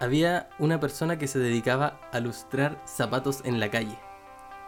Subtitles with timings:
[0.00, 3.98] había una persona que se dedicaba a lustrar zapatos en la calle.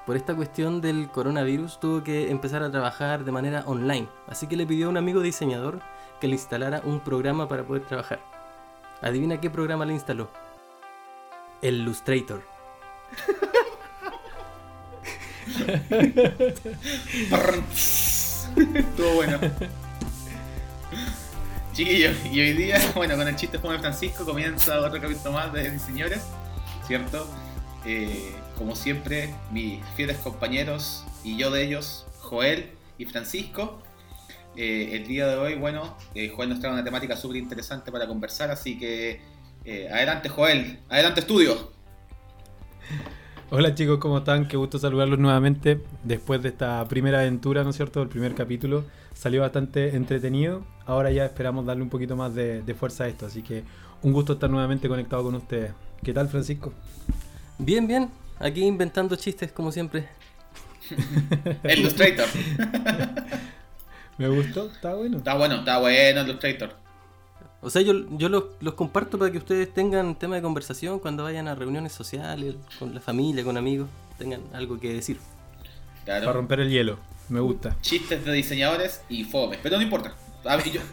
[0.06, 4.56] Por esta cuestión del coronavirus tuvo que empezar a trabajar de manera online, así que
[4.56, 5.80] le pidió a un amigo diseñador
[6.20, 8.20] que le instalara un programa para poder trabajar.
[9.00, 10.28] Adivina qué programa le instaló.
[11.62, 12.42] El Illustrator.
[18.74, 19.38] Estuvo bueno.
[21.84, 26.22] Y hoy día, bueno, con el chiste de Francisco comienza otro capítulo más de Diseñores,
[26.86, 27.26] ¿cierto?
[27.84, 33.82] Eh, como siempre, mis fieles compañeros y yo de ellos, Joel y Francisco.
[34.54, 38.06] Eh, el día de hoy, bueno, eh, Joel nos trae una temática súper interesante para
[38.06, 39.20] conversar, así que
[39.92, 41.72] adelante Joel, adelante estudio.
[43.50, 44.46] Hola chicos, ¿cómo están?
[44.46, 48.02] Qué gusto saludarlos nuevamente después de esta primera aventura, ¿no es cierto?
[48.02, 48.84] El primer capítulo
[49.22, 50.64] salió bastante entretenido.
[50.84, 53.62] Ahora ya esperamos darle un poquito más de, fuerza a esto, así que
[54.02, 55.70] un gusto estar nuevamente conectado con ustedes.
[56.02, 56.72] ¿Qué tal, Francisco?
[57.56, 58.10] Bien, bien.
[58.40, 60.08] Aquí inventando chistes, como siempre.
[61.62, 62.26] El Illustrator.
[64.18, 65.18] Me gustó, está bueno.
[65.18, 66.74] Está bueno, está bueno el Illustrator.
[67.60, 71.22] O sea, yo, yo los, los, comparto para que ustedes tengan tema de conversación cuando
[71.22, 75.18] vayan a reuniones sociales, con la familia, con amigos, tengan algo que decir.
[76.04, 77.76] Para romper el hielo, me gusta.
[77.80, 80.14] Chistes de diseñadores y fome, pero no importa.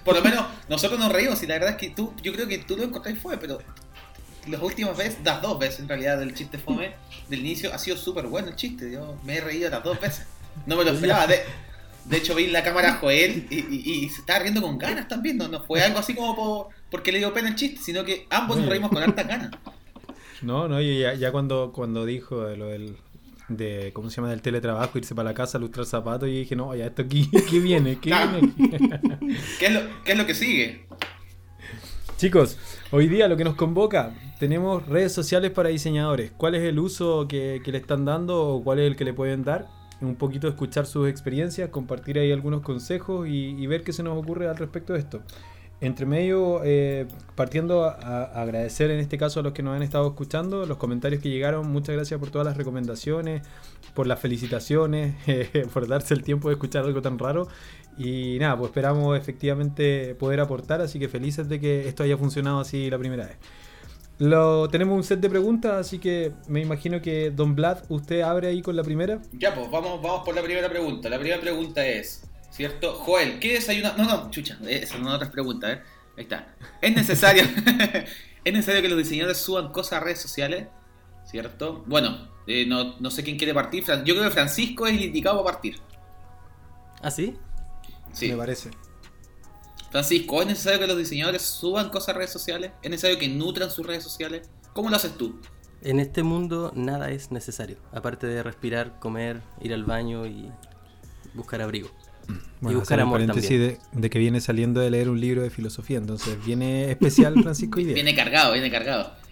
[0.03, 2.59] por lo menos nosotros nos reímos y la verdad es que tú, yo creo que
[2.59, 3.59] tú lo encontrás fue, pero
[4.47, 6.94] las últimas veces, las dos veces en realidad del chiste fome
[7.30, 8.91] del inicio ha sido súper bueno el chiste.
[8.91, 10.25] Yo me he reído las dos veces.
[10.66, 11.27] No me lo esperaba.
[11.27, 11.44] De,
[12.05, 15.38] de hecho, vi la cámara a Joel y, se estaba riendo con ganas también.
[15.38, 18.25] No, no fue algo así como por, porque le dio pena el chiste, sino que
[18.30, 19.52] ambos nos reímos con harta ganas.
[20.41, 22.95] No, no, ya, ya cuando, cuando dijo de lo del
[23.50, 26.73] de cómo se llama del teletrabajo, irse para la casa, lustrar zapatos y dije, no,
[26.75, 28.00] ya esto aquí, ¿qué viene?
[28.00, 28.53] ¿Qué, viene?
[29.59, 30.86] ¿Qué, es lo, ¿Qué es lo que sigue?
[32.17, 32.58] Chicos,
[32.92, 36.31] hoy día lo que nos convoca, tenemos redes sociales para diseñadores.
[36.38, 39.14] ¿Cuál es el uso que, que le están dando o cuál es el que le
[39.14, 39.80] pueden dar?
[40.02, 44.48] un poquito escuchar sus experiencias, compartir ahí algunos consejos y, ver qué se nos ocurre
[44.48, 45.21] al respecto de esto.
[45.82, 50.08] Entre medio, eh, partiendo a, agradecer en este caso a los que nos han estado
[50.08, 53.44] escuchando, los comentarios que llegaron, muchas gracias por todas las recomendaciones,
[53.94, 55.16] por las felicitaciones,
[55.73, 57.48] por darse el tiempo de escuchar algo tan raro.
[57.98, 62.60] Y nada, pues esperamos efectivamente poder aportar, así que felices de que esto haya funcionado
[62.60, 63.38] así la primera vez.
[64.20, 68.50] Lo, tenemos un set de preguntas, así que me imagino que Don Vlad, usted abre
[68.50, 69.22] ahí con la primera.
[69.32, 71.08] Ya, pues vamos, vamos por la primera pregunta.
[71.08, 72.93] La primera pregunta es, ¿cierto?
[72.93, 73.93] Joel, ¿qué desayuna?
[73.98, 75.82] No, no, chucha, esa no es otra pregunta, ¿eh?
[76.17, 76.55] Ahí está.
[76.82, 77.43] ¿Es necesario,
[78.43, 80.67] ¿Es necesario que los diseñadores suban cosas a redes sociales?
[81.26, 81.83] ¿Cierto?
[81.86, 83.86] Bueno, eh, no, no, sé quién quiere partir.
[83.86, 85.80] Yo creo que Francisco es el indicado para partir.
[87.02, 87.37] ¿Ah, sí?
[88.11, 88.30] Sí.
[88.30, 88.71] Me parece.
[89.92, 92.71] Francisco, ¿es necesario que los diseñadores suban cosas a redes sociales?
[92.81, 94.49] ¿Es necesario que nutran sus redes sociales?
[94.73, 95.39] ¿Cómo lo haces tú?
[95.81, 100.52] En este mundo nada es necesario, aparte de respirar, comer, ir al baño y
[101.33, 101.89] buscar abrigo.
[102.62, 106.38] Y buscar amor paréntesis de, que viene saliendo de leer un libro de filosofía, entonces
[106.45, 107.94] viene especial Francisco Idea.
[107.94, 109.14] Viene cargado, viene cargado.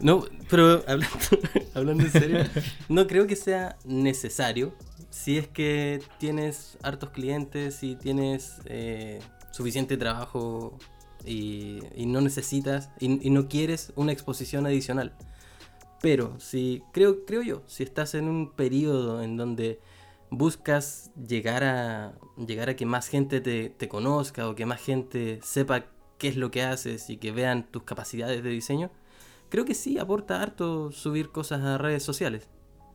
[0.00, 1.16] No, pero hablando,
[1.74, 2.44] hablando en serio,
[2.90, 4.74] no creo que sea necesario
[5.16, 10.78] si es que tienes hartos clientes, y tienes eh, suficiente trabajo
[11.24, 15.14] y, no necesitas y, no quieres una exposición adicional.
[16.02, 19.80] Pero si creo, creo yo, si estás en un periodo en donde
[20.30, 25.40] buscas llegar a llegar a que más gente te, te conozca o que más gente
[25.42, 25.86] sepa
[26.18, 28.90] qué es lo que haces y que vean tus capacidades de diseño,
[29.48, 32.48] creo que sí aporta harto subir cosas a redes sociales.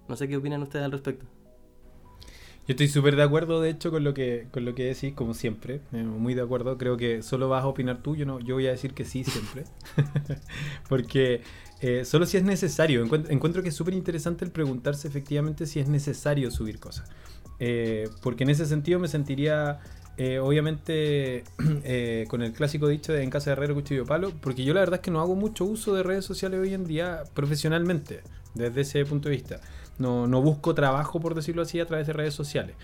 [0.07, 1.25] No sé qué opinan ustedes al respecto.
[2.67, 5.33] Yo estoy súper de acuerdo, de hecho, con lo que con lo que decís, como
[5.33, 5.81] siempre.
[5.93, 6.77] Eh, muy de acuerdo.
[6.77, 9.23] Creo que solo vas a opinar tú, yo no, yo voy a decir que sí
[9.23, 9.63] siempre.
[10.89, 11.41] Porque
[11.81, 13.03] eh, solo si es necesario.
[13.03, 17.09] Encuentro, que es súper interesante el preguntarse efectivamente si es necesario subir cosas.
[17.59, 19.79] Eh, porque en ese sentido me sentiría,
[20.41, 21.43] obviamente,
[22.29, 24.99] con el clásico dicho de en casa de herrero cuchillo palo, porque yo la verdad
[24.99, 28.21] es que no hago mucho uso de redes sociales hoy en día profesionalmente,
[28.53, 29.61] desde ese punto de vista.
[29.97, 32.75] No, no busco trabajo, por decirlo así, a través de redes sociales.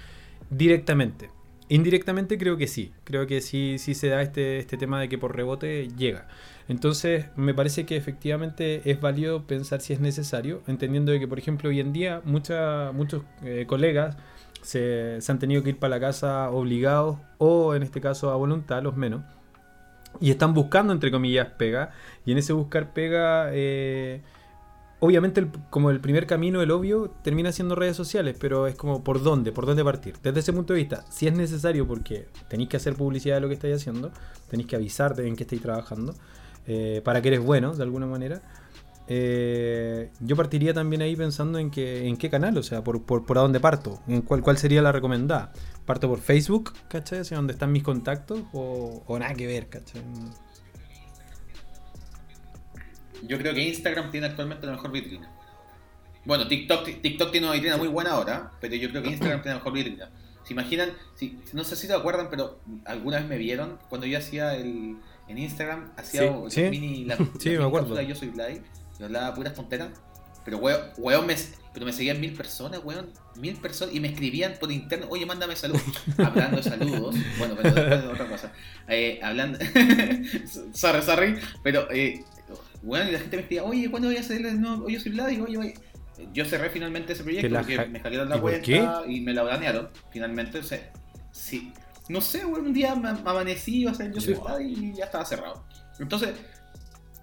[0.49, 1.29] Directamente.
[1.69, 2.93] Indirectamente creo que sí.
[3.03, 6.27] Creo que sí, sí se da este, este tema de que por rebote llega.
[6.67, 11.69] Entonces, me parece que efectivamente es válido pensar si es necesario, entendiendo que, por ejemplo,
[11.69, 14.17] hoy en día mucha, muchos eh, colegas
[14.61, 18.83] se, han tenido que ir para la casa obligados o, en este caso, a voluntad,
[18.83, 19.23] los menos.
[20.19, 21.91] Y están buscando, entre comillas, pega.
[22.25, 23.49] Y en ese buscar pega...
[23.53, 24.21] Eh,
[24.99, 29.21] obviamente como el primer camino, el obvio, termina siendo redes sociales, pero es como por
[29.21, 30.15] dónde, por dónde partir.
[30.23, 33.47] Desde ese punto de vista, si es necesario porque tenéis que hacer publicidad de lo
[33.47, 34.11] que estáis haciendo,
[34.49, 36.15] tenéis que avisar de en qué estáis trabajando,
[36.67, 38.41] eh, para que eres bueno, de alguna manera.
[39.09, 43.25] Eh, yo partiría también ahí pensando en que, en qué canal, o sea, por, por,
[43.25, 45.53] por a dónde parto, en cuál, cuál sería la recomendada.
[45.85, 47.19] ¿Parto por Facebook, ¿cachai?
[47.19, 50.01] Hacia donde están mis contactos o, nada que ver, ¿cachai?
[53.23, 55.31] Yo creo que Instagram tiene actualmente la mejor vitrina.
[56.25, 59.53] Bueno, TikTok, TikTok tiene una vitrina muy buena ahora, pero yo creo que Instagram tiene
[59.53, 60.09] la mejor vitrina.
[60.43, 60.91] ¿Se imaginan?
[61.15, 64.97] Si, no sé si te acuerdan, pero alguna vez me vieron cuando yo hacía el.
[65.27, 66.61] En Instagram hacía Sí, el sí.
[66.69, 67.05] mini.
[67.05, 68.01] La, Sí, la me acuerdo.
[68.01, 68.49] Yo soy Vlad.
[68.99, 69.89] Y hablaba puras tonteras.
[70.45, 71.35] Pero weón, weón me,
[71.73, 73.11] pero me seguían mil personas, weón.
[73.35, 73.93] Mil personas.
[73.93, 75.83] Y me escribían por interno, oye, mándame saludos.
[76.17, 77.15] Hablando de saludos.
[77.37, 78.51] Bueno, pero después de otra cosa.
[78.87, 79.59] Eh, hablando.
[80.73, 81.35] sorry, sorry.
[81.63, 82.23] Pero, eh,
[82.81, 84.87] weón, y la gente me escribía, oye, ¿cuándo voy a hacer el nuevo?
[84.87, 85.29] Yo soy Vlad.
[85.31, 85.73] Y oye, oye.
[86.33, 89.89] Yo cerré finalmente ese proyecto porque me hackearon la ¿Y cuenta y me la banearon.
[90.11, 90.79] Finalmente, o sea,
[91.31, 91.71] sí.
[92.09, 95.65] No sé, weón, un día me amanecí, o sea, yo soy y ya estaba cerrado.
[95.99, 96.35] Entonces,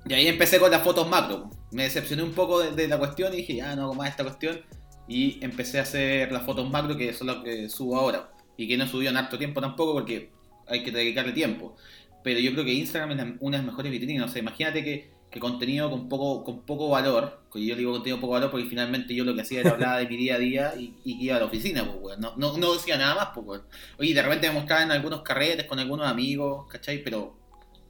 [0.06, 1.50] y ahí empecé con las fotos macro.
[1.70, 4.24] Me decepcioné un poco de, de la cuestión y dije, ya no hago más esta
[4.24, 4.60] cuestión.
[5.08, 8.30] Y empecé a hacer las fotos macro que son las que subo ahora.
[8.56, 10.30] Y que no subió en harto tiempo tampoco porque
[10.66, 11.74] hay que dedicarle tiempo.
[12.22, 14.30] Pero yo creo que Instagram es una de las mejores vitrinas.
[14.30, 18.18] O sea, imagínate que, que contenido con poco, con poco valor, que yo digo contenido
[18.18, 20.38] con poco valor porque finalmente yo lo que hacía era hablar de mi día a
[20.38, 22.20] día y, iba a la oficina, pues, weón.
[22.20, 23.62] no, no, no decía nada más, pues, weón.
[23.98, 27.02] Oye, de repente me mostraban algunos carretes con algunos amigos, ¿cachai?
[27.02, 27.36] Pero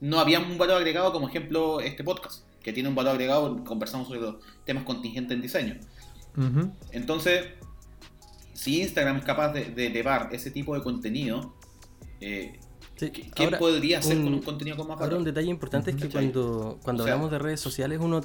[0.00, 4.08] no había un valor agregado como ejemplo este podcast, que tiene un valor agregado, conversamos
[4.08, 5.80] sobre los temas contingentes en diseño.
[6.92, 7.44] Entonces,
[8.54, 11.54] si Instagram es capaz de, de elevar ese tipo de contenido,
[12.22, 12.58] eh,
[12.96, 15.96] Sí, ¿qué, ahora, podría hacer con un- contenido con más ahora un detalle importante es
[15.96, 16.30] que ¿Cachai?
[16.32, 18.20] cuando, cuando O sea- hablamos de redes sociales uno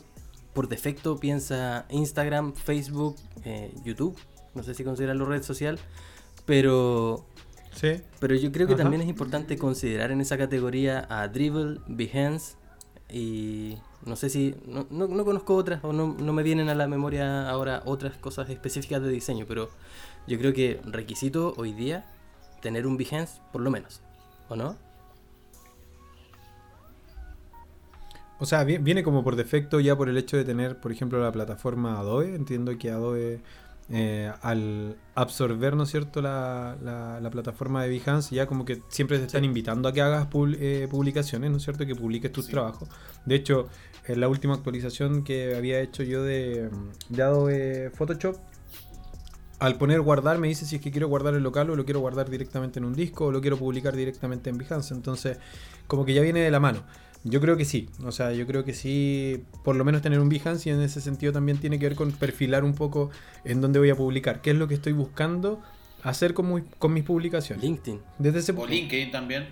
[0.54, 4.16] por defecto piensa Instagram, Facebook, eh, YouTube.
[4.56, 5.80] No sé si considerarlo red social,
[6.45, 7.25] pero
[7.75, 8.01] Sí.
[8.19, 8.81] Pero yo creo que Ajá.
[8.83, 12.56] también es importante considerar en esa categoría a Dribble, Behance
[13.10, 16.75] y no sé si, no, no, no conozco otras o no, no me vienen a
[16.75, 19.69] la memoria ahora otras cosas específicas de diseño, pero
[20.27, 22.06] yo creo que requisito hoy día
[22.62, 24.01] tener un Behance por lo menos,
[24.49, 24.75] ¿o no?
[28.39, 31.21] O sea, vi- viene como por defecto ya por el hecho de tener, por ejemplo,
[31.21, 32.35] la plataforma Adobe.
[32.35, 33.41] Entiendo que Adobe,
[33.89, 38.81] eh, al absorber, ¿no es cierto?, la, la- la plataforma de Behance, ya como que
[38.87, 42.45] siempre te están invitando a que hagas eh, publicaciones, ¿no es cierto?, que publiques tus
[42.45, 42.51] Sí.
[42.51, 42.87] trabajos.
[43.25, 43.67] De hecho,
[44.07, 46.69] en la última actualización que había hecho yo de,
[47.09, 48.37] de Adobe Photoshop,
[49.59, 52.00] al poner guardar me dice si es que quiero guardar el local o lo quiero
[52.00, 54.94] guardar directamente en un disco o lo quiero publicar directamente en Behance.
[54.94, 55.38] Entonces,
[55.88, 56.83] como que ya viene de la mano.
[57.25, 60.29] Yo creo que sí, o sea, yo creo que sí, por lo menos tener un
[60.29, 63.09] Behance y en ese sentido también tiene que ver con perfilar un poco
[63.44, 65.61] en dónde voy a publicar, qué es lo que estoy buscando
[66.03, 67.61] hacer con, muy- con mis publicaciones.
[67.61, 68.00] LinkedIn.
[68.19, 69.50] Desde ese O LinkedIn también.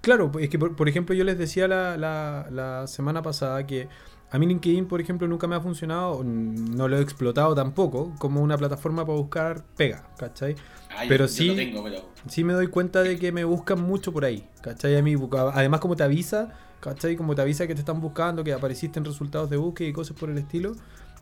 [0.00, 3.88] Claro, es que por, por ejemplo yo les decía la, la- la semana pasada que
[4.32, 8.40] a mí LinkedIn, por ejemplo, nunca me ha funcionado, no lo he explotado tampoco como
[8.40, 10.56] una plataforma para buscar pega, ¿cachai?
[10.90, 13.80] Ah, Pero yo sí- lo tengo, pero Sí me doy cuenta de que me buscan
[13.82, 14.96] mucho por ahí, ¿cachai?
[14.96, 15.16] A mí,
[15.52, 16.50] además como te avisa,
[16.80, 17.16] ¿cachai?
[17.16, 20.16] Como te avisa que te están buscando, que apareciste en resultados de búsqueda y cosas
[20.16, 20.76] por el estilo,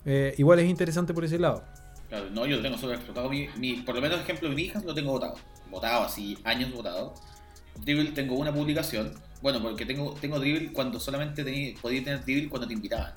[0.05, 1.63] eh, igual es interesante por ese lado.
[2.07, 3.29] Claro, no, yo lo tengo solo explotado.
[3.29, 5.35] Mi, mi- por lo menos, ejemplo, mi hija lo tengo votado.
[5.69, 7.13] Votado, así, años votado.
[7.83, 9.13] Dribble tengo una publicación.
[9.41, 13.13] Bueno, porque tengo, tengo Dribble cuando solamente tení- podía tener Dribble cuando te invitaban.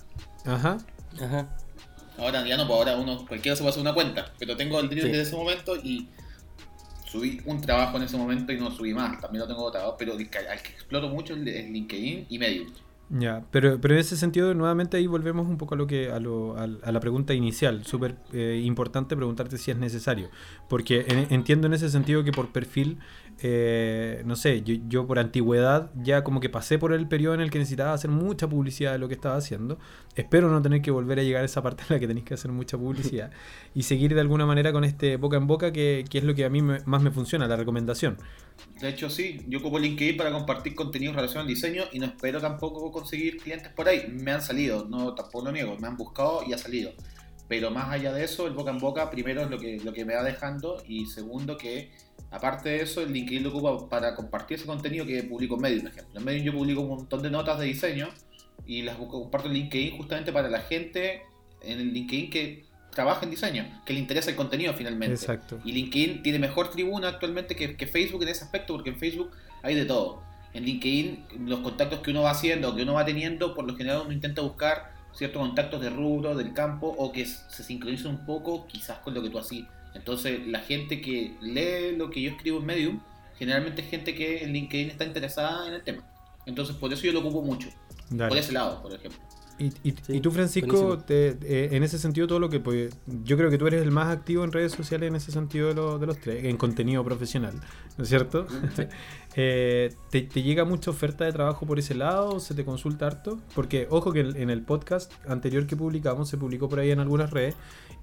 [0.46, 0.78] Ajá.
[1.20, 1.56] Ajá.
[2.16, 4.32] Ahora ya no, pues ahora uno, cualquiera se puede hacer una cuenta.
[4.38, 5.16] Pero tengo el Dribble Sí.
[5.16, 6.08] desde ese momento y
[7.06, 9.20] subí un trabajo en ese momento y no subí más.
[9.20, 9.96] También lo tengo votado.
[9.99, 10.38] Pero al que
[10.73, 12.68] exploto mucho es el LinkedIn y Medium.
[13.11, 16.18] Ya, pero, pero en ese sentido, nuevamente ahí volvemos un poco a lo que a,
[16.18, 17.84] lo- al- a la pregunta inicial.
[17.84, 20.30] Súper eh, importante preguntarte si es necesario.
[20.70, 22.99] Porque en- entiendo en ese sentido que por perfil,
[23.40, 27.40] eh, no sé, yo, yo por antigüedad ya como que pasé por el periodo en
[27.40, 29.78] el que necesitaba hacer mucha publicidad de lo que estaba haciendo.
[30.14, 32.34] Espero no tener que volver a llegar a esa parte en la que tenéis que
[32.34, 33.30] hacer mucha publicidad.
[33.74, 36.44] y seguir de alguna manera con este boca en boca, que, que es lo que
[36.44, 38.16] a mí me- más me funciona, la recomendación.
[38.80, 42.40] De hecho, sí, yo ocupo LinkedIn para compartir contenido relacionado al diseño y no espero
[42.40, 44.06] tampoco conseguir clientes por ahí.
[44.12, 46.92] Me han salido, no tampoco lo niego, me han buscado y ha salido.
[47.48, 50.04] Pero más allá de eso, el boca en boca, primero es lo que, lo que
[50.04, 51.90] me va dejando y segundo que,
[52.34, 55.82] aparte de eso, el LinkedIn lo ocupa para compartir ese contenido que publico en Medium,
[55.82, 56.18] por ejemplo.
[56.18, 58.08] En Medium yo publico un montón de notas de diseño
[58.66, 61.22] y las comparto en LinkedIn justamente para la gente
[61.60, 65.14] en el LinkedIn que trabaja en diseño, que le interesa el contenido finalmente.
[65.14, 65.60] Exacto.
[65.64, 69.30] Y LinkedIn tiene mejor tribuna actualmente que, que Facebook en ese aspecto, porque en Facebook
[69.62, 70.22] hay de todo.
[70.52, 74.02] En LinkedIn, los contactos que uno va haciendo, que uno va teniendo, por lo general
[74.04, 78.66] uno intenta buscar ciertos contactos de rubro, del campo, o que se sincronicen un poco
[78.66, 79.66] quizás con lo que tú así.
[79.94, 83.00] Entonces, la gente que lee lo que yo escribo en Medium,
[83.38, 86.02] generalmente es gente que en LinkedIn está interesada en el tema.
[86.46, 87.68] Entonces, por eso yo lo ocupo mucho.
[88.10, 88.28] Dale.
[88.28, 89.18] Por ese lado, por ejemplo.
[89.56, 92.58] Y, y- Sí, y tú, Francisco, te- eh, en ese sentido, todo lo que.
[92.58, 95.68] Pues, yo creo que tú eres el más activo en redes sociales en ese sentido
[95.68, 97.54] de, lo- de los tres, en contenido profesional,
[97.96, 98.46] ¿no es cierto?
[99.36, 102.38] Eh, ¿te, te llega mucha oferta de trabajo por ese lado?
[102.38, 103.40] ¿Se te consulta harto?
[103.54, 107.30] Porque, ojo, que en el podcast anterior que publicamos, se publicó por ahí en algunas
[107.32, 107.56] redes,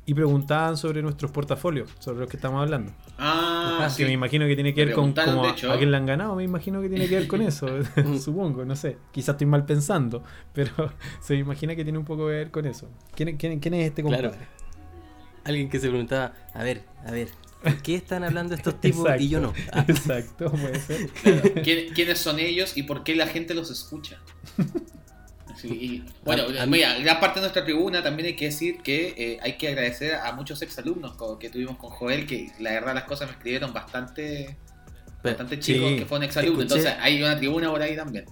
[0.06, 2.92] y preguntaban sobre nuestros portafolios, sobre los que estamos hablando.
[3.20, 6.06] Ah, Que me imagino que tiene que Me ver con de a, quién le han
[6.08, 7.68] ganado, me imagino que tiene que ver con eso,
[8.20, 8.98] supongo, no sé.
[9.12, 10.72] Quizás estoy mal pensando, pero
[11.22, 12.90] se me imagina que tiene un poco que ver con eso.
[13.16, 14.30] ¿Quién, quién, quién es este compadre?
[14.30, 14.44] Claro.
[15.44, 17.30] Alguien que se preguntaba, a ver, a ver,
[17.64, 19.54] ¿por qué están hablando estos tipos y yo no?
[19.72, 21.10] Ah, Exacto, puede ser.
[21.10, 24.20] Claro, ¿quién- ¿Quiénes son ellos y por qué la gente los escucha?
[25.62, 29.14] Sí, y, bueno, A- mira, gran parte de nuestra tribuna también hay que decir que
[29.18, 33.04] eh, hay que agradecer a muchos exalumnos que tuvimos con Joel, que la verdad las
[33.04, 34.58] cosas me escribieron bastante,
[35.22, 35.96] pero, bastante chicos sí.
[35.98, 36.66] que fueron exalumnos.
[36.66, 38.26] Escuché- Entonces hay una tribuna por ahí también.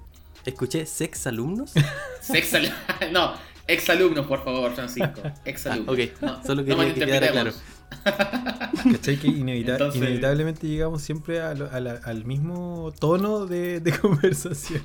[0.45, 1.73] escuché sex alumnos.
[2.21, 2.73] Sexal-
[3.11, 3.33] no,
[3.67, 5.21] exalumnos, por favor, Francisco.
[5.23, 5.93] Ah, Exalumnos.
[5.95, 7.53] ok, No, solo no quería que quedara claro.
[8.91, 9.17] ¿Cachai?
[9.17, 13.91] Que inevita- Entonces- inevitablemente llegamos siempre a lo- a la- al mismo tono de, de
[13.99, 14.81] conversación.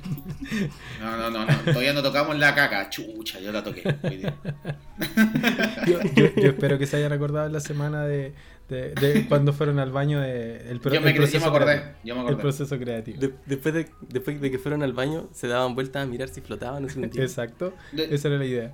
[1.01, 2.89] No, no, no, no, todavía no tocamos la caca.
[2.89, 3.83] Chucha, yo la toqué.
[5.87, 8.33] Yo, yo- yo espero que se hayan acordado en la semana de,
[8.69, 11.65] de- de cuando fueron al baño de, el, pro- Yo me, el me acordé.
[11.65, 11.95] creativo.
[12.03, 12.41] Yo me El acordé.
[12.41, 13.19] proceso creativo.
[13.19, 16.41] De- después, de, después de que fueron al baño, se daban vueltas a mirar si
[16.41, 17.01] flotaban o si.
[17.03, 18.73] Exacto, De- esa era la idea.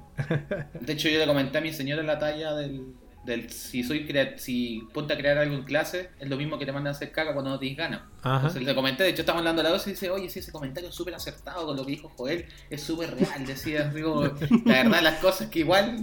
[0.80, 2.94] De hecho, yo le comenté a mi señora la talla del,
[3.25, 6.66] del si soy crea- si ponte a crear algo en clase, es lo mismo que
[6.66, 8.01] te mandan a hacer caca cuando no tienes ganas.
[8.24, 8.38] Ajá.
[8.48, 10.51] Entonces le comenté, de hecho estamos hablando a la dos y dice, oye, sí, ese
[10.51, 14.24] comentario es súper acertado con lo que dijo Joel, es súper real, decía, digo,
[14.66, 15.98] la verdad las cosas que igual...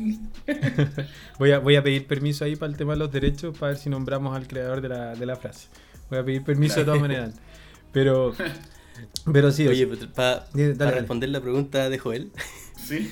[1.38, 3.80] Voy a, voy a pedir permiso ahí para el tema de los derechos para ver
[3.80, 5.68] si nombramos al creador de la, de la frase.
[6.10, 7.34] Voy a pedir permiso de todas maneras.
[7.92, 8.34] Pero,
[9.32, 12.32] pero sí, Oye, para responder la pregunta de Joel,
[12.76, 13.10] Sí.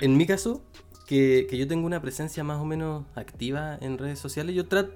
[0.00, 0.64] en mi caso,
[1.08, 4.92] que, que yo tengo una presencia más o menos activa en redes sociales, yo trato,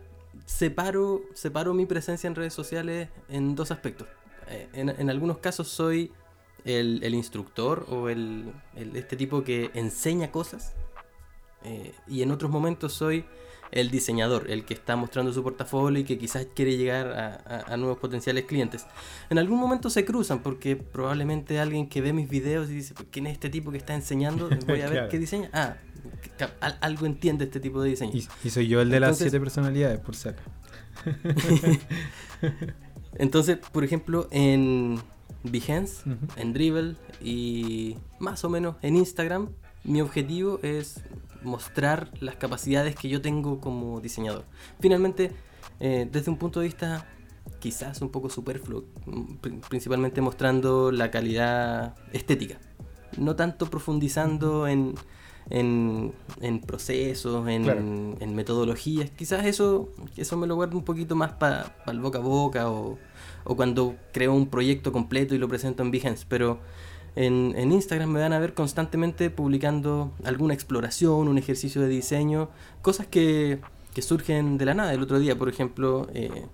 [0.46, 4.06] separo, separo mi presencia en redes sociales en dos aspectos.
[4.48, 6.12] Eh, en, en algunos casos soy
[6.64, 10.74] el, el instructor o el, el- este tipo que enseña cosas.
[11.64, 13.24] eh, y en otros momentos soy
[13.70, 17.72] el diseñador, el que está mostrando su portafolio y que quizás quiere llegar a, a-
[17.72, 18.84] a nuevos potenciales clientes.
[19.30, 23.26] En algún momento se cruzan porque probablemente alguien que ve mis videos y dice, ¿quién
[23.28, 24.50] es este tipo que está enseñando?
[24.66, 25.08] Voy a ver Claro.
[25.08, 25.48] qué diseña.
[25.54, 25.76] Ah,
[26.80, 28.12] algo entiende este tipo de diseño.
[28.14, 30.50] y, y soy yo el de las siete personalidades, por si acaso.
[33.14, 34.98] Entonces, por ejemplo, en
[35.44, 36.02] Behance,
[36.36, 39.50] en Dribble y más o menos en Instagram,
[39.84, 41.02] mi objetivo es
[41.42, 44.44] mostrar las capacidades que yo tengo como diseñador.
[44.80, 45.32] Finalmente,
[45.80, 47.06] eh, desde un punto de vista
[47.60, 48.84] quizás un poco superfluo,
[49.40, 52.58] pri- principalmente mostrando la calidad estética,
[53.18, 54.94] no tanto profundizando en,
[55.52, 57.80] en, en procesos, en, Claro.
[57.80, 59.10] en metodologías.
[59.10, 62.98] Quizás eso, eso me lo guardo un poquito más para el boca a boca o,
[63.44, 66.58] o cuando creo un proyecto completo y lo presento en Behance, pero
[67.16, 72.48] en, en Instagram me van a ver constantemente publicando alguna exploración, un ejercicio de diseño,
[72.80, 73.60] cosas que,
[73.94, 74.94] que surgen de la nada.
[74.94, 76.46] El otro día, por ejemplo, eh,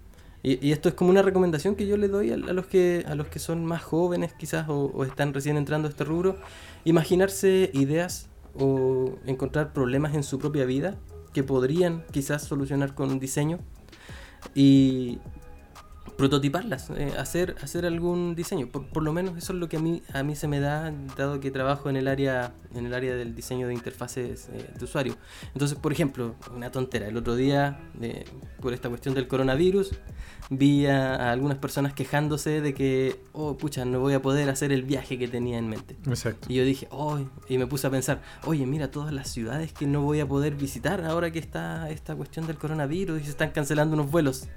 [0.42, 3.04] y, y esto es como una recomendación que yo le doy a, a los que
[3.06, 6.36] a los que son más jóvenes quizás o, o están recién entrando a este rubro,
[6.84, 8.26] imaginarse ideas
[8.58, 10.98] o encontrar problemas en su propia vida
[11.32, 13.58] que podrían quizás solucionar con un diseño.
[14.54, 15.18] Y
[16.16, 18.68] prototiparlas, eh, hacer, hacer algún diseño.
[18.68, 20.92] Por, por lo menos eso es lo que a mí, a mí se me da,
[21.16, 24.84] dado que trabajo en el área, en el área del diseño de interfaces eh, de
[24.84, 25.16] usuario.
[25.52, 28.24] Entonces, por ejemplo, una tontera, el otro día, eh,
[28.60, 29.92] por esta cuestión del coronavirus,
[30.50, 34.72] vi a, a algunas personas quejándose de que, oh, pucha, no voy a poder hacer
[34.72, 35.96] el viaje que tenía en mente.
[36.06, 36.46] Exacto.
[36.50, 39.86] Y yo dije, oh, y me puse a pensar, oye, mira todas las ciudades que
[39.86, 43.50] no voy a poder visitar ahora que está esta cuestión del coronavirus y se están
[43.50, 44.48] cancelando unos vuelos.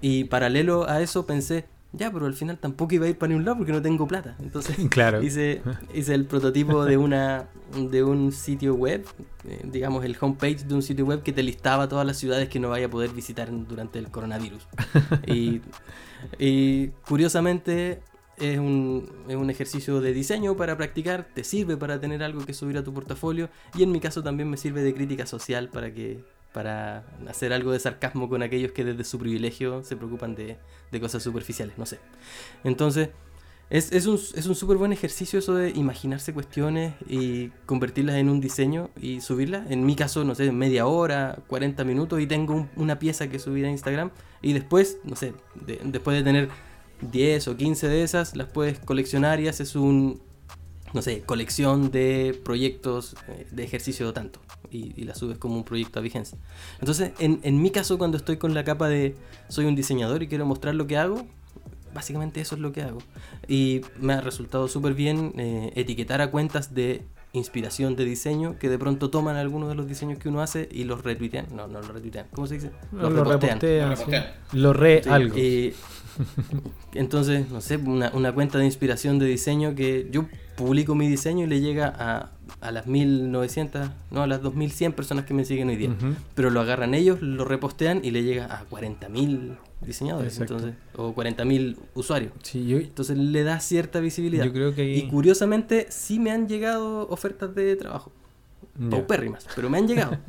[0.00, 3.44] Y paralelo a eso pensé, ya, pero al final tampoco iba a ir para ningún
[3.44, 4.36] lado porque no tengo plata.
[4.40, 5.22] Entonces Claro.
[5.22, 5.62] hice,
[5.94, 7.48] hice el prototipo de una
[7.90, 9.04] de un sitio web,
[9.48, 12.60] eh, digamos el homepage de un sitio web que te listaba todas las ciudades que
[12.60, 14.66] no vaya a poder visitar durante el coronavirus.
[15.26, 15.60] y,
[16.38, 18.00] y curiosamente
[18.38, 22.54] es un, es un ejercicio de diseño para practicar, te sirve para tener algo que
[22.54, 25.92] subir a tu portafolio y en mi caso también me sirve de crítica social para
[25.92, 30.58] que para hacer algo de sarcasmo con aquellos que desde su privilegio se preocupan de,
[31.00, 31.98] cosas superficiales, no sé.
[32.64, 33.10] Entonces,
[33.70, 38.28] es, es un es un súper buen ejercicio eso de imaginarse cuestiones y convertirlas en
[38.28, 39.70] un diseño y subirlas.
[39.70, 43.38] En mi caso, no sé, media hora, 40 minutos y tengo un- una pieza que
[43.38, 44.10] subir a Instagram
[44.42, 46.48] y después, no sé, de- después de tener
[47.00, 50.20] 10 o 15 de esas, las puedes coleccionar y haces un,
[50.92, 54.41] no sé, colección de proyectos eh, de ejercicio tanto.
[54.72, 56.38] Y, y la subes como un proyecto a vigencia.
[56.80, 59.14] Entonces, en, en mi caso, cuando estoy con la capa de
[59.48, 61.26] soy un diseñador y quiero mostrar lo que hago,
[61.94, 62.98] básicamente eso es lo que hago.
[63.48, 67.02] Y me ha resultado súper bien eh, etiquetar a cuentas de
[67.34, 70.84] inspiración de diseño que de pronto toman algunos de los diseños que uno hace y
[70.84, 71.46] los retuitean.
[71.54, 72.26] No, no los retuitean.
[72.32, 72.70] ¿Cómo se dice?
[72.92, 73.58] Lo, repostean.
[73.58, 74.04] Lo sí.
[74.04, 74.26] repostean.
[74.52, 75.34] Lo re algo.
[75.38, 75.74] eh,
[76.94, 80.26] entonces, no sé, una, una cuenta de inspiración de diseño que yo
[80.56, 85.24] publico mi diseño y le llega a, a las 1900, no, a las 2100 personas
[85.24, 85.90] que me siguen hoy día.
[86.34, 90.54] Pero lo agarran ellos, lo repostean y le llega a 40.000 diseñadores, Exacto.
[90.56, 92.32] entonces, o 40.000 usuarios.
[92.42, 94.44] Sí, yo, Entonces le da cierta visibilidad.
[94.44, 94.94] yo creo que ahí...
[94.98, 98.12] Y curiosamente sí me han llegado ofertas de trabajo.
[98.78, 98.90] Ya.
[98.90, 100.16] Paupérrimas, pero me han llegado.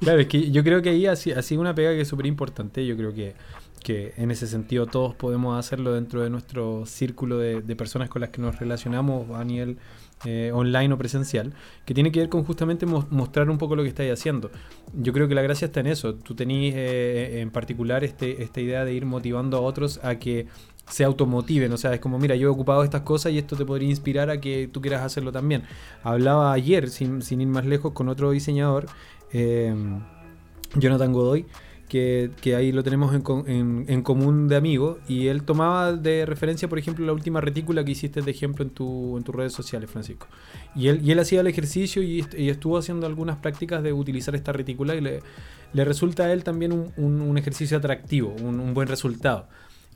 [0.00, 2.08] Claro, es que yo creo que ahí ha si- ha sido una pega que es
[2.08, 2.86] súper importante.
[2.86, 3.34] Yo creo que,
[3.82, 8.20] que en ese sentido todos podemos hacerlo dentro de nuestro círculo de, de personas con
[8.20, 9.78] las que nos relacionamos a nivel
[10.24, 11.52] eh, online o presencial,
[11.84, 14.50] que tiene que ver con justamente mo- mostrar un poco lo que estáis haciendo.
[14.94, 16.14] Yo creo que la gracia está en eso.
[16.14, 20.46] Tú tenés eh, en particular este, esta idea de ir motivando a otros a que
[20.88, 23.64] se automotiven, o sea, es como, mira, yo he ocupado estas cosas y esto te
[23.64, 25.62] podría inspirar a que tú quieras hacerlo también.
[26.02, 28.86] Hablaba ayer, sin, sin ir más lejos, con otro diseñador,
[29.32, 29.72] eh,
[30.74, 31.46] Jonathan Godoy,
[31.90, 36.24] que, ahí lo tenemos en, co- en- en común de amigos, y él tomaba de
[36.24, 39.52] referencia, por ejemplo, la última retícula que hiciste de ejemplo en, tu, en tus redes
[39.52, 40.26] sociales, Francisco.
[40.74, 44.52] Y él, hacía el ejercicio y, est- y estuvo haciendo algunas prácticas de utilizar esta
[44.52, 45.20] retícula y le,
[45.84, 49.48] resulta a él también un, ejercicio atractivo, un, buen resultado.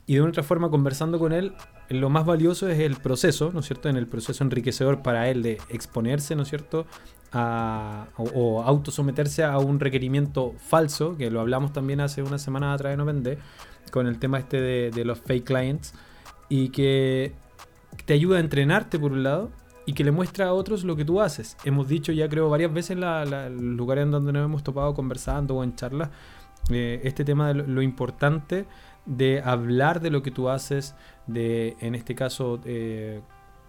[0.07, 1.53] Y de otra forma, conversando con él,
[1.89, 3.89] lo más valioso es el proceso, ¿no es cierto?
[3.89, 6.85] En el proceso enriquecedor para él de exponerse, ¿no es cierto?
[7.37, 12.93] O, o autosometerse a un requerimiento falso, que lo hablamos también hace una semana atrás
[12.93, 13.37] de No Vende,
[13.91, 15.93] con el tema este de, los fake clients,
[16.47, 17.33] y que
[18.05, 19.51] te ayuda a entrenarte por un lado
[19.85, 21.57] y que le muestra a otros lo que tú haces.
[21.65, 25.55] Hemos dicho ya creo varias veces la- los lugares en donde nos hemos topado conversando
[25.55, 26.09] o en charlas,
[26.69, 28.65] eh, este tema de lo, lo importante
[29.05, 30.95] de hablar de lo que tú haces,
[31.27, 33.21] de en este caso, eh,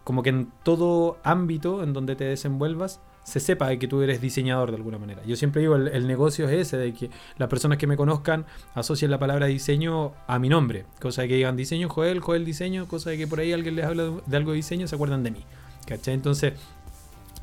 [0.04, 4.20] como que en todo ámbito en donde te desenvuelvas, se sepa de que tú eres
[4.20, 5.20] diseñador de alguna manera.
[5.26, 9.10] Yo siempre digo, el, negocio es ese, de que las personas que me conozcan asocien
[9.10, 10.86] la palabra diseño a mi nombre.
[11.00, 13.84] Cosa de que digan diseño Joel, Joel diseño, cosa de que por ahí alguien les
[13.84, 15.44] habla de, de algo de diseño, se acuerdan de mí.
[15.86, 16.14] ¿Cachai?
[16.14, 16.52] Entonces,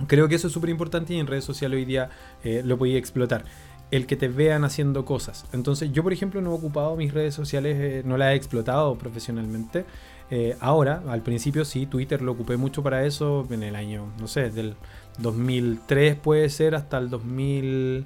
[0.08, 2.10] creo que eso es súper importante y en redes sociales hoy día
[2.46, 3.44] eh, lo podía explotar.
[3.92, 5.46] El que te vean haciendo cosas.
[5.52, 8.98] Entonces, yo, por ejemplo, no he ocupado mis redes sociales, eh, no las he explotado
[8.98, 9.86] profesionalmente.
[10.32, 14.28] Eh, ahora, al principio sí, Twitter lo ocupé mucho para eso en el año, no
[14.28, 14.76] sé, del
[15.20, 18.06] 2003 puede ser hasta el 2000,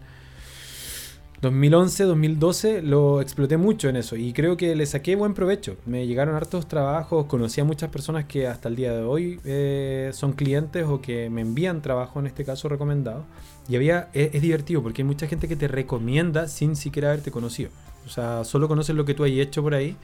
[1.41, 5.77] 2011, 2012 lo exploté mucho en eso y creo que le saqué buen provecho.
[5.85, 10.11] Me llegaron hartos trabajos, conocí a muchas personas que hasta el día de hoy eh,
[10.13, 13.25] son clientes o que me envían trabajo, en este caso recomendado.
[13.69, 17.31] Y había, es, es divertido porque hay mucha gente que te recomienda sin siquiera haberte
[17.31, 17.69] conocido.
[18.05, 19.95] O sea, solo conocen lo que tú has hecho por ahí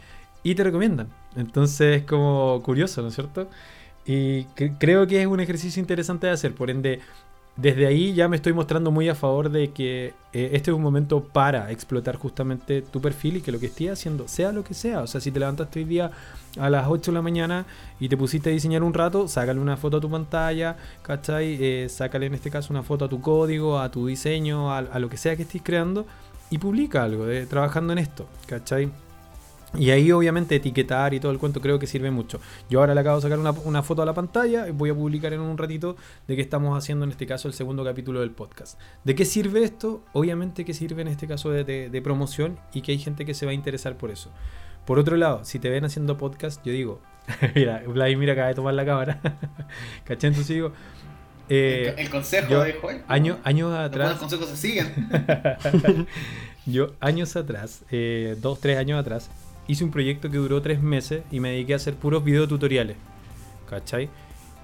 [0.44, 1.08] y te recomiendan.
[1.36, 3.48] Entonces es como curioso, ¿no es cierto?
[4.06, 6.54] Y cre- creo que es un ejercicio interesante de hacer.
[6.54, 7.00] Por ende,
[7.56, 10.82] desde ahí ya me estoy mostrando muy a favor de que eh, este es un
[10.82, 14.74] momento para explotar justamente tu perfil y que lo que estés haciendo, sea lo que
[14.74, 15.02] sea.
[15.02, 16.12] O sea, si te levantaste hoy día
[16.60, 17.66] a las 8 de la mañana
[18.00, 21.58] y te pusiste a diseñar un rato, sácale una foto a tu pantalla, ¿cachai?
[21.62, 25.00] Eh, sácale en este caso una foto a tu código, a tu diseño, a, a
[25.00, 26.06] lo que sea que estés creando
[26.50, 28.90] y publica algo de, trabajando en esto, ¿cachai?
[29.76, 32.40] Y ahí obviamente etiquetar y todo el cuento creo que sirve mucho.
[32.70, 34.94] Yo ahora le acabo de sacar una, una foto a la pantalla y voy a
[34.94, 35.96] publicar en un ratito
[36.28, 38.80] de que estamos haciendo en este caso el segundo capítulo del podcast.
[39.04, 40.04] ¿De qué sirve esto?
[40.14, 43.34] Obviamente que sirve en este caso de, de- de promoción y que hay gente que
[43.34, 44.30] se va a interesar por eso.
[44.86, 47.02] Por otro lado, si te ven haciendo podcast, yo digo,
[47.56, 49.20] mira, Vladimir acaba de tomar la cámara.
[50.04, 50.30] ¿Cachai?
[50.30, 50.72] Entonces digo,
[51.50, 53.02] eh, el consejo yo- de Joel.
[53.08, 54.18] año- años atrás...
[54.20, 54.94] consejos se siguen.
[56.66, 59.30] Yo años atrás, eh, dos, tres años atrás,
[59.68, 62.98] hice un proyecto que duró tres meses y me dediqué a hacer puros videotutoriales.
[63.70, 64.10] ¿Cachai?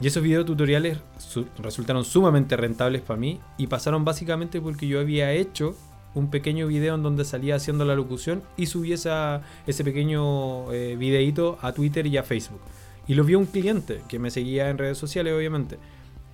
[0.02, 5.32] Y esos videotutoriales su- resultaron sumamente rentables para mí y pasaron básicamente porque yo había
[5.34, 5.76] hecho
[6.16, 11.34] un pequeño video en donde salía haciendo la locución y subí esa, ese pequeño eh,
[11.62, 12.62] a Twitter y a Facebook.
[13.08, 15.78] Y lo vio un cliente que me seguía en redes sociales, obviamente.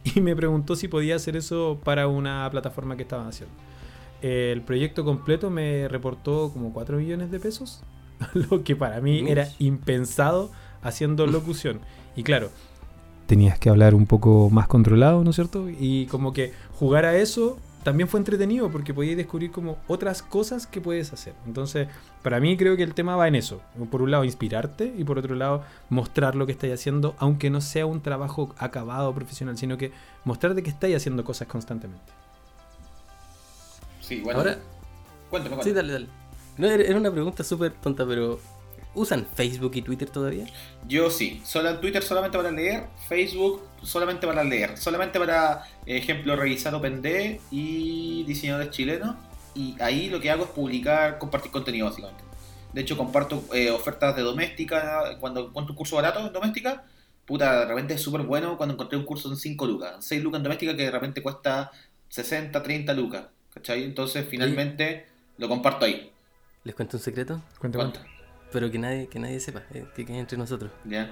[0.16, 3.56] Y me preguntó si podía hacer eso para una plataforma que estaban haciendo.
[4.22, 7.82] El proyecto completo me reportó como 4 millones de pesos,
[8.34, 9.30] lo que para mí Uf.
[9.30, 10.52] era impensado
[10.82, 11.80] haciendo locución.
[12.16, 12.50] Y claro,
[13.26, 15.68] tenías que hablar un poco más controlado, ¿no es cierto?
[15.70, 20.66] Y como que jugar a eso también fue entretenido porque podías descubrir como otras cosas
[20.66, 21.36] que puedes hacer.
[21.46, 21.88] Entonces,
[22.24, 23.62] para mí creo que el tema va en eso.
[23.92, 27.62] Por un lado, inspirarte y por otro lado, mostrar lo que estáis haciendo, aunque no
[27.62, 29.92] sea un trabajo acabado profesional, sino que
[30.24, 32.12] mostrarte que estáis haciendo cosas constantemente.
[34.02, 34.40] Sí, bueno.
[34.40, 34.58] Ahora,
[35.30, 35.74] cuéntame, sí, cuéntame.
[35.76, 36.25] dale, dale.
[36.58, 38.40] No, era una pregunta súper tonta, pero
[38.94, 40.46] ¿usan Facebook y Twitter todavía?
[40.88, 46.74] Yo sí, solo Twitter solamente para leer, Facebook solamente para leer, solamente para, ejemplo, revisar
[46.74, 49.16] OpenD y diseñadores chilenos.
[49.54, 52.24] Y ahí lo que hago es publicar, compartir contenido básicamente.
[52.74, 56.84] De hecho, comparto eh, ofertas de doméstica, cuando encuentro un curso barato en doméstica,
[57.26, 60.40] puta, de repente es súper bueno cuando encontré un curso en 5 lucas, 6 lucas
[60.40, 61.72] en doméstica que de repente cuesta
[62.10, 63.84] 60, 30 lucas, ¿cachai?
[63.84, 65.06] Entonces finalmente
[65.38, 66.12] lo comparto ahí.
[66.66, 67.42] ¿Les cuento un secreto?
[67.60, 67.94] Cuenta.
[68.52, 70.72] Pero que nadie, que nadie sepa, eh, que quede entre nosotros.
[70.84, 71.12] ¿Ya?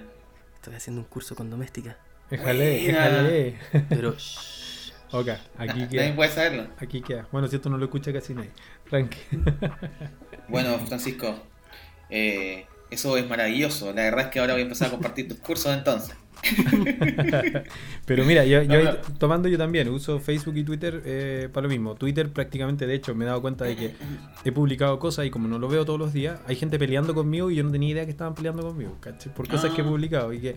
[0.55, 1.97] Estoy haciendo un curso con doméstica.
[2.29, 3.59] Déjale, déjale.
[3.87, 6.15] Pero shh, Ok, aquí queda.
[6.15, 6.67] puede saberlo.
[6.79, 7.27] Aquí queda.
[7.31, 8.49] Bueno, si esto no lo escucha casi nadie.
[8.89, 9.19] Tranqui.
[10.49, 11.41] Bueno, Francisco,
[12.09, 13.93] eh, eso es maravilloso.
[13.93, 16.15] La verdad es que ahora voy a empezar a compartir tus cursos entonces.
[18.05, 21.69] Pero mira, yo, yo ahí tomando yo también, uso Facebook y Twitter eh, para lo
[21.69, 21.95] mismo.
[21.95, 23.91] Twitter prácticamente, de hecho, me he dado cuenta de que
[24.43, 27.49] he publicado cosas y como no lo veo todos los días, hay gente peleando conmigo
[27.49, 29.29] y yo no tenía idea que estaban peleando conmigo, ¿caché?
[29.29, 29.87] Por cosas que he Ah.
[29.87, 30.55] publicado y que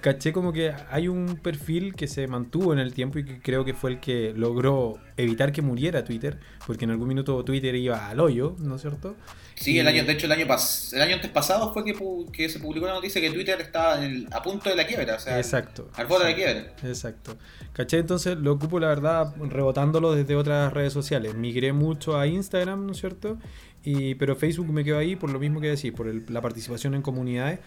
[0.00, 3.64] caché como que hay un perfil que se mantuvo en el tiempo y que creo
[3.64, 8.08] que fue el que logró evitar que muriera Twitter, porque en algún minuto Twitter iba
[8.08, 9.14] al hoyo, ¿no es cierto?
[9.56, 12.58] Sí, el año, de hecho el año pas el año antes pasado fue que, se
[12.58, 15.38] publicó una noticia que Twitter estaba en el- a punto de la quiebra, o sea,
[15.38, 15.88] Exacto.
[15.94, 16.74] al borde de la quiebra.
[16.82, 17.36] Exacto.
[17.72, 18.00] ¿Cachai?
[18.00, 21.34] Entonces lo ocupo, la verdad, rebotándolo desde otras redes sociales.
[21.34, 23.38] Migré mucho a Instagram, ¿no es cierto?
[23.84, 26.94] Y, pero Facebook me quedo ahí por lo mismo que decís, por el- la participación
[26.94, 27.60] en comunidades.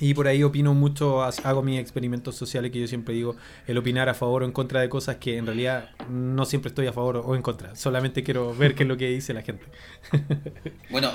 [0.00, 3.78] Y por ahí opino mucho, ha- hago mis experimentos sociales que yo siempre digo, el
[3.78, 6.92] opinar a favor o en contra de cosas que en realidad no siempre estoy a
[6.92, 7.76] favor o en contra.
[7.76, 9.64] Solamente quiero ver qué es lo que dice la gente.
[10.90, 11.10] Bueno,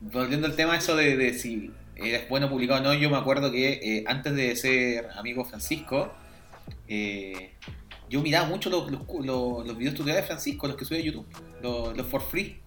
[0.00, 3.50] volviendo al tema eso de, de si es bueno publicado o no, yo me acuerdo
[3.52, 6.12] que eh, antes de ser amigo Francisco,
[6.88, 7.52] eh,
[8.10, 11.26] yo miraba mucho los- los videos tutoriales de Francisco, los que sube a YouTube,
[11.62, 12.60] los, los for free.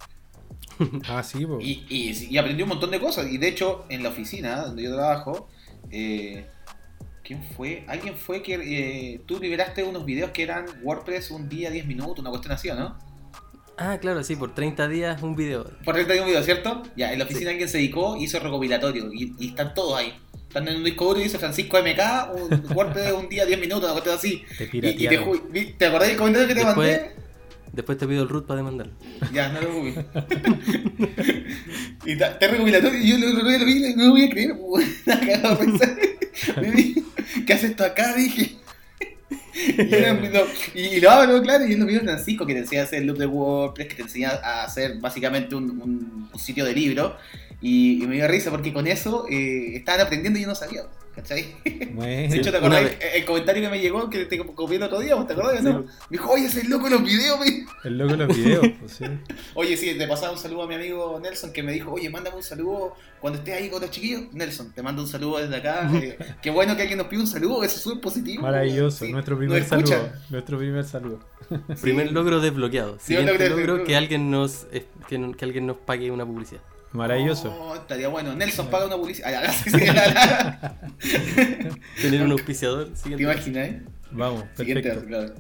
[1.10, 1.60] Ah, sí, po.
[1.62, 3.28] Y, y, y aprendí un montón de cosas.
[3.32, 5.48] Y de hecho, en la oficina donde yo trabajo,
[5.92, 6.46] eh,
[7.24, 7.84] ¿quién fue?
[7.88, 12.20] Alguien fue que eh, tú liberaste unos videos que eran WordPress un día, 10 minutos,
[12.20, 12.98] una cuestión así, ¿o ¿no?
[13.80, 15.66] Ah, claro, sí, por 30 días un video.
[15.86, 16.82] Por 31 videos, ¿cierto?
[16.96, 19.14] Ya, en la oficina alguien se dedicó y hizo recopilatorio.
[19.14, 20.14] Y, y están todos ahí.
[20.48, 23.84] Están en un disco duro y dice Francisco MK, un WordPress un día, 10 minutos,
[23.84, 24.44] una cuestión así.
[24.58, 27.27] Te Y, y te, ¿te acordás del comentario que te Después- mandé?
[27.78, 28.90] Después te pido el root para demandar.
[29.32, 29.94] Ya, no lo vi.
[32.06, 34.56] y está recopilatorio yo lo, lo, lo vi no lo voy a creer.
[35.06, 35.56] cagada
[36.62, 37.04] de
[37.46, 38.16] ¿Qué hace esto acá?
[38.16, 38.56] Dije.
[39.54, 40.40] Y, era- no,
[41.02, 43.20] lo hablo, claro, y es lo mismo Francisco que te enseña a hacer el loop
[43.20, 45.70] de WordPress, que te enseña a hacer básicamente un,
[46.34, 47.16] un- sitio de libro.
[47.62, 50.82] Y, y me dio risa porque con eso eh, estaban aprendiendo y yo no sabía,
[51.18, 51.54] ¿cachai?
[51.94, 52.30] Bueno.
[52.34, 52.98] De hecho, ¿te acordás vez.
[53.02, 55.16] el, el comentario que me llegó que te copié el otro día?
[55.28, 55.62] ¿Te acordás?
[55.64, 55.80] no?
[55.82, 55.86] Sí.
[56.10, 58.92] Me dijo, oye, ese loco en los videos, me El loco de los videos, pues
[58.94, 59.06] sí.
[59.56, 62.38] Oye, sí, le pasaba un saludo a mi amigo Nelson que me dijo, oye, mándame
[62.38, 64.32] un saludo cuando estés ahí con los chiquillos.
[64.32, 65.90] Nelson, te mando un saludo desde acá.
[65.96, 68.44] eh, qué bueno que alguien nos pide un saludo, eso es súper positivo.
[68.44, 69.86] Maravilloso, Sí, nuestro primer escuchan.
[70.00, 70.12] saludo.
[70.30, 71.20] Nuestro primer saludo.
[71.82, 73.00] Primer logro desbloqueado.
[73.00, 74.68] Siguiente logro logro que alguien nos
[75.08, 76.62] que, no- que alguien nos pague una publicidad.
[76.94, 77.54] Maravilloso.
[77.60, 78.34] Oh, estaría bueno.
[78.36, 79.44] Nelson, paga una publicidad.
[82.02, 82.90] Tener un auspiciador.
[82.94, 83.68] ¿Te imaginas?
[83.68, 83.82] eh?
[84.12, 85.08] Vamos, Siguiente, perfecto.
[85.08, 85.34] claro.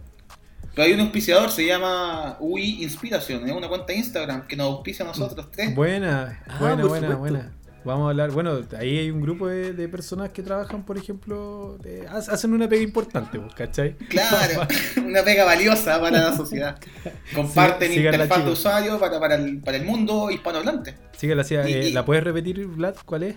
[0.75, 4.67] Pero hay un auspiciador, se llama UI Inspiración, es una cuenta de Instagram que nos
[4.67, 5.73] auspicia a nosotros tres.
[5.73, 7.17] Buena, Ah, buena, por buena, supuesto.
[7.19, 7.53] buena.
[7.83, 8.31] Vamos a hablar.
[8.31, 12.67] Bueno, ahí hay un grupo de, de personas que trabajan, por ejemplo, de- hacen una
[12.67, 13.95] pega importante, pues, ¿cachai?
[14.09, 14.67] Claro,
[15.05, 16.77] una pega valiosa para la sociedad.
[17.33, 20.95] Comparten Sí, interfaz de usuario para, para, el, para el mundo hispanohablante.
[21.15, 21.55] Síguela así.
[21.55, 22.95] Y- eh, ¿La puedes repetir, Vlad?
[23.05, 23.35] ¿Cuál es?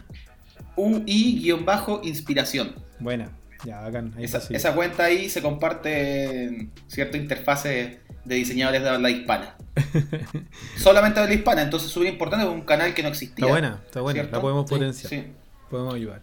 [0.76, 2.74] UI-inspiración.
[2.98, 3.30] Buena.
[3.64, 4.14] Ya, bacán.
[4.16, 4.54] Ahí Esa, sí.
[4.74, 9.54] cuenta ahí se comparte ciertas interfaces de diseñadores de habla hispana.
[10.76, 13.44] Solamente habla hispana, entonces es súper importante, es un canal que no existía.
[13.44, 14.20] Está buena, está buena.
[14.20, 14.36] ¿cierto?
[14.36, 15.10] La podemos Sí, potenciar.
[15.10, 15.24] Sí.
[15.70, 16.22] Podemos ayudar.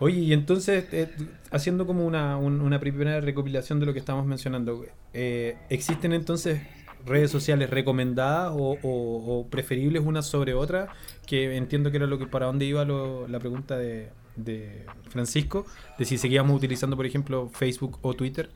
[0.00, 1.08] Oye, y entonces, eh,
[1.50, 6.60] haciendo como una, un- una primera recopilación de lo que estamos mencionando, eh, ¿existen entonces
[7.06, 10.88] redes sociales recomendadas o, o- o preferibles unas sobre otras?
[11.26, 15.66] Que entiendo que era lo que para dónde iba lo- la pregunta de, de Francisco,
[15.98, 18.50] de si seguíamos utilizando, por ejemplo, Facebook o Twitter.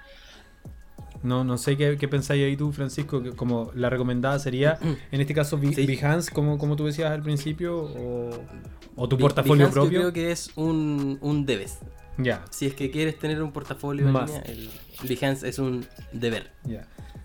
[1.23, 4.79] No, no sé qué, qué pensáis ahí tú, Francisco, que como la recomendada sería,
[5.13, 5.87] en este caso, Be- Sí.
[5.87, 8.31] Behance, como, como tú decías al principio, o,
[8.97, 9.93] o tu Be- portafolio Behance propio.
[9.93, 11.79] Yo creo que es un, un debes.
[12.19, 14.69] Ya, Si es que quieres tener un portafolio en línea, el
[15.09, 16.51] Behance es un deber.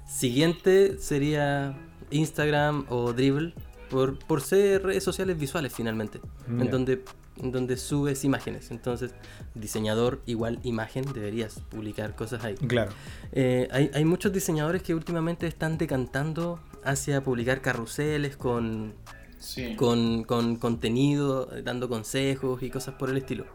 [0.07, 1.77] siguiente sería
[2.12, 3.53] Instagram o Dribble,
[3.89, 7.03] por, por ser redes sociales visuales finalmente, en, donde,
[7.41, 8.71] en donde subes imágenes.
[8.71, 9.12] Entonces,
[9.56, 12.56] diseñador igual imagen, deberías publicar cosas ahí.
[12.56, 12.91] Claro.
[13.32, 18.93] Eh, hay, hay muchos diseñadores que últimamente están decantando hacia publicar carruseles con,
[19.39, 19.76] Sí.
[19.76, 23.45] con, con contenido, dando consejos y cosas por el estilo.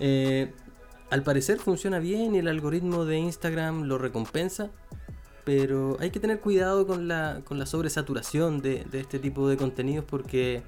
[0.00, 0.52] Eh,
[1.10, 4.70] al parecer funciona bien y el algoritmo de Instagram lo recompensa,
[5.44, 9.56] pero hay que tener cuidado con la, con la sobresaturación de, de este tipo de
[9.56, 10.62] contenidos porque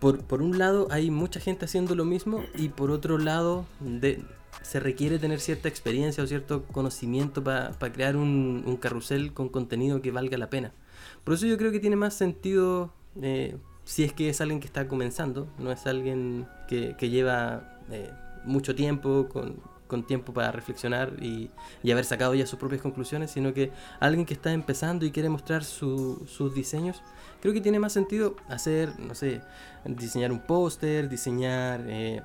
[0.00, 4.22] por, por un lado hay mucha gente haciendo lo mismo y por otro lado de-
[4.62, 10.02] se requiere tener cierta experiencia o cierto conocimiento para crear un, un carrusel con contenido
[10.02, 10.72] que valga la pena.
[11.24, 14.66] Por eso yo creo que tiene más sentido eh, si es que es alguien que
[14.66, 18.10] está comenzando, no es alguien que, que lleva eh,
[18.44, 19.56] mucho tiempo, con,
[19.90, 21.50] con tiempo para reflexionar y,
[21.82, 25.28] y haber sacado ya sus propias conclusiones, sino que alguien que está empezando y quiere
[25.28, 27.02] mostrar su- sus diseños,
[27.42, 29.42] creo que tiene más sentido hacer, no sé,
[29.84, 32.22] diseñar un póster, diseñar eh,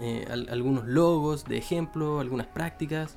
[0.00, 3.16] eh, al- algunos logos de ejemplo, algunas prácticas,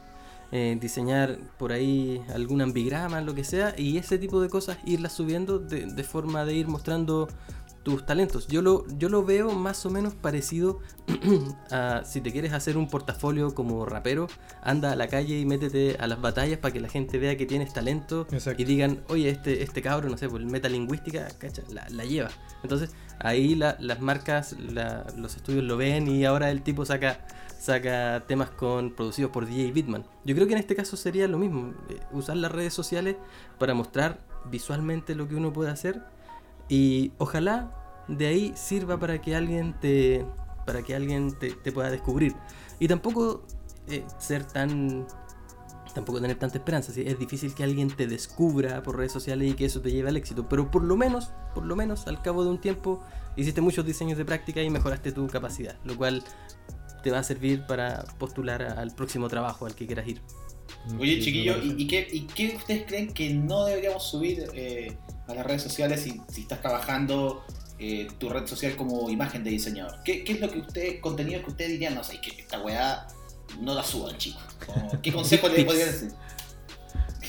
[0.53, 5.13] eh, diseñar por ahí algún ambigrama, lo que sea, y ese tipo de cosas irlas
[5.13, 7.29] subiendo de, de forma de ir mostrando
[7.83, 8.47] tus talentos.
[8.47, 10.79] Yo lo, yo lo veo más o menos parecido
[11.71, 14.27] a si te quieres hacer un portafolio como rapero,
[14.61, 17.45] anda a la calle y métete a las batallas para que la gente vea que
[17.45, 18.61] tienes talento Exacto.
[18.61, 22.29] y digan, oye, este, este cabro, no sé, el metalingüística, cacha, la, la lleva.
[22.63, 27.25] Entonces, ahí la- las marcas, la- los estudios lo ven y ahora el tipo saca,
[27.59, 30.03] saca temas con, producidos por DJ Bitman.
[30.23, 33.15] Yo creo que en este caso sería lo mismo, eh, usar las redes sociales
[33.57, 34.19] para mostrar
[34.51, 36.01] visualmente lo que uno puede hacer
[36.71, 37.69] y ojalá
[38.07, 40.25] de ahí sirva para que alguien te,
[40.65, 42.33] para que alguien te, te pueda descubrir.
[42.79, 43.45] Y tampoco
[43.89, 45.05] eh, ser tan
[45.93, 46.93] tampoco tener tanta esperanza.
[46.93, 47.03] ¿sí?
[47.05, 50.15] Es difícil que alguien te descubra por redes sociales y que eso te lleve al
[50.15, 50.47] éxito.
[50.47, 53.03] Pero por lo menos, por lo menos, al cabo de un tiempo,
[53.35, 55.75] hiciste muchos diseños de práctica y mejoraste tu capacidad.
[55.83, 56.23] Lo cual
[57.03, 60.21] te va a servir para postular al próximo trabajo al que quieras ir.
[60.99, 64.97] Oye, Sí, chiquillo, ¿y, y qué, y qué ustedes creen que no deberíamos subir eh,
[65.27, 67.43] a las redes sociales si, si estás trabajando
[67.79, 69.95] eh, tu red social como imagen de diseñador?
[70.03, 73.07] ¿Qué, qué es lo que usted, contenido que ustedes dirían, no sé, que esta weá
[73.59, 74.43] no la suban, chicos?
[75.01, 76.11] ¿Qué consejo le podrían decir?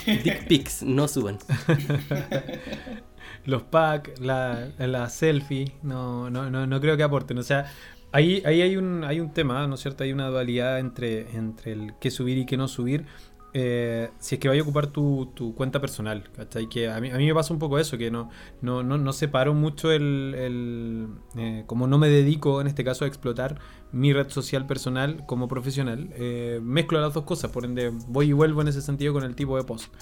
[0.07, 1.39] Dick pics, no suban.
[3.45, 7.39] Los packs, la, la selfie, no, no, no, no creo que aporten.
[7.39, 7.73] O sea,
[8.13, 10.05] ahí, ahí hay, un, hay un tema, ¿no es cierto?
[10.05, 13.07] Hay una dualidad entre, entre el qué subir y qué no subir.
[13.55, 16.69] Eh, si es que vaya a ocupar tu, tu cuenta personal, ¿cachai?
[16.69, 18.31] Que a mí, a mí me pasa un poco eso, que no,
[18.63, 20.35] no, no, no separo mucho el...
[20.37, 23.59] el, eh, como no me dedico en este caso a explotar
[23.93, 28.33] mi red social personal como profesional, eh, mezclo las dos cosas, por ende voy y
[28.33, 29.93] vuelvo en ese sentido con el tipo de post.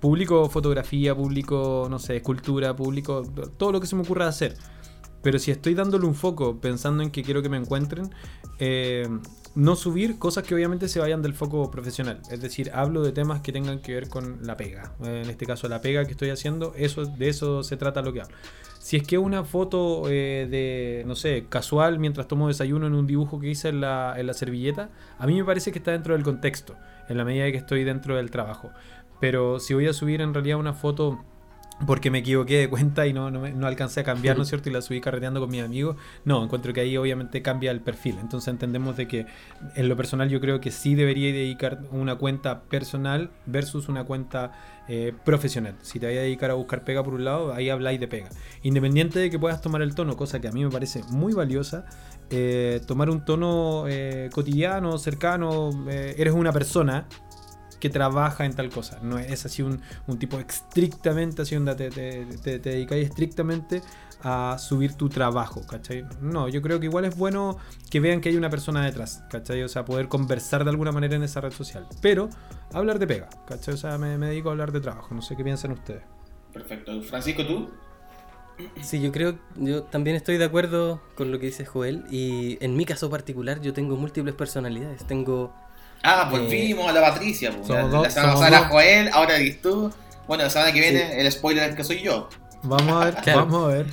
[0.00, 3.22] Publico fotografía, publico, no sé, escultura, publico
[3.58, 4.56] todo lo que se me ocurra hacer.
[5.22, 8.10] Pero si estoy dándole un foco pensando en que quiero que me encuentren,
[8.58, 9.08] eh,
[9.56, 12.20] no subir cosas que obviamente se vayan del foco profesional.
[12.30, 14.92] Es decir, hablo de temas que tengan que ver con la pega.
[15.02, 18.12] Eh, en este caso, la pega que estoy haciendo, eso, de eso se trata lo
[18.12, 18.36] que hablo.
[18.78, 23.06] Si es que una foto eh, de, no sé, casual mientras tomo desayuno en un
[23.06, 26.12] dibujo que hice en la, en la servilleta, a mí me parece que está dentro
[26.12, 26.76] del contexto,
[27.08, 28.70] en la medida que estoy dentro del trabajo.
[29.20, 31.24] Pero si voy a subir en realidad una foto
[31.86, 34.48] porque me equivoqué de cuenta y no, no, me- no alcancé a cambiar, ¿no es
[34.48, 34.70] cierto?
[34.70, 35.96] Y la subí carreteando con mis amigos.
[36.24, 38.16] No, encuentro que ahí obviamente cambia el perfil.
[38.20, 39.26] Entonces entendemos de que
[39.74, 44.52] en lo personal yo creo que sí debería dedicar una cuenta personal versus una cuenta
[44.88, 45.74] eh, profesional.
[45.82, 48.28] Si te vas a dedicar a buscar pega por un lado, ahí habláis de pega.
[48.62, 51.84] Independiente de que puedas tomar el tono, cosa que a mí me parece muy valiosa,
[52.30, 57.06] eh, tomar un tono eh, cotidiano, cercano, eres una persona
[57.78, 58.98] que trabaja en tal cosa.
[59.02, 63.82] No es así un, un tipo estrictamente, así onda, te, te, te, te dedicáis estrictamente
[64.22, 66.04] a subir tu trabajo, ¿cachai?
[66.20, 67.58] No, yo creo que igual es bueno
[67.90, 69.62] que vean que hay una persona detrás, ¿cachai?
[69.62, 71.86] O sea, poder conversar de alguna manera en esa red social.
[72.00, 72.28] Pero
[72.72, 73.74] hablar de pega, ¿cachai?
[73.74, 76.02] O sea, me, me dedico a hablar de trabajo, no sé qué piensan ustedes.
[76.52, 77.02] Perfecto.
[77.02, 77.68] Francisco, ¿tú?
[78.80, 82.74] Sí, yo creo, yo también estoy de acuerdo con lo que dice Joel y en
[82.74, 85.06] mi caso particular yo tengo múltiples personalidades.
[85.06, 85.52] Tengo
[86.08, 87.52] Ah, Eh, volvimos a la Patricia.
[87.56, 87.68] pues.
[87.68, 88.68] La, dos, la semana pasada dos.
[88.68, 89.92] Joel, ahora eres tú.
[90.28, 92.28] Bueno, la semana que viene el spoiler es que soy yo.
[92.62, 93.38] Vamos a ver, Claro.
[93.46, 93.86] vamos a ver.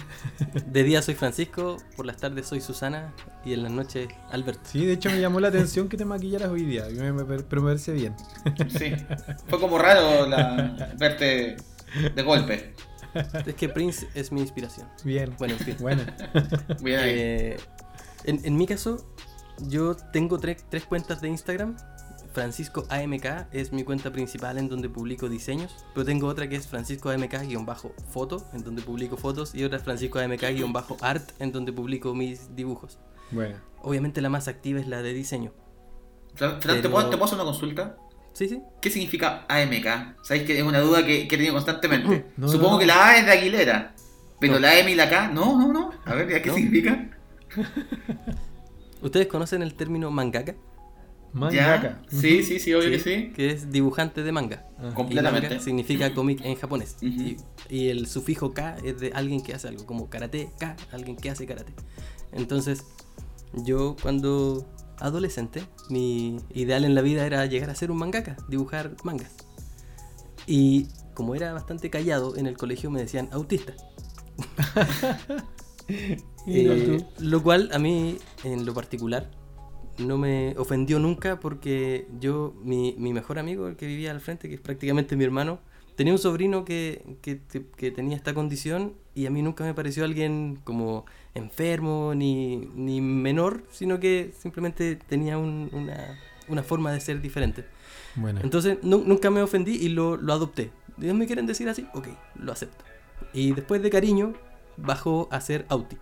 [0.65, 3.13] de día soy Francisco, por las tardes soy Susana
[3.45, 4.61] y en las noches Alberto.
[4.71, 7.61] Sí, de hecho me llamó la atención que te maquillaras hoy día, me- me- pero
[7.61, 8.15] me parece bien.
[8.77, 8.93] Sí.
[9.47, 11.57] Fue como raro la- verte
[12.15, 12.73] de golpe.
[13.45, 14.87] Es que Prince es mi inspiración.
[15.03, 15.35] Bien.
[15.37, 15.75] Bueno, en fin.
[15.79, 16.01] Bueno.
[16.81, 16.99] Bien.
[17.03, 17.57] Eh,
[18.23, 19.05] en, en mi caso,
[19.59, 21.75] yo tengo tres, tres cuentas de Instagram
[22.33, 26.67] Francisco AMK, es mi cuenta principal en donde publico diseños, pero tengo otra que es
[26.67, 32.55] Francisco AMK-foto, en donde publico fotos, y otra es Francisco AMK-art, en donde publico mis
[32.55, 32.97] dibujos.
[33.31, 33.57] Bueno.
[33.81, 35.51] Obviamente la más activa es la de diseño.
[36.35, 37.97] Fran, Fran, ¿te, Pero- puedo, ¿te puedo hacer una consulta?
[38.33, 38.61] Sí, sí.
[38.81, 40.23] ¿Qué significa AMK?
[40.23, 42.25] ¿Sabéis que es una duda que, que he tenido constantemente?
[42.37, 43.93] No, Supongo no, que la A es de Aguilera,
[44.39, 44.59] pero No.
[44.59, 45.91] la M y la K, no, no, no.
[46.05, 46.55] A ver, ¿qué No.
[46.55, 47.11] significa?
[49.01, 50.55] ¿Ustedes conocen el término mangaka?
[51.33, 52.01] Mangaka.
[52.11, 52.19] ¿Ya?
[52.21, 53.31] Sí, sí, sí, obvio que sí.
[53.35, 54.67] Que es dibujante de manga.
[54.79, 55.49] Y Completamente.
[55.49, 56.95] manga significa cómic en japonés.
[56.97, 57.07] Ujú.
[57.07, 57.37] y,
[57.69, 61.29] y el sufijo K es de alguien que hace algo, como karate K, alguien que
[61.31, 61.73] hace karate.
[62.31, 62.83] Entonces,
[63.53, 64.65] yo cuando
[64.99, 69.31] adolescente, mi ideal en la vida era llegar a ser un mangaka, dibujar mangas.
[70.45, 73.73] Y como era bastante callado en el colegio me decían autista.
[76.47, 79.29] Eh, lo cual a mí, en lo particular,
[79.97, 84.49] no me ofendió nunca porque yo, mi, mi mejor amigo, el que vivía al frente,
[84.49, 85.59] que es prácticamente mi hermano,
[85.95, 87.39] tenía un sobrino que, que-
[87.77, 93.01] que- tenía esta condición y a mí nunca me pareció alguien como enfermo ni, ni
[93.01, 97.63] menor, sino que simplemente tenía un- una, una forma de ser diferente.
[98.15, 98.41] Bueno.
[98.43, 100.71] Entonces nu- nunca me ofendí y lo, lo adopté.
[101.01, 102.07] Ellos me quieren decir así, ok,
[102.39, 102.83] lo acepto.
[103.33, 104.33] Y después de cariño,
[104.77, 105.97] bajó a ser Auti.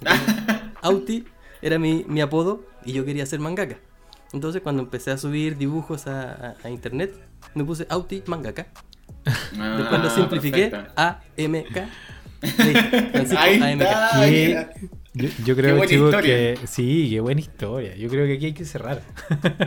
[0.82, 1.24] Auti
[1.60, 3.76] era mi, mi apodo y yo quería ser mangaka.
[4.32, 7.14] Entonces cuando empecé a subir dibujos a, a- a internet,
[7.54, 8.66] me puse Auti Mangaka.
[9.24, 11.76] Después lo Ah, simplifiqué a AMK.
[14.12, 14.56] Ahí.
[15.14, 17.96] Yo, yo creo, chicos, que sí, qué buena historia.
[17.96, 19.02] Yo creo que aquí hay que cerrar.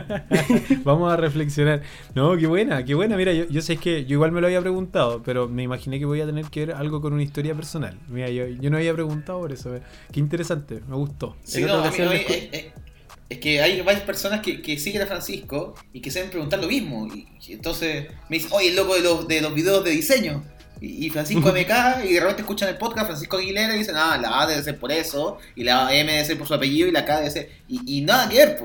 [0.84, 1.82] Vamos a reflexionar.
[2.14, 3.16] No, qué buena, qué buena.
[3.16, 6.06] Mira, yo, yo sé que yo igual me lo había preguntado, pero me imaginé que
[6.06, 7.98] voy a tener que ver algo con una historia personal.
[8.08, 9.74] Mira, yo, yo no había preguntado por eso.
[10.10, 11.36] Qué interesante, me gustó.
[11.42, 12.72] Sí, no, a mí- a eh, eh,
[13.32, 16.68] es que hay varias personas que, que siguen a Francisco y que saben preguntar lo
[16.68, 17.06] mismo.
[17.14, 20.42] Y, y entonces me dicen, oye, el loco de los, de los videos de diseño.
[20.80, 24.18] Y, y Francisco MK, y de repente escuchan el podcast Francisco Aguilera y dicen, ah,
[24.20, 26.90] la A debe ser por eso, y la M debe ser por su apellido, y
[26.92, 27.50] la K debe ser.
[27.68, 28.58] Y, y nada que ver,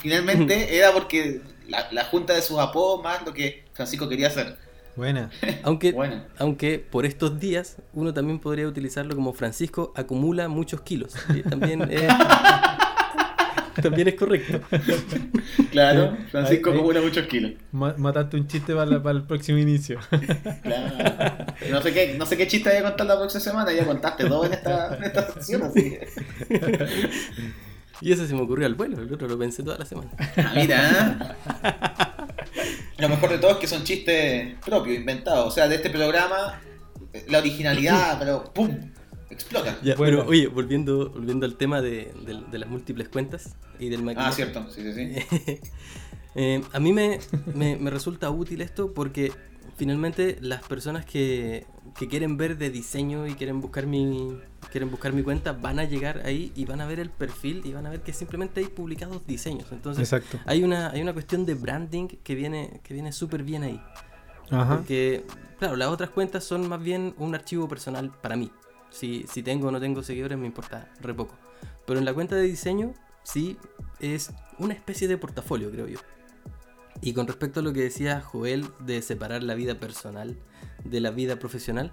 [0.00, 4.56] finalmente era porque la, la junta de sus apodos más lo que Francisco quería hacer.
[4.96, 5.30] Buena.
[5.62, 6.24] Aunque, Bueno.
[6.38, 11.14] aunque por estos días uno también podría utilizarlo como Francisco acumula muchos kilos.
[11.32, 12.02] Y también es,
[13.82, 14.60] también es correcto.
[15.70, 17.52] Claro, Francisco Ahí- ahí- acumula muchos kilos.
[17.72, 19.98] Ma- mataste un chiste para, la- para el próximo inicio.
[20.62, 21.46] Claro.
[21.70, 24.24] No sé qué, no sé qué chiste voy a contar la próxima semana, ya contaste
[24.24, 25.98] dos en esta, en esta sección, así.
[28.00, 30.10] Y ese se me ocurrió al vuelo, el otro lo pensé toda la semana.
[30.36, 31.28] Ah, mira.
[31.64, 31.72] ¿eh?
[32.98, 35.46] Lo mejor de todo es que son chistes propios, inventados.
[35.46, 36.60] O sea, de este programa,
[37.28, 38.70] la originalidad, pero ¡pum!
[39.30, 39.78] Explota.
[39.82, 40.18] Ya, Bueno.
[40.18, 44.28] Pero oye, volviendo, volviendo al tema de, de- de las múltiples cuentas y del maquillaje.
[44.28, 45.58] Ah, cierto, sí, sí, sí.
[46.34, 47.18] Eh, a mí me,
[47.54, 49.32] me- me resulta útil esto porque
[49.76, 51.66] finalmente las personas que,
[51.98, 54.38] que quieren ver de diseño y quieren buscar mi
[54.70, 57.72] quieren buscar mi cuenta van a llegar ahí y van a ver el perfil y
[57.72, 59.66] van a ver que simplemente hay publicados diseños.
[59.72, 60.38] Entonces Exacto.
[60.46, 63.80] hay una, hay una cuestión de branding que viene, que viene súper bien ahí.
[64.50, 64.76] Ajá.
[64.76, 65.24] Porque,
[65.58, 68.50] claro, las otras cuentas son más bien un archivo personal para mí.
[68.90, 71.34] Si, si tengo o no tengo seguidores me importa re poco.
[71.86, 73.56] Pero en la cuenta de diseño sí
[74.00, 75.98] es una especie de portafolio, creo yo.
[77.00, 80.36] Y con respecto a lo que decía Joel de separar la vida personal
[80.84, 81.92] de la vida profesional,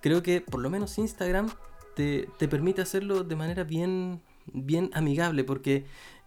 [0.00, 1.50] creo que por lo menos Instagram
[1.94, 4.20] te, te permite hacerlo de manera bien,
[4.52, 5.84] bien amigable, porque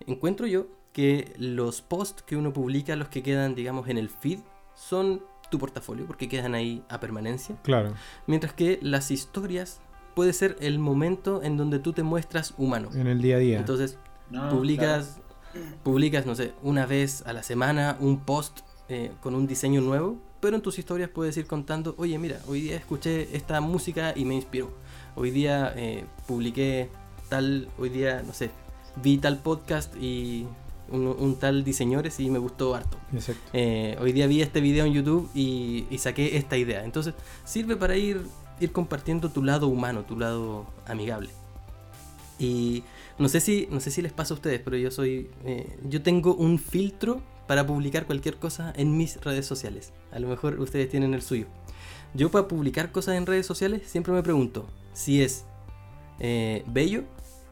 [0.07, 4.39] encuentro yo que los posts que uno publica, los que quedan, digamos, en el feed,
[4.75, 7.57] son tu portafolio, porque quedan ahí a permanencia.
[7.63, 7.93] Claro.
[8.27, 9.81] Mientras que las historias
[10.15, 12.89] puede ser el momento en donde tú te muestras humano.
[12.93, 13.59] En el día a día.
[13.59, 13.97] Entonces,
[14.29, 15.19] No, publicas,
[15.83, 20.17] publicas, no sé, una vez a la semana un post eh, con un diseño nuevo,
[20.39, 24.25] pero en tus historias puedes ir contando, oye, mira, hoy día escuché esta música y
[24.25, 24.71] me inspiró.
[25.15, 26.89] Hoy día eh, publiqué
[27.29, 28.49] tal, hoy día, no sé,
[29.01, 30.45] vi tal podcast y
[30.89, 32.97] un, un tal diseñadores y me gustó harto.
[33.13, 33.41] Exacto.
[33.53, 36.83] Eh, hoy día vi este video en YouTube y, y saqué esta idea.
[36.83, 37.13] Entonces,
[37.45, 38.21] sirve para ir,
[38.59, 41.29] ir compartiendo tu lado humano, tu lado amigable.
[42.39, 42.83] Y
[43.19, 45.29] no sé si, no sé si les pasa a ustedes, pero yo soy.
[45.45, 49.93] eh, yo tengo un filtro para publicar cualquier cosa en mis redes sociales.
[50.11, 51.47] A lo mejor ustedes tienen el suyo.
[52.13, 55.45] Yo para publicar cosas en redes sociales siempre me pregunto si es
[56.19, 57.03] eh, bello,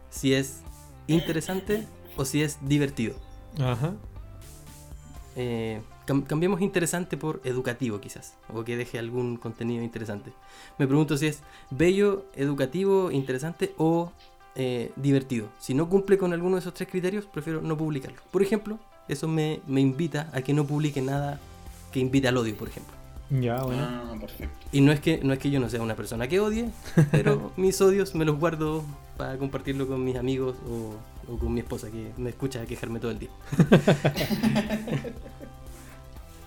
[0.09, 0.61] si es
[1.07, 3.15] interesante o si es divertido.
[3.59, 3.95] Ajá.
[5.36, 5.82] Eh,
[6.12, 10.32] cam- cambiemos interesante por educativo quizás, o que deje algún contenido interesante.
[10.78, 11.39] Me pregunto si es
[11.70, 14.12] bello, educativo, interesante o
[14.55, 15.47] eh, divertido.
[15.59, 18.20] Si no cumple con alguno de esos tres criterios, prefiero no publicarlo.
[18.32, 21.39] Por ejemplo, eso me, me invita a que no publique nada
[21.91, 22.93] que invite al odio, por ejemplo.
[23.30, 23.82] Ya, bueno.
[23.82, 24.68] Ah, perfecto.
[24.74, 26.70] Y no es que no es que yo no sea una persona que odie,
[27.12, 28.84] pero mis odios me los guardo
[29.18, 33.12] para compartirlo con mis amigos o, o con mi esposa que me escucha quejarme todo
[33.12, 33.30] el día.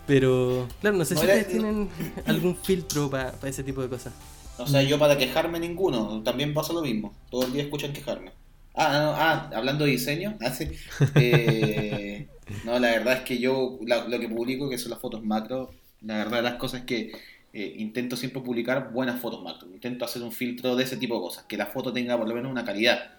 [0.05, 1.89] pero, claro, no sé No, si ustedes tienen
[2.25, 4.13] algún filtro para ese tipo de cosas.
[4.57, 7.21] O sea, yo para quejarme ninguno, también pasa lo mismo.
[7.29, 8.31] Todo el día escuchan quejarme.
[8.73, 10.71] Ah, no, ah hablando de diseño, ah, sí.
[11.13, 12.31] Eh,
[12.63, 15.75] no, la verdad es que yo la- lo que publico, que son las fotos macro,
[16.01, 17.11] la verdad de las cosas es que
[17.53, 19.69] eh, intento siempre publicar buenas fotos macro.
[19.73, 22.35] Intento hacer un filtro de ese tipo de cosas, que la foto tenga por lo
[22.35, 23.11] menos una calidad.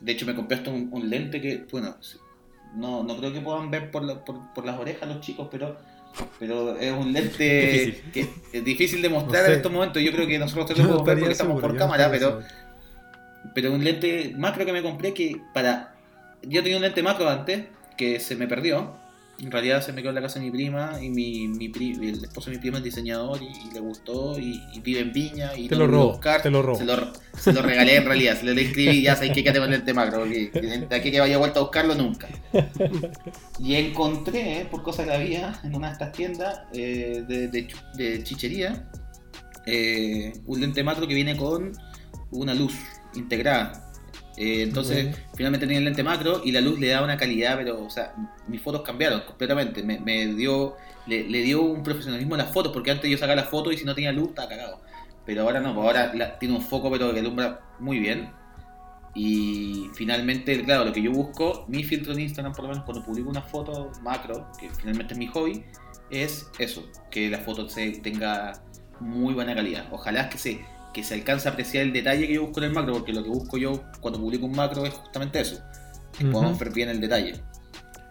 [0.00, 1.96] De hecho, me compré hasta un, un lente que, bueno,
[2.74, 5.78] no, no creo que puedan ver por, la- por, por las orejas los chicos, pero
[6.38, 8.12] pero es un lente Difícil.
[8.12, 9.52] que es difícil de mostrar No sé.
[9.52, 10.02] en estos momentos.
[10.02, 12.40] Yo creo que nosotros tenemos que estaría porque estamos por cámara, pero
[13.54, 15.94] pero un lente macro que me compré que para.
[16.42, 17.64] Yo tenía un lente macro antes
[17.96, 18.94] que se me perdió.
[19.40, 21.94] En realidad se me quedó en la casa de mi prima y mi, mi pri-
[22.00, 25.12] el esposo de mi prima es diseñador y, y le gustó y, y vive en
[25.12, 26.42] Viña y Te no lo robó, buscar.
[26.42, 26.78] te lo robó.
[26.78, 29.42] Se lo, se lo regalé en realidad, se lo le escribí y ya sabéis que
[29.42, 30.50] quédate con el lente macro, porque
[30.88, 32.28] de aquí que vaya vuelta a buscarlo nunca.
[33.58, 38.22] Y encontré, por cosa que había en una de estas tiendas eh, de, de de
[38.22, 38.88] chichería,
[39.66, 41.72] eh, un lente macro que viene con
[42.30, 42.74] una luz
[43.14, 43.81] integrada.
[44.36, 47.84] Eh, entonces, finalmente tenía el lente macro y la luz le da una calidad, pero,
[47.84, 48.14] o sea,
[48.48, 49.82] mis fotos cambiaron completamente.
[49.82, 50.76] Me, me dio,
[51.06, 53.78] le, le dio un profesionalismo a las fotos, porque antes yo sacaba las fotos y
[53.78, 54.80] si no tenía luz estaba cagado.
[55.26, 58.30] Pero ahora no, pues ahora la- tiene un foco, pero que alumbra muy bien.
[59.14, 63.04] Y finalmente, claro, lo que yo busco, mi filtro en Instagram, por lo menos cuando
[63.04, 65.62] publico una foto macro, que finalmente es mi hobby,
[66.10, 68.54] es eso, que la foto se tenga
[69.00, 69.86] muy buena calidad.
[69.90, 72.72] Ojalá que se, que se alcance a apreciar el detalle que yo busco en el
[72.72, 75.60] macro, porque lo que busco yo cuando publico un macro es justamente eso,
[76.16, 76.32] que Ujú.
[76.32, 77.40] podamos ver bien el detalle.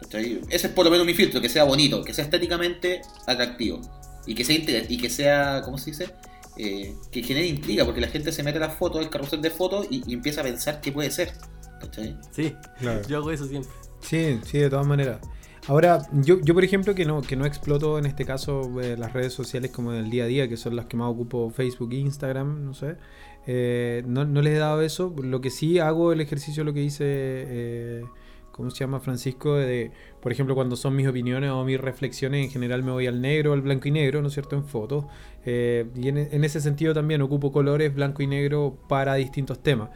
[0.02, 0.42] ¿Cachai?
[0.50, 3.82] Ese es por lo menos mi filtro, que sea bonito, que sea estéticamente atractivo
[4.26, 4.56] y que sea,
[4.90, 6.10] y que sea ¿cómo se dice?
[6.58, 9.50] Eh, que genere intriga, porque la gente se mete a la foto, el carrusel de
[9.52, 11.32] fotos y, y empieza a pensar qué puede ser.
[11.80, 12.18] ¿cachai?
[12.32, 13.02] Sí, Claro.
[13.08, 13.72] yo hago eso siempre.
[14.02, 15.20] Sí, sí, de todas maneras.
[15.68, 19.14] Ahora, yo, yo por ejemplo, que no, que no exploto en este caso eh, las
[19.14, 21.94] redes sociales como en el día a día, que son las que más ocupo Facebook
[21.94, 22.98] Instagram, no sé.
[23.46, 25.14] eh, no, no les he dado eso.
[25.24, 28.12] Lo que sí hago el ejercicio, lo que dice, eh,
[28.52, 29.56] ¿cómo se llama Francisco?
[29.56, 33.22] De, por ejemplo, cuando son mis opiniones o mis reflexiones, en general me voy al
[33.22, 34.56] negro, al blanco y negro, ¿no es cierto?
[34.56, 35.06] En fotos.
[35.46, 39.90] Eh, y en, en ese sentido también ocupo colores blanco y negro para distintos temas.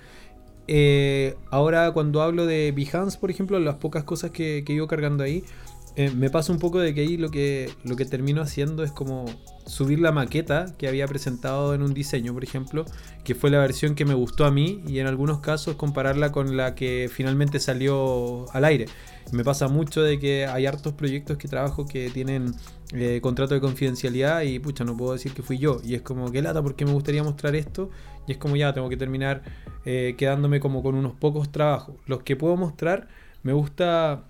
[0.67, 5.23] Eh, ahora cuando hablo de Behance, por ejemplo, las pocas cosas que, que ido cargando
[5.23, 5.43] ahí,
[5.97, 8.91] eh, me pasa un poco de que ahí lo que, lo que termino haciendo es
[8.91, 9.25] como
[9.65, 12.85] subir la maqueta que había presentado en un diseño, por ejemplo,
[13.23, 16.57] que fue la versión que me gustó a mí y en algunos casos compararla con
[16.57, 18.87] la que finalmente salió al aire.
[19.31, 22.53] Me pasa mucho de que hay hartos proyectos que trabajo que tienen
[22.93, 25.81] eh, contrato de confidencialidad y pucha, no puedo decir que fui yo.
[25.83, 27.89] Y es como que lata porque me gustaría mostrar esto
[28.27, 29.43] y es como ya, tengo que terminar
[29.85, 31.95] eh, quedándome como con unos pocos trabajos.
[32.05, 33.07] Los que puedo mostrar,
[33.43, 34.25] me gusta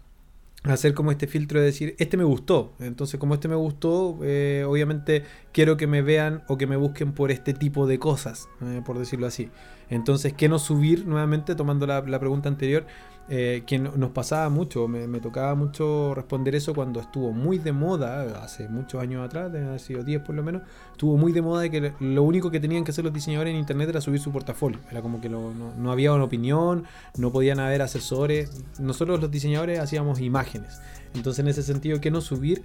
[0.73, 2.73] hacer como este filtro de decir, este me gustó.
[2.79, 7.13] Entonces, como este me gustó, eh, obviamente quiero que me vean o que me busquen
[7.13, 9.49] por este tipo de cosas, eh, por decirlo así.
[9.89, 11.55] Entonces, ¿qué no subir nuevamente?
[11.55, 12.85] Tomando la, pregunta anterior,
[13.27, 17.71] eh, que no- nos pasaba mucho, me, tocaba mucho responder eso cuando estuvo muy de
[17.71, 20.61] moda, hace muchos años atrás, debe haber sido 10 por lo menos,
[20.91, 23.59] estuvo muy de moda de que lo único que tenían que hacer los diseñadores en
[23.59, 24.79] internet era subir su portafolio.
[24.91, 26.83] Era como que lo- no, no había una opinión,
[27.17, 28.63] no podían haber asesores.
[28.79, 30.79] Nosotros los diseñadores hacíamos imágenes.
[31.15, 32.63] Entonces en ese sentido, que no subir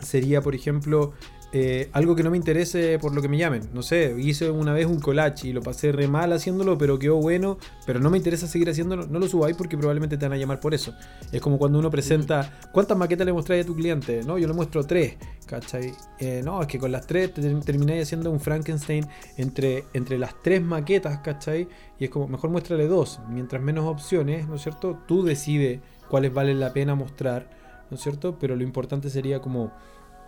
[0.00, 1.12] sería, por ejemplo,
[1.52, 3.62] eh, algo que no me interese por lo que me llamen.
[3.74, 7.16] No sé, hice una vez un collage y lo pasé re mal haciéndolo, pero quedó
[7.16, 10.36] bueno, pero no me interesa seguir haciéndolo, no lo subáis porque probablemente te van a
[10.38, 10.94] llamar por eso.
[11.30, 14.22] Es como cuando uno presenta, ¿cuántas maquetas le mostráis a tu cliente?
[14.24, 15.92] No, yo le muestro tres, ¿cachai?
[16.18, 20.18] Eh, no, es que con las tres te ter- termináis haciendo un Frankenstein entre, entre
[20.18, 21.68] las tres maquetas, ¿cachai?
[21.98, 24.98] Y es como, mejor muéstrale dos, mientras menos opciones, ¿no es cierto?
[25.06, 27.48] Tú decides cuáles valen la pena mostrar,
[27.90, 28.38] ¿no es cierto?
[28.38, 29.72] Pero lo importante sería como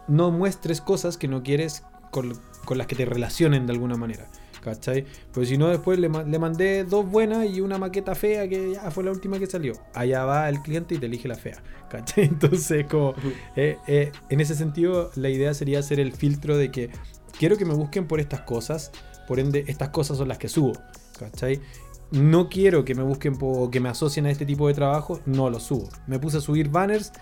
[0.09, 4.27] no muestres cosas que no quieres con, con las que te relacionen de alguna manera.
[4.65, 5.05] ¿Cachai?
[5.31, 8.91] Pues si no, después le, le mandé dos buenas y una maqueta fea que ya
[8.91, 9.75] fue la última que salió.
[9.93, 11.63] Allá va el cliente y te elige la fea.
[11.91, 12.25] ¿Cachai?
[12.29, 13.15] Entonces, como,
[13.57, 16.91] eh, eh, en ese sentido, la idea sería hacer el filtro de que
[17.39, 18.91] quiero que me busquen por estas cosas,
[19.29, 20.73] por ende, estas cosas son las que subo.
[21.19, 21.61] ¿Cachai?
[22.11, 25.51] No quiero que me busquen o que me asocien a este tipo de trabajo, no
[25.51, 25.89] lo subo.
[26.07, 27.13] Me puse a subir banners,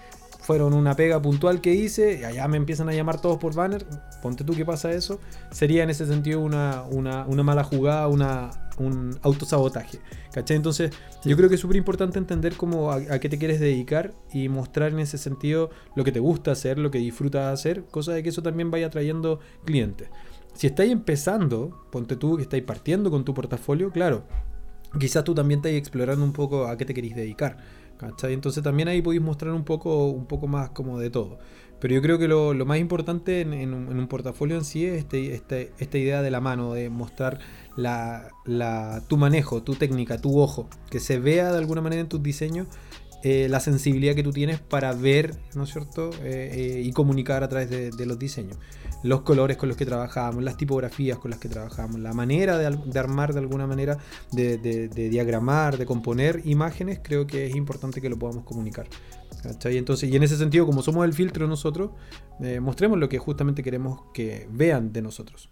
[0.43, 3.86] fueron una pega puntual que hice, y allá me empiezan a llamar todos por banner,
[4.20, 5.20] ponte tú que pasa eso,
[5.51, 10.01] sería en ese sentido una, una, una mala jugada, una, un autosabotaje.
[10.32, 10.57] ¿Cachai?
[10.57, 10.90] Entonces,
[11.24, 14.49] yo creo que es súper importante entender cómo a, a, qué te quieres dedicar y
[14.49, 18.22] mostrar en ese sentido lo que te gusta hacer, lo que disfrutas hacer, cosa de
[18.22, 20.09] que eso también vaya trayendo clientes.
[20.55, 24.24] Si estáis empezando, ponte tú que estáis partiendo con tu portafolio, claro,
[24.99, 27.57] quizás tú también estáis explorando un poco a qué te queréis dedicar.
[28.03, 28.34] ¿Cachai?
[28.34, 31.38] Entonces también ahí podéis mostrar un poco, un poco más como de todo.
[31.80, 35.72] Pero yo creo que lo, más importante en, un, portafolio en sí es este, este,
[35.78, 37.40] esta idea de la mano, de mostrar
[39.09, 42.68] tu manejo, tu técnica, tu ojo, que se vea de alguna manera en tus diseños
[43.24, 46.10] eh, la sensibilidad que tú tienes para ver, ¿no es cierto?
[46.22, 48.58] Eh, eh, y comunicar a través de, de, los diseños.
[49.04, 52.76] Los colores con los que trabajamos, las tipografías con las que trabajamos, la manera de,
[52.84, 53.98] de armar de alguna manera,
[54.32, 58.88] de, de, diagramar, de componer imágenes, creo que es importante que lo podamos comunicar.
[59.42, 59.76] ¿cachai?
[59.76, 61.90] Entonces, y en ese sentido, como somos el filtro nosotros,
[62.60, 65.48] mostremos lo que justamente queremos que vean de nosotros.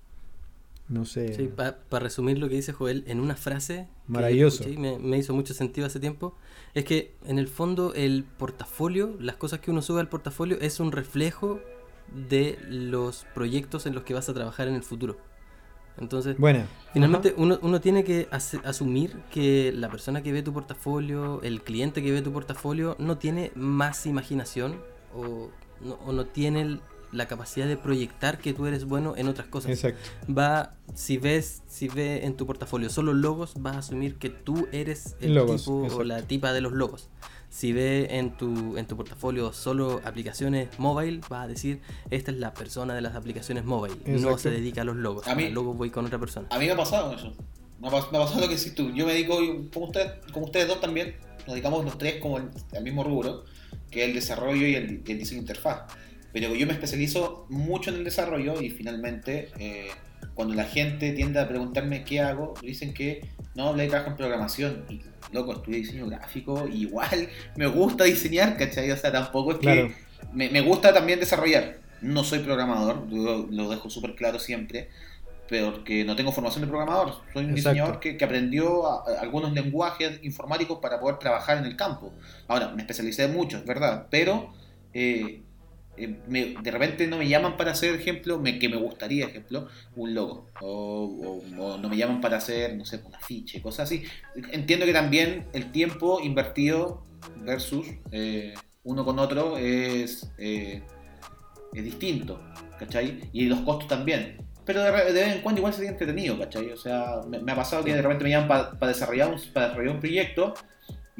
[0.88, 1.34] No sé.
[1.34, 3.86] Sí, para pa resumir lo que dice Joel en una frase.
[4.08, 4.64] Maravilloso.
[4.64, 6.36] Que me, me, hizo mucho sentido hace tiempo.
[6.74, 10.80] Es que en el fondo el portafolio, las cosas que uno sube al portafolio, es
[10.80, 11.60] un reflejo
[12.28, 15.16] de los proyectos en los que vas a trabajar en el futuro.
[15.98, 20.52] Entonces, bueno, finalmente uno, uno, tiene que as asumir que la persona que ve tu
[20.52, 24.80] portafolio, el cliente que ve tu portafolio, no tiene más imaginación
[25.14, 25.50] o
[25.80, 26.80] no, o no tiene el,
[27.12, 29.70] la capacidad de proyectar que tú eres bueno en otras cosas.
[29.72, 30.00] Exacto.
[30.32, 34.68] Va, si ves, si ve en tu portafolio solo logos, vas a asumir que tú
[34.72, 36.00] eres el logos, tipo exacto.
[36.02, 37.08] o la tipa de los logos.
[37.48, 41.80] Si ve en tu, en tu portafolio solo aplicaciones mobile, vas a decir,
[42.10, 43.94] esta es la persona de las aplicaciones mobile.
[44.04, 44.30] Exacto.
[44.30, 45.26] No se dedica a los logos.
[45.26, 46.46] A mí- los logos voy con otra persona.
[46.50, 47.32] A mí me ha pasado eso.
[47.80, 48.90] Me ha, pas- me ha pasado lo que decís tú.
[48.92, 49.36] Yo me dedico,
[49.72, 53.44] como ustedes, como ustedes dos también, nos dedicamos los tres como el- al mismo rubro,
[53.90, 55.90] que es el desarrollo y el, y el diseño de interfaz.
[56.32, 59.88] Pero yo me especializo mucho en el desarrollo y finalmente, eh,
[60.34, 64.84] cuando la gente tiende a preguntarme qué hago, dicen que no, Blake trabaja en programación.
[64.88, 65.00] Y
[65.32, 68.90] loco, estudié diseño gráfico, y igual me gusta diseñar, ¿cachai?
[68.90, 69.88] O sea, tampoco es Claro.
[69.88, 69.94] que.
[70.32, 71.78] Me, me gusta también desarrollar.
[72.02, 74.88] No soy programador, yo lo dejo súper claro siempre
[75.48, 77.14] porque no tengo formación de programador.
[77.32, 77.70] Soy un Exacto.
[77.70, 82.12] diseñador que, que aprendió a- a algunos lenguajes informáticos para poder trabajar en el campo.
[82.46, 84.52] Ahora, me especialicé mucho, es verdad, pero
[84.94, 85.42] eh,
[86.08, 90.14] me- de repente no me llaman para hacer, ejemplo, me, que me gustaría, ejemplo, un
[90.14, 90.48] logo.
[90.60, 94.04] O, o- o no me llaman para hacer, no sé, un afiche, cosas así.
[94.52, 97.04] Entiendo que también el tiempo invertido
[97.44, 100.82] versus eh, uno con otro es, eh,
[101.74, 102.40] es distinto,
[102.78, 103.20] ¿cachai?
[103.32, 104.38] Y los costos también.
[104.64, 106.70] Pero de, de vez en cuando igual sería entretenido, ¿cachai?
[106.70, 108.48] O sea, me, me ha pasado que de repente me llaman
[108.78, 110.54] para desarrollar, un, para desarrollar un proyecto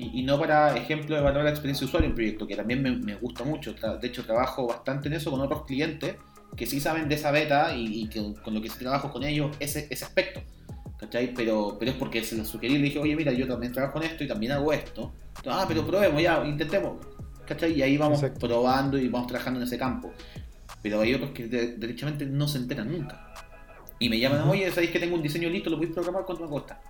[0.00, 2.82] y, y no para, ejemplo, evaluar la experiencia de usuario en un proyecto, que también
[2.82, 3.74] me, me gusta mucho.
[3.74, 6.16] De hecho, trabajo bastante en eso con otros clientes
[6.56, 9.22] que sí saben de esa beta y, y que con lo que sí trabajo con
[9.24, 10.40] ellos ese, ese aspecto.
[10.98, 11.32] ¿Cachai?
[11.32, 13.98] Pero, pero es porque se lo sugerí y le dije, oye, mira, yo también trabajo
[13.98, 15.12] en esto y también hago esto.
[15.46, 17.06] Ah, pero probemos, ya, intentemos.
[17.46, 17.72] ¿Cachai?
[17.72, 18.46] Y ahí vamos Exacto.
[18.46, 20.12] probando y vamos trabajando en ese campo.
[20.82, 23.32] Pero hay otros que de- derechamente no se enteran nunca.
[23.98, 25.70] Y me llaman, oye, ¿sabéis que tengo un diseño listo?
[25.70, 26.24] ¿Lo podéis programar?
[26.24, 26.80] ¿Cuánto me cuesta?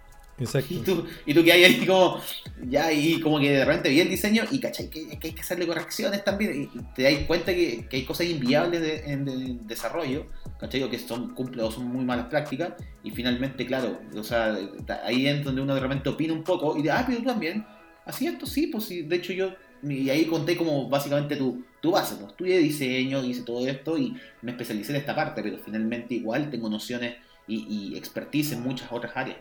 [0.69, 2.21] Y tú, y tú que hay ahí como,
[2.63, 5.41] ya, y como que de repente vi el diseño y cachai que, que hay que
[5.41, 6.71] hacerle correcciones también.
[6.75, 10.27] Y te das cuenta que, que hay cosas inviables de- en de desarrollo,
[10.59, 12.73] cachai, o que son, cumple, o son muy malas prácticas.
[13.03, 14.57] Y finalmente, claro, o sea,
[15.05, 17.67] ahí es donde uno de repente opina un poco y dice, ah, pero tú también,
[18.05, 19.55] así esto, sí, pues sí, de hecho yo.
[19.83, 24.15] Y ahí conté como básicamente tu, tu base, pues estudié diseño, hice todo esto y
[24.43, 27.17] me especialicé en esta parte, pero finalmente igual tengo nociones
[27.47, 29.39] y, y expertise en muchas otras áreas.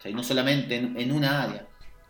[0.00, 0.14] ¿Cachai?
[0.14, 1.66] No solamente en, en una área,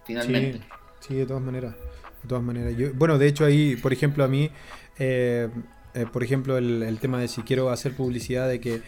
[0.06, 0.58] finalmente.
[1.00, 1.74] Sí, sí, de todas maneras.
[2.22, 2.76] De todas maneras.
[2.76, 4.50] Yo, bueno, de hecho ahí, por ejemplo, a mí,
[4.98, 5.48] eh,
[5.94, 8.82] eh, por ejemplo, el, el tema de si quiero hacer publicidad, de que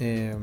[0.00, 0.36] eh,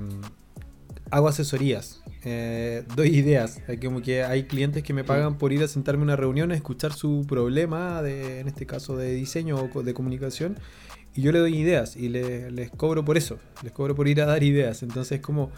[1.12, 3.62] hago asesorías, eh, doy ideas.
[3.68, 6.51] Hay como que hay clientes que me pagan por ir a sentarme a una reunión
[6.51, 10.57] a escuchar su problema, de, en este caso de diseño o de comunicación,
[11.14, 14.22] y yo le doy ideas y le- les cobro por eso, les cobro por ir
[14.22, 14.84] a dar ideas.
[14.84, 15.51] Entonces, como,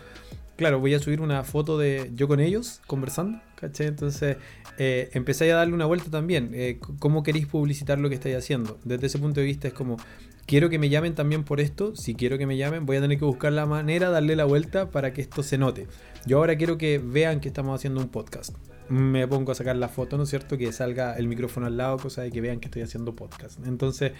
[0.61, 3.87] claro, voy a subir una foto de yo con ellos conversando, ¿cachai?
[3.87, 4.37] Entonces,
[4.77, 6.51] eh, empecé a darle una vuelta también.
[6.53, 8.79] eh, ¿Cómo queréis publicitar lo que estáis haciendo?
[8.83, 9.97] Desde ese punto de vista es como,
[10.45, 11.95] quiero que me llamen también por esto.
[11.95, 14.91] Si quiero que me llamen, voy a tener que buscar la manera, darle la vuelta
[14.91, 15.87] para que esto se note.
[16.27, 18.55] Yo ahora quiero que vean que estamos haciendo un podcast.
[18.87, 20.59] Me pongo a sacar la foto, ¿no es cierto?
[20.59, 23.57] Que salga el micrófono al lado, cosa de que vean que estoy haciendo podcast.
[23.65, 24.11] Entonces,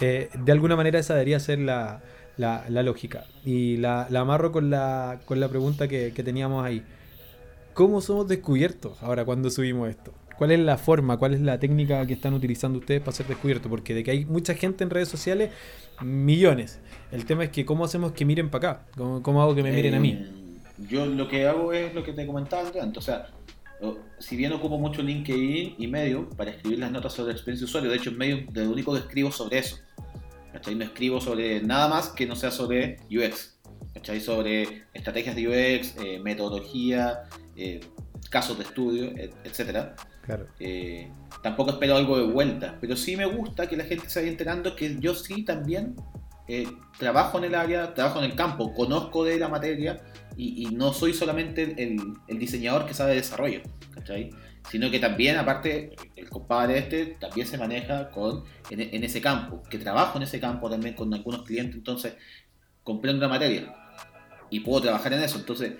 [0.00, 2.02] eh, de alguna manera esa debería ser la,
[2.36, 3.24] la- la lógica.
[3.44, 6.82] Y la, la amarro con la, con la pregunta que, que teníamos ahí.
[7.74, 10.12] ¿Cómo somos descubiertos ahora cuando subimos esto?
[10.36, 13.70] cuál es la forma, cuál es la técnica que están utilizando ustedes para ser descubiertos,
[13.70, 15.52] porque de que hay mucha gente en redes sociales,
[16.02, 16.80] millones.
[17.12, 19.70] El tema es que cómo hacemos que miren para acá, cómo, cómo hago que me
[19.70, 20.18] miren a mí.
[20.20, 20.30] Eh,
[20.90, 23.08] Yo lo que hago es lo que te comentaba antes,
[24.18, 27.90] si bien ocupo mucho LinkedIn y Medium para escribir las notas sobre experiencia de usuario,
[27.90, 29.76] de hecho en Medium lo único que escribo sobre eso.
[30.54, 30.74] ¿Cachai?
[30.74, 33.58] No escribo sobre nada más que no sea sobre UX.
[33.92, 34.20] ¿cachai?
[34.20, 37.24] Sobre estrategias de UX, eh, metodología,
[37.56, 37.80] eh,
[38.30, 39.94] casos de estudio, et- etcétera.
[40.22, 40.46] Claro.
[40.58, 41.10] Eh,
[41.42, 44.74] tampoco espero algo de vuelta, pero sí me gusta que la gente se vaya enterando
[44.74, 45.94] que yo sí también
[46.98, 50.00] trabajo en el área, trabajo en el campo, conozco de la materia
[50.36, 51.98] y, y no soy solamente el,
[52.28, 53.60] el diseñador que sabe de desarrollo,
[53.94, 54.30] ¿cachai?
[54.70, 59.62] Sino que también, aparte, el compadre este también se maneja con, en, en ese campo,
[59.68, 62.14] que trabajo en ese campo también con algunos clientes, entonces
[62.82, 63.74] comprendo la materia
[64.50, 65.74] y puedo trabajar en eso, entonces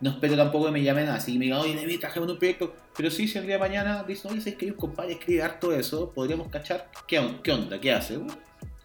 [0.00, 2.38] no espero tampoco que me llamen así y me digan, oye, David, trabajemos en un
[2.38, 2.74] proyecto.
[2.96, 5.12] Pero sí, si el día de mañana dicen, oye, si es que hay un compadre
[5.14, 8.16] escribe harto eso, podríamos cachar qué, qué onda, qué hace.
[8.16, 8.34] Bueno,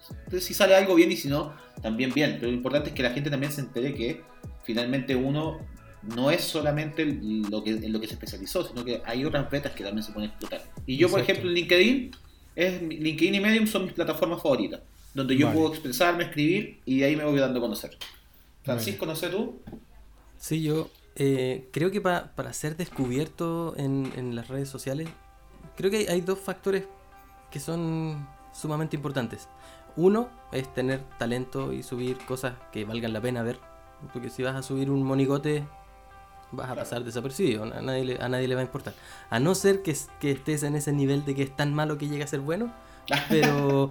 [0.09, 2.37] Entonces, si sale algo bien y si no, también bien.
[2.39, 4.23] Pero lo importante es que la gente también se entere que
[4.63, 5.59] finalmente uno
[6.03, 9.73] no es solamente lo que, en lo que se especializó, sino que hay otras betas
[9.73, 10.61] que también se pueden explotar.
[10.85, 12.11] Y yo, por ejemplo, en LinkedIn,
[12.55, 14.81] es, LinkedIn y Medium son mis plataformas favoritas,
[15.13, 15.59] donde yo Vale.
[15.59, 17.97] puedo expresarme, escribir y de ahí me voy dando a conocer.
[18.63, 19.61] Francisco, no sé tú.
[20.37, 25.07] Sí, yo eh, creo que pa- para ser descubierto en, en las redes sociales,
[25.75, 26.85] creo que hay, hay dos factores
[27.51, 29.47] que son sumamente importantes.
[29.95, 33.59] Uno es tener talento y subir cosas que valgan la pena ver,
[34.11, 35.63] porque si vas a subir un monigote
[36.53, 38.93] vas a pasar desapercibido, a nadie, le, a nadie le va a importar.
[39.29, 41.97] A no ser que, es- que estés en ese nivel de que es tan malo
[41.97, 42.73] que llega a ser bueno,
[43.29, 43.89] pero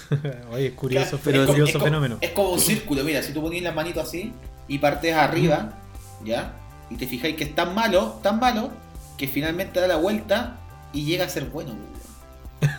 [0.52, 2.18] Oye, es curioso, Pero pero es- curioso como, fenómeno.
[2.20, 4.32] es como un círculo, mira, si tú pones las manitos así
[4.68, 5.78] y partes arriba,
[6.24, 6.54] ¿ya?
[6.90, 8.70] Y te fijáis que es tan malo, tan malo,
[9.16, 10.58] que finalmente da la vuelta
[10.92, 11.74] y llega a ser bueno.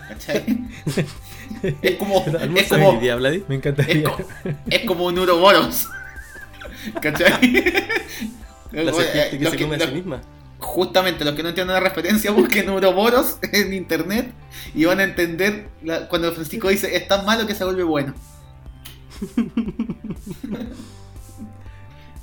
[0.07, 0.45] ¿Cachai?
[1.81, 3.43] es como, es como, Vladi.
[3.49, 4.03] Me es, encantaría.
[4.03, 4.17] co-
[4.69, 5.87] es como un uroboros.
[7.01, 7.73] ¿Cachai?
[8.73, 10.21] La serpiente que Los se que- come a los- sí misma.
[10.59, 14.31] Justamente, los que no entienden la referencia, busquen Uroboros en internet
[14.73, 18.13] y van a entender la- cuando Francisco dice es tan malo que se vuelve bueno.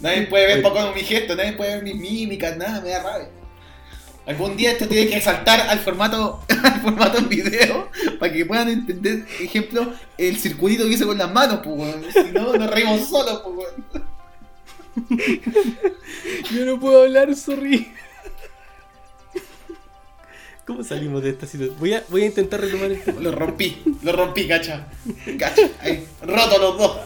[0.01, 3.29] nadie puede ver poco mi gesto, nadie puede ver mis mímicas, nada, me da rabia.
[4.27, 7.89] Algún día esto tiene que saltar al formato, al formato en video
[8.19, 12.55] para que puedan entender, ejemplo, el circulito que hice con las manos, pues, si no,
[12.55, 14.03] nos reímos solos, pues.
[16.53, 17.93] Yo no puedo hablar, sorry.
[20.66, 21.76] ¿Cómo salimos de esta situación?
[21.80, 23.20] Voy a, voy a intentar retomar el tema.
[23.20, 24.86] Lo rompí, lo rompí, cacha.
[25.38, 26.97] Cacha, ahí, roto los dos.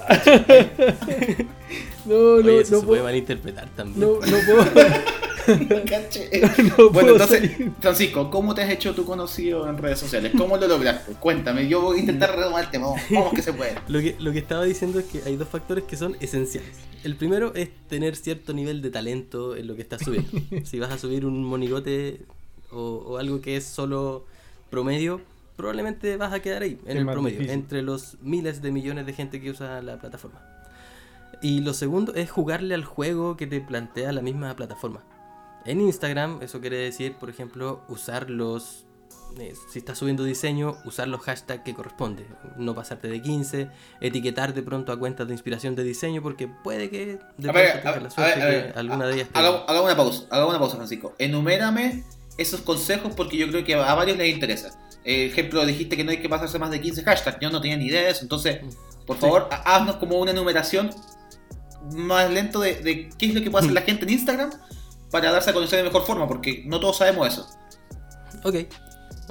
[2.04, 3.04] No, no, Oye, eso no se puede puedo.
[3.04, 4.00] malinterpretar también.
[4.00, 4.64] No, no puedo.
[5.88, 6.30] Caché.
[6.78, 7.72] no Bueno, entonces, salir.
[7.80, 10.32] Francisco, ¿cómo te has hecho tu conocido en redes sociales?
[10.36, 11.12] ¿Cómo lo lograste?
[11.14, 12.86] Cuéntame, yo voy a intentar retomar el tema.
[12.86, 13.74] Vamos, vamos que se puede.
[13.88, 16.76] Lo que, lo que estaba diciendo es que hay dos factores que son esenciales.
[17.02, 20.30] El primero es tener cierto nivel de talento en lo que estás subiendo.
[20.64, 22.20] si vas a subir un monigote
[22.70, 24.24] o, o algo que es solo
[24.70, 25.20] promedio,
[25.56, 27.58] probablemente vas a quedar ahí, en el promedio, difícil.
[27.58, 30.40] entre los miles de millones de gente que usa la plataforma.
[31.42, 35.02] Y lo segundo es jugarle al juego que te plantea la misma plataforma.
[35.64, 38.84] En Instagram, eso quiere decir, por ejemplo, usar los.
[39.38, 42.26] eh, si estás subiendo diseño, usar los hashtags que corresponde.
[42.56, 43.68] No pasarte de 15,
[44.00, 47.52] etiquetar de pronto a cuentas de inspiración de diseño, porque puede que de A pronto
[47.54, 49.80] ver, tengas a- la a suerte ver, a que ver, alguna de ellas Haga, haga
[49.80, 51.14] una pausa, haga una pausa, Francisco.
[51.18, 52.04] Enumérame
[52.38, 54.78] esos consejos porque yo creo que a varios les interesa.
[55.04, 57.38] Eh, ejemplo, dijiste que no hay que pasarse más de 15 hashtags.
[57.40, 58.22] Yo no tenía ni idea de eso.
[58.22, 58.60] Entonces,
[59.06, 59.22] por Sí.
[59.22, 60.90] favor, ha- haznos como una enumeración
[61.92, 64.50] más lento de, de qué es lo que puede hacer la gente en Instagram
[65.14, 67.48] para darse a conocer de mejor forma, porque no todos sabemos eso.
[68.42, 68.56] Ok.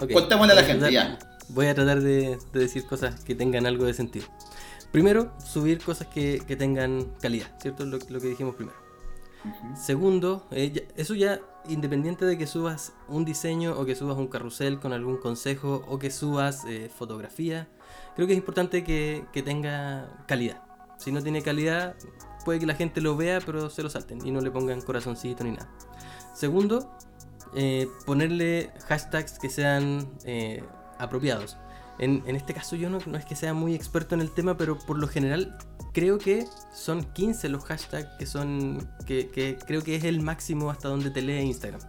[0.01, 0.11] ok.
[0.13, 1.19] Contémosle a la gente, tratar- ya.
[1.49, 4.25] Voy a tratar de, de decir cosas que tengan algo de sentido.
[4.93, 7.85] Primero, subir cosas que, que tengan calidad, ¿cierto?
[7.85, 8.77] Lo, lo que dijimos primero.
[9.75, 14.27] Segundo, eh, ya- eso ya independiente de que subas un diseño o que subas un
[14.27, 17.67] carrusel con algún consejo o que subas eh, fotografía,
[18.15, 20.61] creo que es importante que, que tenga calidad.
[20.97, 21.95] Si no tiene calidad,
[22.43, 25.43] puede que la gente lo vea, pero se lo salten y no le pongan corazoncito
[25.43, 25.69] ni nada.
[26.33, 26.91] Segundo,
[27.55, 30.63] eh, ponerle hashtags que sean eh,
[30.97, 31.57] apropiados.
[31.99, 34.79] En, este caso yo no, no es que sea muy experto en el tema, pero
[34.79, 35.57] por lo general
[35.93, 40.71] creo que son 15 los hashtags que son, que, que creo que es el máximo
[40.71, 41.81] hasta donde te lee Instagram.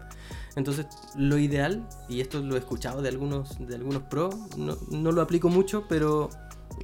[0.57, 0.87] Entonces
[1.17, 5.23] lo ideal, y esto lo he escuchado de algunos, de algunos pros, no, no lo
[5.23, 6.31] aplico mucho, pero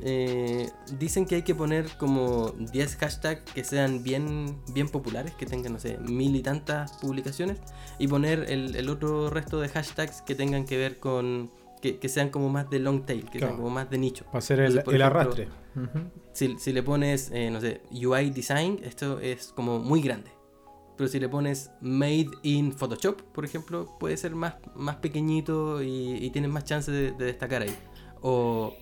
[0.02, 5.46] eh, dicen que hay que poner como 10 hashtags que sean bien, bien populares, que
[5.46, 7.58] tengan, no sé, mil y tantas publicaciones,
[7.98, 11.50] y poner el, el otro resto de hashtags que tengan que ver con.
[11.82, 13.46] que, que sean como más de long tail, que Claro.
[13.48, 14.24] sean como más de nicho.
[14.34, 15.48] Va a ser el, Entonces, el ejemplo, arrastre.
[16.32, 20.30] Si, si le pones, eh, no sé, UI design, esto es como muy grande.
[20.96, 26.16] Pero si le pones made in Photoshop, por ejemplo, puede ser más, más pequeñito y,
[26.22, 27.74] y tienes más chance de, de destacar ahí.
[28.20, 28.74] O,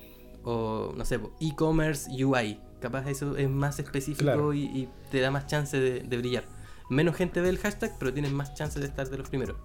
[0.45, 2.61] o, no sé, e-commerce UI.
[2.81, 4.55] Capaz eso es más específico Claro.
[4.55, 6.45] y, y te da más chance de, de brillar.
[6.91, 9.57] Menos gente ve el hashtag, pero tienes más chance de estar de los primeros.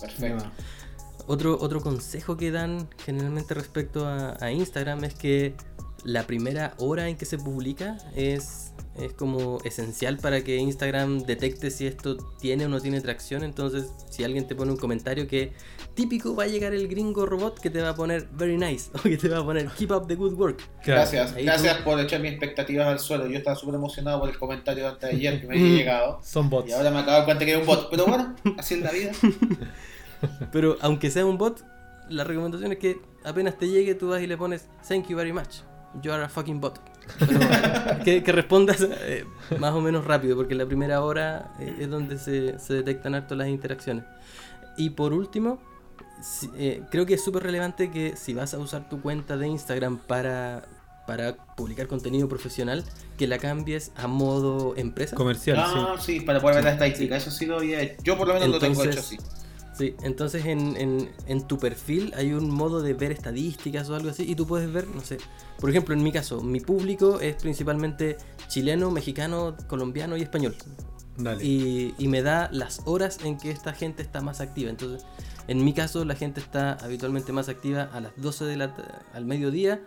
[0.00, 0.44] Perfecto.
[1.26, 5.54] Otro, otro consejo que dan generalmente respecto a, a Instagram es que
[6.04, 11.70] la primera hora en que se publica es, es como esencial para que Instagram detecte
[11.70, 13.44] si esto tiene o no tiene tracción.
[13.44, 15.52] Entonces, si alguien te pone un comentario que
[15.94, 19.02] típico va a llegar el gringo robot que te va a poner very nice o
[19.02, 20.58] que te va a poner keep up the good work.
[20.82, 21.00] Claro.
[21.00, 23.26] Gracias, Ahí gracias tú- por echar mis expectativas al suelo.
[23.26, 26.20] Yo estaba súper emocionado por el comentario de antes de ayer que me había llegado.
[26.22, 26.68] Son bots.
[26.68, 27.90] Y ahora me acabo de dar cuenta que era un bot.
[27.90, 29.12] Pero bueno, así es la vida.
[30.52, 31.64] Pero aunque sea un bot,
[32.08, 35.32] la recomendación es que apenas te llegue tú vas y le pones thank you very
[35.32, 35.58] much.
[36.02, 36.80] You are a fucking bot.
[37.18, 37.38] Pero
[38.04, 39.24] que, que respondas eh,
[39.58, 43.34] más o menos rápido, porque la primera hora eh, es donde se, se detectan harto
[43.34, 44.04] las interacciones.
[44.76, 45.60] Y por último,
[46.22, 49.48] si- eh, creo que es súper relevante que si vas a usar tu cuenta de
[49.48, 50.62] Instagram para,
[51.06, 52.84] para publicar contenido profesional,
[53.18, 55.16] que la cambies a modo empresa.
[55.16, 57.16] Comercial, Ah, sí, para poder ver la estadística.
[57.16, 58.02] Eso sí lo había hecho.
[58.02, 59.42] Yo por lo menos lo tengo hecho Entonces, así.
[59.74, 64.10] Sí, entonces en, en- en tu perfil hay un modo de ver estadísticas o algo
[64.10, 65.16] así y tú puedes ver, no sé,
[65.58, 68.18] por ejemplo en mi caso, mi público es principalmente
[68.48, 70.54] chileno, mexicano, colombiano y español.
[70.62, 70.70] sí.
[71.16, 71.44] Dale.
[71.44, 74.70] Y, y me da las horas en que esta gente está más activa.
[74.70, 75.04] Entonces,
[75.48, 78.74] en mi caso la gente está habitualmente más activa a las 12 de la,
[79.12, 79.80] al mediodía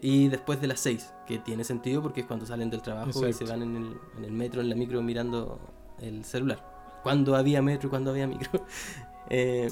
[0.00, 3.32] y después de las 6, que tiene sentido porque es cuando salen del trabajo y
[3.32, 5.60] se van en el, en el metro, en la micro mirando
[6.00, 7.00] el celular.
[7.02, 8.64] Cuando había metro y cuando había micro.
[9.30, 9.70] Eh,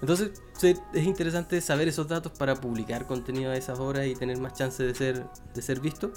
[0.00, 4.54] entonces es interesante saber esos datos para publicar contenido a esas horas y tener más
[4.54, 6.10] chance de ser, de ser visto.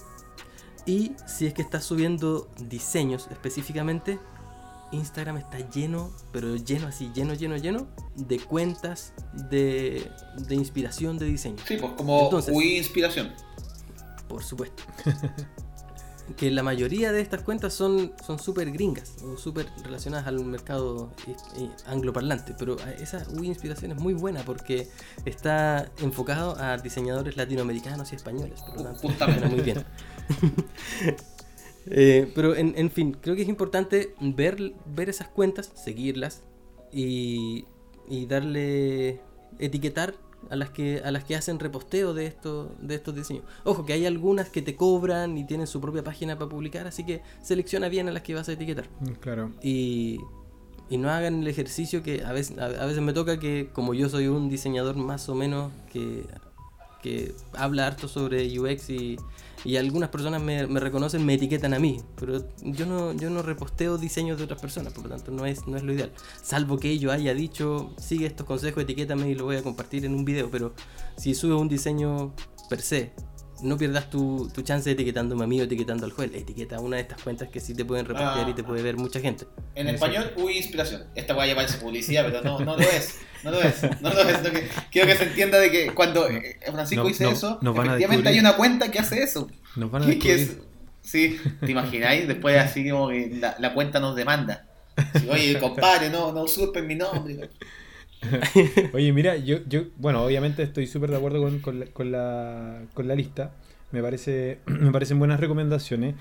[0.86, 4.20] Y si es que estás subiendo diseños específicamente,
[4.92, 9.14] Instagram está lleno, pero lleno así, lleno, lleno, lleno de cuentas
[9.50, 10.10] de,
[10.48, 11.58] de inspiración de diseño.
[11.66, 13.32] Sí, pues como Entonces- UI inspiración.
[14.28, 14.84] Por supuesto.
[16.38, 21.12] que la mayoría de estas cuentas son son súper gringas o súper relacionadas al mercado
[21.28, 22.54] eh, eh, angloparlante.
[22.58, 24.88] Pero esa UI Inspiración es muy buena porque
[25.26, 28.62] está enfocado a diseñadores latinoamericanos y españoles.
[28.62, 29.48] Por lo tanto, Justamente.
[29.48, 29.84] muy bien.
[31.88, 36.44] Eh, pero en, en fin, creo que es importante ver, ver esas cuentas, seguirlas
[36.92, 37.66] y,
[38.10, 39.20] y darle
[39.60, 40.14] etiquetar
[40.50, 43.44] a las que a las que hacen reposteo de estos de estos diseños.
[43.64, 47.06] Ojo que hay algunas que te cobran y tienen su propia página para publicar, así
[47.06, 49.52] que selecciona bien a las que vas a etiquetar Mm, Claro.
[49.62, 50.20] y,
[50.90, 53.94] y no hagan el ejercicio que a veces, a, a veces me toca que como
[53.94, 56.26] yo soy un diseñador más o menos que,
[57.02, 59.18] que habla harto sobre UX y,
[59.64, 63.98] y algunas personas me, reconocen, me etiquetan a mí, pero yo no, yo no reposteo
[63.98, 66.12] diseños de otras personas, por lo tanto no es, no es lo ideal.
[66.42, 70.16] Salvo que yo haya dicho, sigue estos consejos, etiquétame y lo voy a compartir en
[70.16, 70.74] un video, pero
[71.18, 72.34] si subes un diseño
[72.70, 73.12] per se,
[73.62, 76.32] no pierdas tu, tu chance etiquetándome a mí o etiquetando al juez.
[76.34, 78.66] Etiqueta una de estas cuentas que sí te pueden repostear y te Ah.
[78.66, 79.46] puede ver mucha gente.
[79.76, 81.04] En español, UI inspiración.
[81.16, 83.20] Esta va a llamarse publicidad, pero no, no lo es.
[83.44, 83.82] No lo es.
[84.02, 84.38] No lo es.
[84.38, 88.30] Que- quiero que se entienda de que cuando eh, Francisco No, dice no, eso, efectivamente
[88.30, 89.50] hay una cuenta que hace eso.
[89.76, 90.64] Nos van a Que- que descubrir.
[91.04, 92.28] es- sí, ¿te imagináis?
[92.28, 94.68] Después así como que la, la cuenta nos demanda.
[95.20, 97.50] Sí, Oye, compadre, no, no usurpen mi nombre.
[98.94, 101.80] Oye, mira, yo, yo bueno, obviamente estoy súper de acuerdo con, con
[102.12, 103.56] la, con, la, lista.
[103.92, 106.16] Me, parece, me parecen buenas recomendaciones.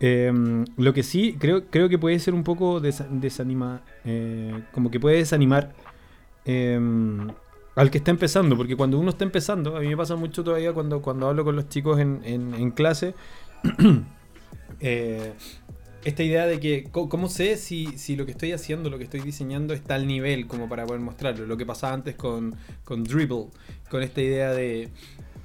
[0.00, 0.32] Eh,
[0.76, 4.98] lo que sí, creo, creo que puede ser un poco desa- desanima, eh, como que
[4.98, 5.72] puede desanimar
[6.44, 6.78] eh,
[7.76, 10.72] al que está empezando, porque cuando uno está empezando, a mí me pasa mucho todavía
[10.72, 13.14] cuando, cuando hablo con los chicos en, en, en clase,
[14.80, 15.32] eh,
[16.04, 19.20] esta idea de que, ¿cómo sé si, si lo que estoy haciendo, lo que estoy
[19.20, 21.46] diseñando está al nivel como para poder mostrarlo?
[21.46, 23.46] Lo que pasaba antes con, con Dribble,
[23.90, 24.90] con esta idea de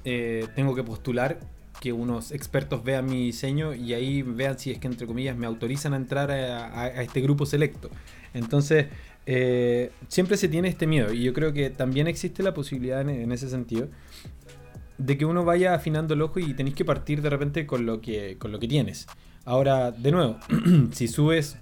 [0.04, 1.40] eh, tengo que postular
[1.80, 5.46] que unos expertos vean mi diseño y ahí vean si es que, entre comillas, me
[5.46, 7.88] autorizan a entrar a este grupo selecto.
[8.34, 8.86] Entonces,
[9.26, 13.10] eh, siempre se tiene este miedo y yo creo que también existe la posibilidad en,
[13.10, 13.88] en ese sentido
[14.98, 18.00] de que uno vaya afinando el ojo y tenéis que partir de repente con lo
[18.00, 19.06] que, con lo que tienes.
[19.50, 20.38] Ahora, de nuevo,
[20.92, 21.56] si subes,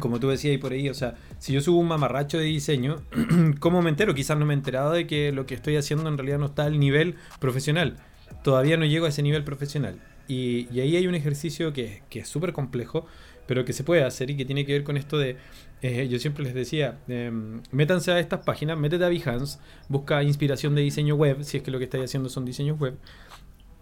[0.00, 2.96] como tú decías ahí por ahí, o sea, si yo subo un mamarracho de diseño,
[3.60, 4.12] ¿cómo me entero?
[4.12, 6.64] Quizás no me he enterado de que lo que estoy haciendo en realidad no está
[6.64, 7.96] al nivel profesional.
[8.42, 10.00] todavía no llego a ese nivel profesional.
[10.26, 13.06] Y, ahí hay un ejercicio que, que es súper complejo,
[13.46, 15.36] pero que se puede hacer y que tiene que ver con esto de,
[15.82, 20.74] eh, yo siempre les decía, em, métanse a estas páginas, métete a Behance, busca inspiración
[20.74, 22.96] de diseño web, si es que lo que estáis haciendo son diseños web,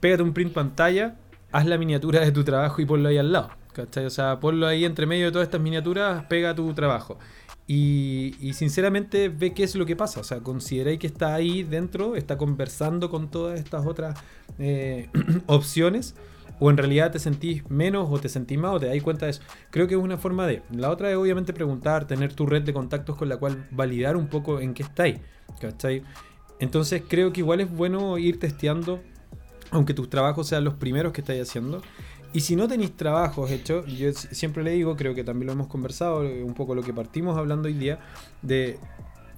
[0.01, 1.17] pégate un print pantalla,
[1.55, 3.51] haz la miniatura de tu trabajo y ponlo ahí al lado.
[3.73, 4.05] ¿cachai?
[4.07, 7.19] O sea, ponlo ahí entre medio de todas estas miniaturas, pega tu trabajo.
[7.67, 10.21] Y, sinceramente ve qué es lo que pasa.
[10.21, 14.19] O sea, consideráis que está ahí dentro, está conversando con todas estas otras
[14.59, 15.09] eh,
[15.47, 16.17] opciones
[16.59, 19.31] o en realidad te sentís menos o te sentís más o te dais cuenta de
[19.31, 19.43] eso.
[19.71, 20.63] Creo que es una forma de.
[20.73, 24.27] La otra es obviamente preguntar, tener tu red de contactos con la cual validar un
[24.27, 25.21] poco en qué estáis.
[25.61, 26.03] ¿Cachai?
[26.59, 29.01] Entonces creo que igual es bueno ir testeando,
[29.75, 31.83] aunque tus trabajos sean los primeros que estáis haciendo.
[32.33, 35.69] Y si no tenéis trabajos hechos, yo siempre le digo, creo que también lo hemos
[35.69, 38.01] conversado, eh, un poco lo que partimos hablando hoy día,
[38.43, 38.79] de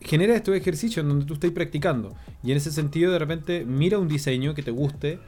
[0.00, 2.14] genera estos ejercicios en donde tú estés practicando.
[2.42, 5.18] Y en ese sentido, de repente, mira un diseño que te guste,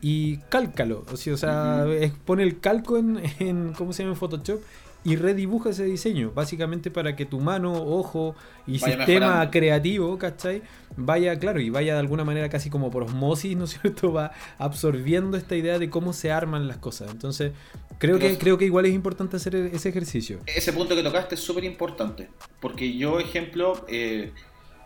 [0.00, 1.04] y cálcalo.
[1.12, 1.86] O sea, o sea
[2.24, 4.12] pone el calco en, en, ¿cómo se llama?
[4.12, 4.60] en Photoshop
[5.06, 6.32] y redibuja ese diseño.
[6.34, 8.34] Básicamente para que tu mano, ojo
[8.66, 9.50] y vaya sistema mejorando.
[9.52, 10.62] creativo, ¿cachai?
[10.96, 14.12] Vaya, claro, y vaya de alguna manera casi como por osmosis, ¿no es cierto?
[14.12, 17.10] Va absorbiendo esta idea de cómo se arman las cosas.
[17.12, 17.52] Entonces,
[17.98, 20.40] creo, que, creo que igual es importante hacer ese ejercicio.
[20.44, 22.28] Ese punto que tocaste es súper importante.
[22.60, 24.32] Porque yo, ejemplo, eh,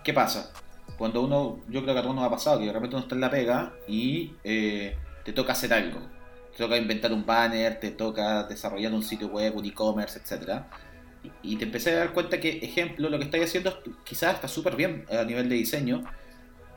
[0.04, 0.52] ¿qué pasa?
[1.00, 3.14] cuando uno, yo creo que a todo uno ha pasado, que de repente uno está
[3.14, 5.98] en la pega y eh, te toca hacer algo.
[6.53, 10.62] Te toca inventar un banner, te toca desarrollar un sitio web, un e-commerce, etc.
[11.42, 14.76] Y, te empecé a dar cuenta que, ejemplo, lo que estáis haciendo quizás está súper
[14.76, 16.05] bien a nivel de diseño,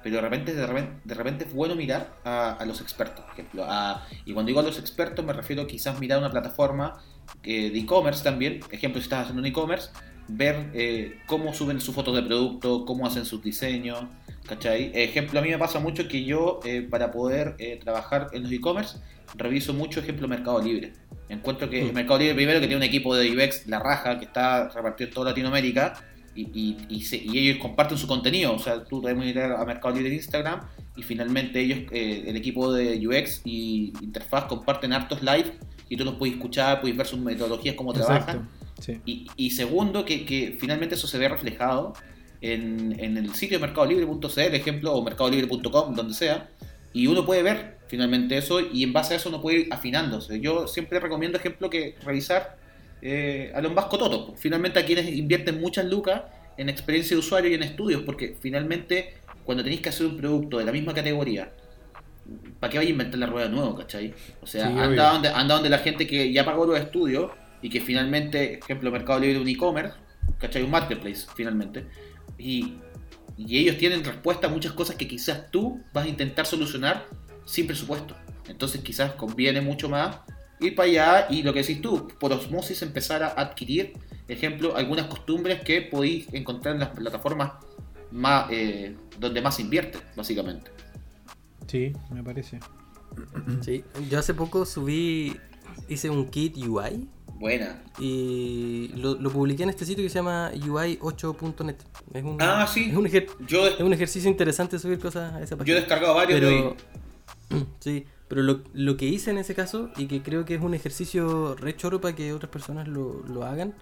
[0.03, 3.65] pero de repente, de repente, de repente es bueno mirar a, a los expertos, ejemplo.
[3.65, 7.01] A, y cuando digo a los expertos me refiero quizás mirar una plataforma
[7.43, 8.59] eh, de e-commerce también.
[8.69, 9.89] Ejemplo, si estás haciendo un e-commerce,
[10.27, 14.05] ver eh, cómo suben sus fotos de producto, cómo hacen sus diseños,
[14.47, 14.91] ¿cachai?
[14.93, 18.51] Ejemplo, a mí me pasa mucho que yo, eh, para poder eh, trabajar en los
[18.51, 18.97] e-commerce,
[19.35, 20.93] reviso mucho ejemplo Mercado Libre.
[21.29, 21.93] Encuentro que mm.
[21.93, 25.13] Mercado Libre, primero, que tiene un equipo de UX, La Raja, que está repartido en
[25.13, 26.03] toda Latinoamérica,
[26.35, 28.53] y, y, y, se, y ellos comparten su contenido.
[28.53, 30.61] O sea, tú debes ir a Mercado Libre de Instagram,
[30.95, 35.53] y finalmente ellos, eh, el equipo de UX y interfaz, comparten hartos live,
[35.89, 38.25] y tú los puedes escuchar, puedes ver sus metodologías, cómo Exacto.
[38.25, 38.49] trabajan.
[38.79, 38.99] Sí.
[39.05, 41.93] Y, y, segundo, que, que, finalmente eso se ve reflejado
[42.41, 46.49] en, en el sitio de mercadolibre.cl, ejemplo, o mercadolibre.com, donde sea,
[46.91, 50.39] y uno puede ver finalmente eso y en base a eso uno puede ir afinándose.
[50.39, 52.57] Yo siempre recomiendo, ejemplo, que revisar
[53.03, 56.23] eh, a los más cototos, finalmente a quienes invierten muchas lucas
[56.57, 59.13] en experiencia de usuario y en estudios, porque finalmente
[59.45, 61.51] cuando tenéis que hacer un producto de la misma categoría,
[62.59, 64.11] ¿para qué vais a inventar la rueda de nuevo, cachai?
[64.41, 67.29] O sea, sí, anda, donde, anda donde la gente que ya pagó los estudios
[67.61, 69.93] y que finalmente, ejemplo, Mercado Libre un e-commerce,
[70.39, 70.63] ¿cachai?
[70.63, 71.85] Un marketplace, finalmente.
[72.39, 72.73] Y,
[73.37, 77.05] y, ellos tienen respuesta a muchas cosas que quizás tú vas a intentar solucionar
[77.45, 78.15] sin presupuesto.
[78.47, 80.17] Entonces quizás conviene mucho más
[80.59, 83.93] ir para allá y lo que decís tú, por osmosis empezar a adquirir,
[84.27, 87.53] ejemplo, algunas costumbres que podéis encontrar en las plataformas
[88.11, 90.71] más, eh, donde más invierte, básicamente.
[91.67, 92.59] Sí, me parece.
[93.61, 95.35] Sí, yo hace poco subí,
[95.87, 97.07] hice un kit UI
[97.43, 97.83] Buena.
[97.99, 101.75] Y lo, lo, publiqué en este sitio que se llama UI8.net.
[102.13, 102.89] Es un, ah, sí.
[102.89, 105.73] Es un, ejer yo es un, ejercicio interesante subir cosas a esa página.
[105.73, 106.75] Yo he descargado varios pero, de
[107.79, 110.73] Sí, pero lo, lo, que hice en ese caso, y que creo que es un
[110.73, 113.75] ejercicio re choro para que otras personas lo, lo hagan,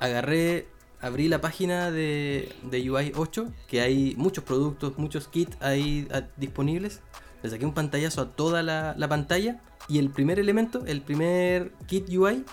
[0.00, 0.66] agarré,
[1.00, 7.00] abrí la página de, de UI8, que hay muchos productos, muchos kits ahí a, disponibles.
[7.42, 11.72] Le saqué un pantallazo a toda la, la pantalla y el primer elemento, el primer
[11.86, 12.44] kit UI,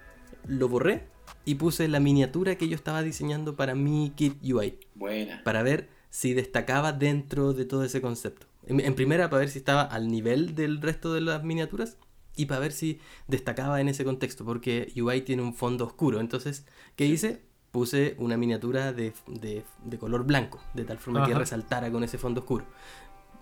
[0.48, 1.08] lo borré
[1.46, 4.80] y puse la miniatura que yo estaba diseñando para mi kit UI.
[4.96, 5.42] Buena.
[5.44, 8.49] Para ver si destacaba dentro de todo ese concepto.
[8.70, 11.98] En, en, primera, para ver si estaba al nivel del resto de las miniaturas
[12.36, 16.22] y para ver si destacaba en ese contexto, porque UI tiene un fondo oscuro.
[16.22, 16.66] Entonces,
[16.96, 17.42] ¿qué hice?
[17.72, 21.30] Puse una miniatura de, de, de color blanco, de tal forma Ajá.
[21.30, 22.66] que resaltara con ese fondo oscuro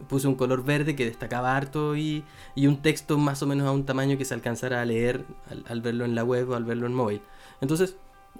[0.08, 2.24] puse un color verde que destacaba harto y,
[2.56, 5.64] y, un texto más o menos a un tamaño que se alcanzara a leer al,
[5.68, 7.22] al verlo en la web o al verlo en móvil.
[7.62, 7.96] Entonces,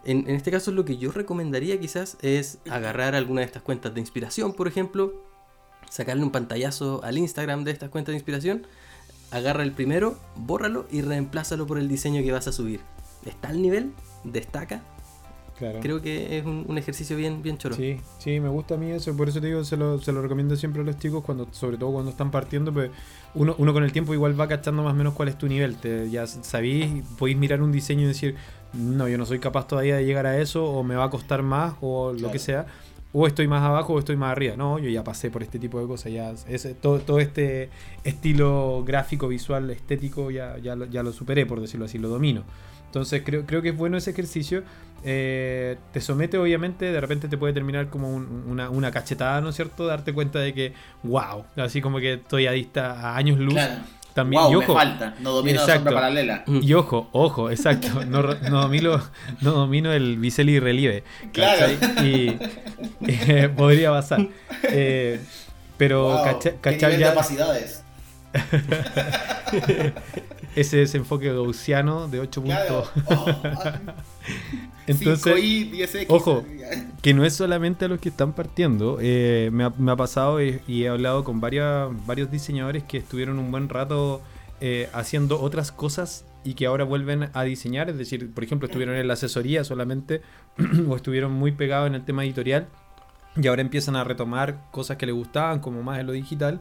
[0.06, 3.94] en, en, este caso lo que yo recomendaría quizás es agarrar alguna de estas cuentas
[3.94, 5.27] de inspiración, por ejemplo,
[5.90, 8.68] sacarle un pantallazo al Instagram de estas cuentas de inspiración,
[9.32, 12.82] agarra el primero, bórralo y reemplázalo por el diseño que vas a subir.
[13.26, 13.92] Está al nivel,
[14.24, 14.84] destaca,
[15.58, 15.80] Claro.
[15.82, 17.76] Creo que es un, un, ejercicio bien, bien choro.
[17.76, 19.16] Sí, sí, me gusta a mí eso.
[19.18, 21.78] Por eso te digo, se lo, se lo recomiendo siempre a los chicos, cuando, sobre
[21.78, 22.72] todo cuando están partiendo.
[22.72, 22.92] Pues
[23.34, 25.76] uno, uno con el tiempo igual va cachando más o menos cuál es tu nivel.
[25.78, 28.36] Te, ya sabéis, podéis mirar un diseño y decir,
[28.74, 31.42] no, yo no soy capaz todavía de llegar a eso, o me va a costar
[31.42, 32.32] más, o lo claro.
[32.32, 32.68] que sea.
[33.14, 34.56] O estoy más abajo o estoy más arriba.
[34.56, 36.12] No, yo ya pasé por este tipo de cosas.
[36.12, 37.70] Ya ese, todo, todo este
[38.04, 42.44] estilo gráfico, visual, estético, ya, ya, lo, ya lo superé, por decirlo así, lo domino.
[42.86, 44.64] Entonces creo, creo que es bueno ese ejercicio.
[45.04, 49.50] Eh, te somete, obviamente, de repente te puede terminar como un- una, una cachetada, ¿no
[49.50, 49.86] es cierto?
[49.86, 53.54] Darte cuenta de que, wow, así como que estoy a, dista, a años luz.
[53.54, 53.82] Claro.
[54.18, 55.14] También, wow, y me ojo, falta.
[55.20, 55.84] No domino la Exacto.
[55.84, 56.44] sombra paralela.
[56.48, 58.04] y ojo, ojo, exacto.
[58.04, 59.00] No, no domino,
[59.42, 61.04] no domino el bisel y relieve.
[61.32, 61.68] Claro.
[62.04, 62.36] Y
[63.08, 64.26] eh, podría pasar.
[64.64, 65.20] Eh,
[65.78, 66.24] pero Wow,
[66.62, 67.84] cachar nivel de ya capacidades.
[70.56, 72.84] ese desenfoque gaussiano de 8 Claro.
[72.84, 73.18] puntos.
[73.18, 73.80] Oh, ah,
[74.88, 76.06] Entonces, 5i, 10x.
[76.10, 76.46] ojo.
[77.02, 78.98] que no es solamente a los que están partiendo.
[79.02, 82.98] eh, me, ha, me ha pasado y, y he hablado con varias, varios diseñadores que
[82.98, 84.22] estuvieron un buen rato
[84.62, 87.90] eh, haciendo otras cosas y que ahora vuelven a diseñar.
[87.90, 90.22] Es decir, por ejemplo, estuvieron en la asesoría solamente
[90.90, 92.68] o estuvieron muy pegados en el tema editorial
[93.36, 96.60] y ahora empiezan a retomar cosas que les gustaban, como más en lo digital,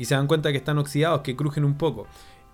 [0.00, 2.06] y se dan cuenta que están oxidados, que crujen un poco.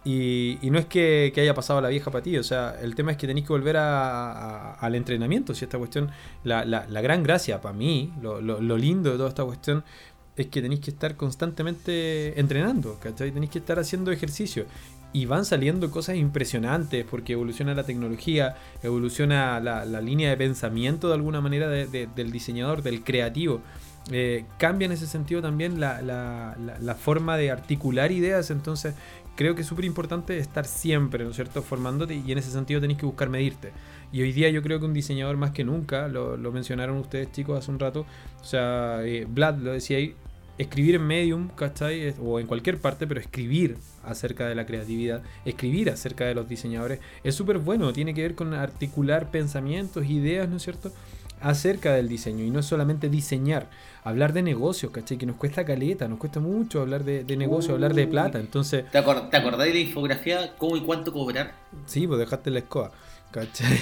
[0.05, 2.95] Y, y no es que, que haya pasado la vieja para ti, o sea, el
[2.95, 5.53] tema es que tenéis que volver a- a- al entrenamiento.
[5.55, 6.11] Si esta cuestión,
[6.45, 9.83] la, la- la gran gracia para mí, lo, lo- lo lindo de toda esta cuestión,
[10.37, 13.33] es que tenéis que estar constantemente entrenando, ¿cachai?
[13.33, 14.67] Tenéis que estar haciendo ejercicio.
[15.13, 21.09] Y van saliendo cosas impresionantes porque evoluciona la tecnología, evoluciona la, la línea de pensamiento
[21.09, 23.61] de alguna manera de- de- del diseñador, del creativo.
[24.13, 28.51] Eh, cambia en ese sentido también la, forma de articular ideas.
[28.51, 28.95] Entonces,
[29.37, 32.81] creo que es súper importante estar siempre, ¿no es cierto?, formándote y en ese sentido
[32.81, 33.73] tenéis que buscar medirte.
[34.13, 37.59] Y hoy día yo creo que un diseñador más que nunca, lo, mencionaron ustedes chicos
[37.59, 38.07] hace un rato,
[38.41, 40.15] o sea, eh, Vlad lo decía ahí,
[40.59, 42.15] escribir en Medium, ¿cachai?
[42.23, 47.01] O en cualquier parte, pero escribir acerca de la creatividad, escribir acerca de los diseñadores,
[47.25, 50.93] es súper bueno, tiene que ver con articular pensamientos, ideas, ¿no es cierto?
[51.41, 53.69] Acerca del diseño y no es solamente diseñar,
[54.05, 55.19] hablar de negocios, ¿cachai?
[55.19, 58.85] Que nos cuesta caleta, nos cuesta mucho hablar de, de negocios, hablar de plata, entonces,
[58.91, 60.55] ¿Te, acor- ¿Te acordás de la infografía?
[60.57, 61.53] ¿Cómo y cuánto cobrar?
[61.87, 62.91] sí, pues dejaste la escoba,
[63.31, 63.79] ¿cachai?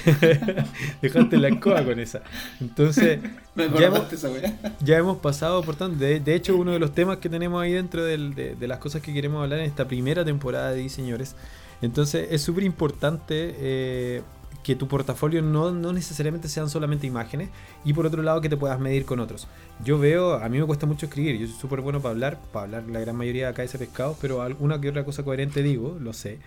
[1.02, 2.22] dejaste la escoba con esa.
[2.60, 3.20] Entonces,
[3.54, 4.52] Me Ya acordaste esa weá.
[4.80, 5.98] ya hemos pasado por tanto.
[5.98, 8.78] De, de hecho, uno de los temas que tenemos ahí dentro del- de, de las
[8.78, 11.36] cosas que queremos hablar en esta primera temporada de Diseñores.
[11.82, 14.22] Entonces, es súper importante eh,
[14.62, 17.50] que tu portafolio no, no necesariamente sean solamente imágenes
[17.84, 19.46] y por otro lado que te puedas medir con otros.
[19.84, 22.64] Yo veo, a mí me cuesta mucho escribir, yo soy súper bueno para hablar, para
[22.64, 25.98] hablar la gran mayoría de acá ese pescado, pero alguna que otra cosa coherente digo,
[26.00, 26.38] lo sé.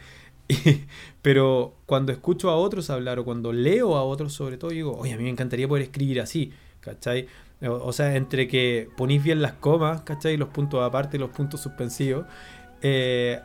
[1.22, 5.14] pero cuando escucho a otros hablar o cuando leo a otros sobre todo, digo, oye,
[5.14, 7.28] a mí me encantaría poder escribir así, ¿cachai?
[7.62, 10.38] O, sea, entre que ponéis bien las comas, ¿cachai?
[10.38, 12.26] Los puntos aparte los puntos suspensivos.
[12.82, 13.39] eh,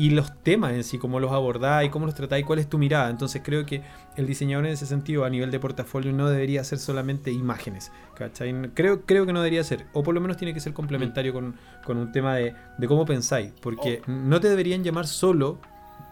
[0.00, 3.10] y los temas en sí, cómo los abordáis, cómo los tratáis, cuál es tu mirada.
[3.10, 3.82] Entonces creo que
[4.16, 7.92] el diseñador en ese sentido, a nivel de portafolio, no debería ser solamente imágenes.
[8.14, 8.54] ¿cachai?
[8.72, 9.84] Creo, creo que no debería ser.
[9.92, 13.04] O por lo menos tiene que ser complementario con, con un tema de, de cómo
[13.04, 13.52] pensáis.
[13.60, 15.58] Porque no te deberían llamar solo,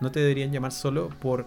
[0.03, 1.47] no te deberían llamar solo por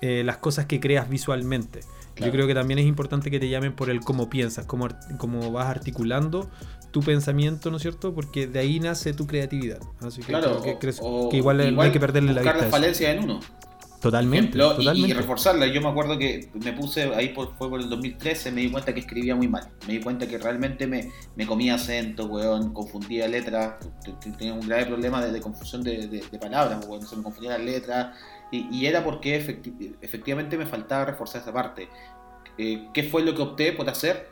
[0.00, 1.82] eh, las cosas que creas visualmente.
[2.16, 2.26] Claro.
[2.26, 5.52] Yo creo que también es importante que te llamen por el cómo piensas, cómo, cómo
[5.52, 6.50] vas articulando
[6.90, 8.14] tu pensamiento, ¿no es cierto?
[8.14, 9.78] Porque de ahí nace tu creatividad.
[10.00, 12.56] Así que Claro, que, crees- o- que igual, no hay que perderle la vista.
[12.58, 13.40] las falencias en uno.
[14.00, 15.10] Totalmente, ejemplo, y- totalmente.
[15.10, 15.66] Y, reforzarla.
[15.66, 18.94] Yo me acuerdo que me puse ahí por, fue por el 2013, me di cuenta
[18.94, 19.70] que escribía muy mal.
[19.88, 23.74] Me di cuenta que realmente me, me comía acento, weón, confundía letras.
[24.38, 27.54] Tenía un grave problema de, de confusión de, de- de palabras, weón, se me confundían
[27.54, 28.16] las letras.
[28.52, 31.88] Y, y era porque efecti- efectivamente me faltaba reforzar esa parte.
[32.56, 34.28] Eh, ¿Qué fue lo que opté por hacer?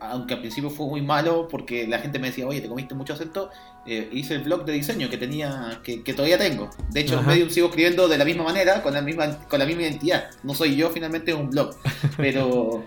[0.00, 3.14] Aunque al principio fue muy malo porque la gente me decía, oye, te comiste mucho
[3.14, 3.50] acento,
[3.86, 6.70] eh, hice el blog de diseño que tenía, que, que todavía tengo.
[6.90, 7.26] De hecho, en.
[7.26, 10.30] Medium sigo escribiendo de la misma manera, con la misma, con la misma identidad.
[10.44, 11.74] No soy yo, finalmente es un blog.
[12.16, 12.84] Pero,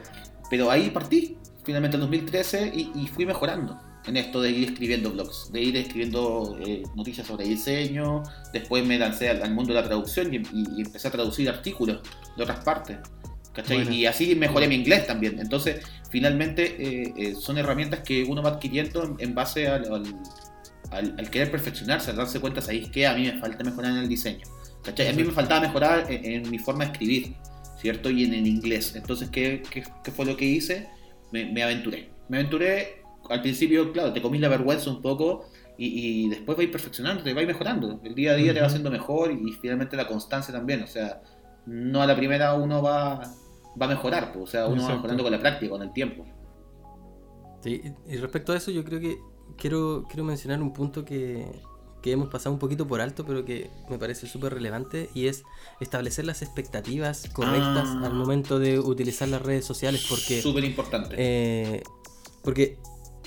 [0.49, 5.12] pero ahí partí, finalmente en 2013, y, y fui mejorando en esto de ir escribiendo
[5.12, 8.24] blogs, de ir escribiendo eh, noticias sobre diseño.
[8.53, 11.47] Después me lancé al, al mundo de la traducción y, y- y empecé a traducir
[11.49, 11.99] artículos
[12.36, 12.97] de otras partes.
[13.76, 13.91] Bueno.
[13.93, 15.39] Y así mejoré mi inglés también.
[15.39, 20.03] Entonces, finalmente eh, eh, son herramientas que uno va adquiriendo en, en base al, al,
[20.91, 23.07] al- al querer perfeccionarse, al darse cuenta, ¿sabéis qué?
[23.07, 24.45] A mí me falta mejorar en el diseño.
[24.84, 25.09] ¿cachai?
[25.09, 27.36] A mí me faltaba mejorar en, en mi forma de escribir,
[27.78, 28.09] ¿cierto?
[28.09, 28.95] Y en el inglés.
[28.95, 30.88] Entonces, ¿qué, qué, qué fue lo que hice?
[31.32, 32.09] Me, me aventuré.
[32.30, 35.49] Me aventuré, al principio, claro, te comí la vergüenza un poco.
[35.78, 37.99] Y, y después vais perfeccionando, te vais mejorando.
[38.03, 40.84] El día a día te va haciendo mejor y, finalmente la constancia también.
[40.84, 41.22] O sea,
[41.66, 43.22] no a la primera uno va,
[43.80, 46.26] va a mejorar, pues, o sea, uno va mejorando con la práctica, con el tiempo.
[47.63, 49.17] Sí, y respecto a eso, yo creo que
[49.57, 51.45] quiero, quiero mencionar un punto que,
[52.01, 55.43] que hemos pasado un poquito por alto, pero que me parece súper relevante, y es
[55.80, 58.01] establecer las expectativas correctas Ah.
[58.07, 61.15] al momento de utilizar las redes sociales, porque, Súper importante.
[61.17, 61.84] eh,
[62.43, 62.80] porque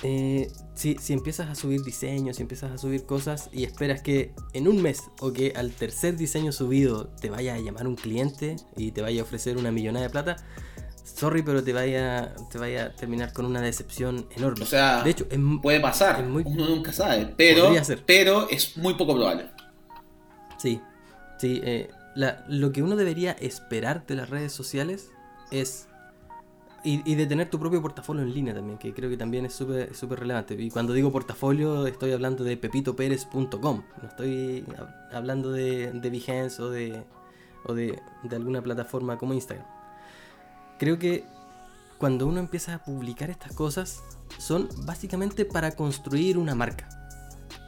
[0.06, 4.32] eh, si, si empiezas a subir diseños, si empiezas a subir cosas y esperas que
[4.52, 8.56] en un mes o que al tercer diseño subido te vaya a llamar un cliente
[8.76, 10.36] y te vaya a ofrecer una millonada de plata,
[11.04, 14.64] sorry, pero te vaya, te vaya a terminar con una decepción enorme.
[14.64, 17.72] O sea, de hecho, es, Puede pasar, es muy- uno nunca sabe, pero,
[18.06, 19.46] pero es muy poco probable.
[20.58, 20.80] Sí,
[21.38, 21.60] sí.
[21.64, 25.08] eh, la- lo que uno debería esperar de las redes sociales
[25.50, 25.88] es.
[26.84, 30.20] Y, de tener tu propio portafolio en línea también, que creo que también es súper
[30.20, 30.54] relevante.
[30.54, 33.82] Y cuando digo portafolio, estoy hablando de pepitopérez.com.
[34.02, 36.10] No estoy hab- hablando de, de
[36.60, 37.02] o de,
[37.64, 39.66] o de, de alguna plataforma como Instagram.
[40.78, 41.24] Creo que
[41.96, 44.02] cuando uno empieza a publicar estas cosas,
[44.38, 46.88] son básicamente para construir una marca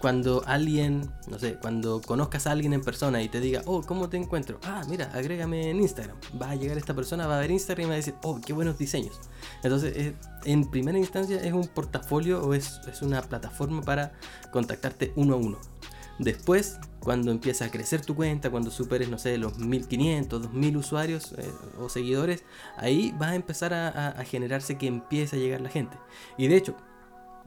[0.01, 4.09] cuando alguien, no sé, cuando conozcas a alguien en persona y te diga, oh, ¿cómo
[4.09, 4.59] te encuentro?
[4.65, 6.17] Ah, mira, agrégame en Instagram.
[6.41, 8.53] Va a llegar esta persona, va a ver Instagram y va a decir, oh, qué
[8.53, 9.19] buenos diseños.
[9.63, 14.13] Entonces, eh, en primera instancia es un portafolio o es, es una plataforma para
[14.53, 15.59] contactarte uno a uno.
[16.19, 21.33] Después, cuando empieza a crecer tu cuenta, cuando superes, no sé, los 1500, 2000 usuarios
[21.37, 22.43] eh, o seguidores,
[22.79, 25.97] ahí vas a empezar a, a- a generarse que empiece a llegar la gente.
[26.39, 26.75] Y de hecho,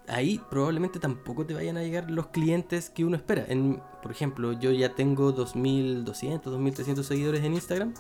[0.10, 3.46] ahí probablemente tampoco te vayan a llegar los clientes que uno espera.
[3.48, 7.94] En, por ejemplo, yo ya tengo 2200, 2300 seguidores en Instagram.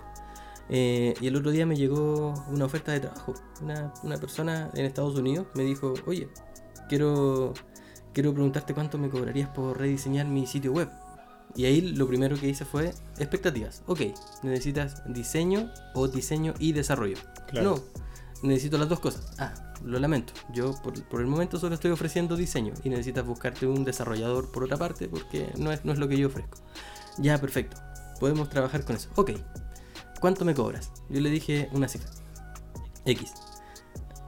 [0.70, 3.34] eh, y el otro día me llegó una oferta de trabajo.
[3.62, 6.30] Una, una persona en Estados Unidos me dijo, oye,
[6.88, 7.54] quiero,
[8.14, 10.90] quiero preguntarte cuánto me cobrarías por rediseñar mi sitio web.
[11.56, 13.82] Y ahí lo primero que hice fue expectativas.
[13.88, 14.02] Ok,
[14.44, 17.18] necesitas diseño o diseño y desarrollo.
[17.48, 17.78] Claro.
[17.78, 17.84] No,
[18.44, 19.34] necesito las dos cosas.
[19.38, 20.34] Ah, lo lamento.
[20.54, 24.64] Yo por, por el momento solo estoy ofreciendo diseño y necesitas buscarte un desarrollador por
[24.64, 26.58] otra parte porque no es, no es lo que yo ofrezco.
[27.18, 27.78] Ya, perfecto.
[28.20, 29.10] Podemos trabajar con eso.
[29.16, 29.32] Ok.
[30.20, 30.92] ¿Cuánto me cobras?
[31.10, 32.10] Yo le dije una cifra.
[33.06, 33.34] X.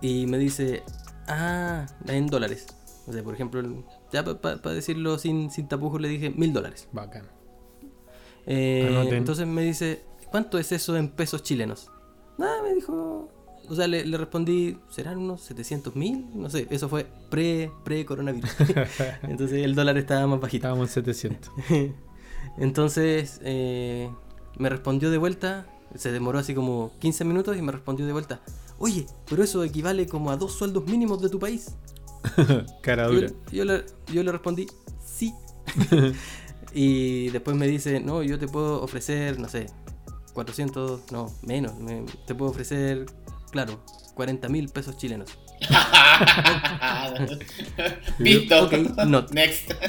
[0.01, 0.83] Y me dice,
[1.27, 2.67] ah, en dólares.
[3.07, 3.61] O sea, por ejemplo,
[4.11, 6.87] ya para decirlo sin, sin tapujos le dije mil dólares.
[6.91, 7.25] Bacán.
[8.45, 11.89] Eh, entonces me dice, ¿cuánto es eso en pesos chilenos?
[12.37, 13.29] Nada, me dijo.
[13.69, 16.25] O sea, le, le respondí, ¿serán unos 700 mil?
[16.33, 18.49] No sé, eso fue pre, pre-coronavirus.
[19.23, 20.67] entonces el dólar estaba más bajito.
[20.67, 21.51] Estábamos en 700.
[22.57, 24.09] Entonces eh,
[24.57, 28.41] me respondió de vuelta, se demoró así como 15 minutos y me respondió de vuelta,
[28.77, 31.75] oye, pero eso equivale como a dos sueldos mínimos de tu país.
[32.81, 33.27] Cara Yo, dura.
[33.51, 34.67] yo le, yo le respondí,
[35.05, 35.33] sí.
[36.73, 39.67] y después me dice, no, yo te puedo ofrecer, no sé,
[40.33, 41.77] 400, no, menos.
[41.79, 43.05] me- te puedo ofrecer,
[43.51, 43.83] claro,
[44.15, 45.29] 40 mil pesos chilenos.
[48.19, 48.65] Visto.
[48.65, 48.73] Ok,
[49.05, 49.31] not.
[49.31, 49.71] Next.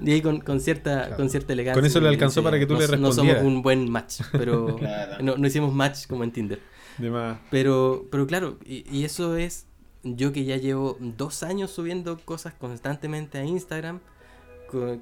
[0.00, 1.16] Y ahí con, con cierta, Claro.
[1.16, 1.80] con cierta elegancia.
[1.80, 3.44] Con eso le alcanzó para que tú no, le No somos respondieras".
[3.44, 5.16] un buen match, pero Claro.
[5.24, 6.60] no, no hicimos match como en Tinder.
[6.98, 7.38] De más.
[7.50, 9.66] Pero, pero claro, y, y eso es
[10.04, 13.98] yo que ya llevo dos años subiendo cosas constantemente a Instagram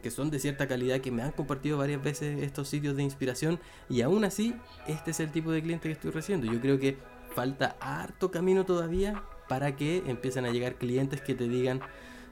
[0.02, 3.58] que son de cierta calidad, que me han compartido varias veces estos sitios de inspiración
[3.88, 4.54] y aún así
[4.86, 6.52] este es el tipo de cliente que estoy recibiendo.
[6.52, 6.98] Yo creo que
[7.34, 11.80] falta harto camino todavía para que empiecen a llegar clientes que te digan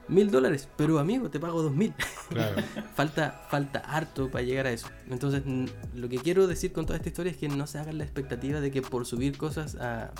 [0.07, 1.93] mil dólares, pero amigo, te pago dos mil.
[2.29, 2.61] Claro.
[2.95, 4.87] falta, falta harto para llegar a eso.
[5.09, 5.43] Entonces,
[5.95, 8.59] lo que quiero decir con toda esta historia es que no se hagan la expectativa
[8.61, 10.11] de que por subir cosas a,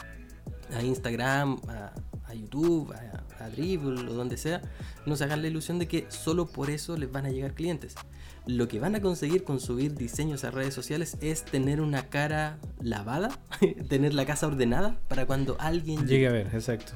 [0.74, 1.94] a Instagram, a,
[2.32, 4.62] a YouTube, a, a Dribble o donde sea,
[5.06, 7.96] no se hagan la ilusión de que solo por eso les van a llegar clientes.
[8.48, 12.58] Lo que van a conseguir con subir diseños a redes sociales es tener una cara
[12.82, 13.30] lavada,
[13.90, 16.94] tener la casa ordenada para cuando alguien Llegue a ver, exacto.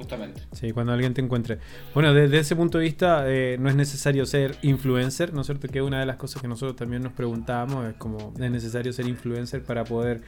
[0.00, 0.40] Justamente.
[0.52, 1.58] Sí, cuando alguien te encuentre.
[1.92, 5.68] Bueno, desde ese punto de vista, eh, no es necesario ser influencer, ¿no es cierto?
[5.68, 9.06] Que una de las cosas que nosotros también nos preguntábamos es como, ¿es necesario ser
[9.06, 10.22] influencer para poder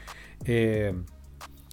[0.45, 0.93] eh,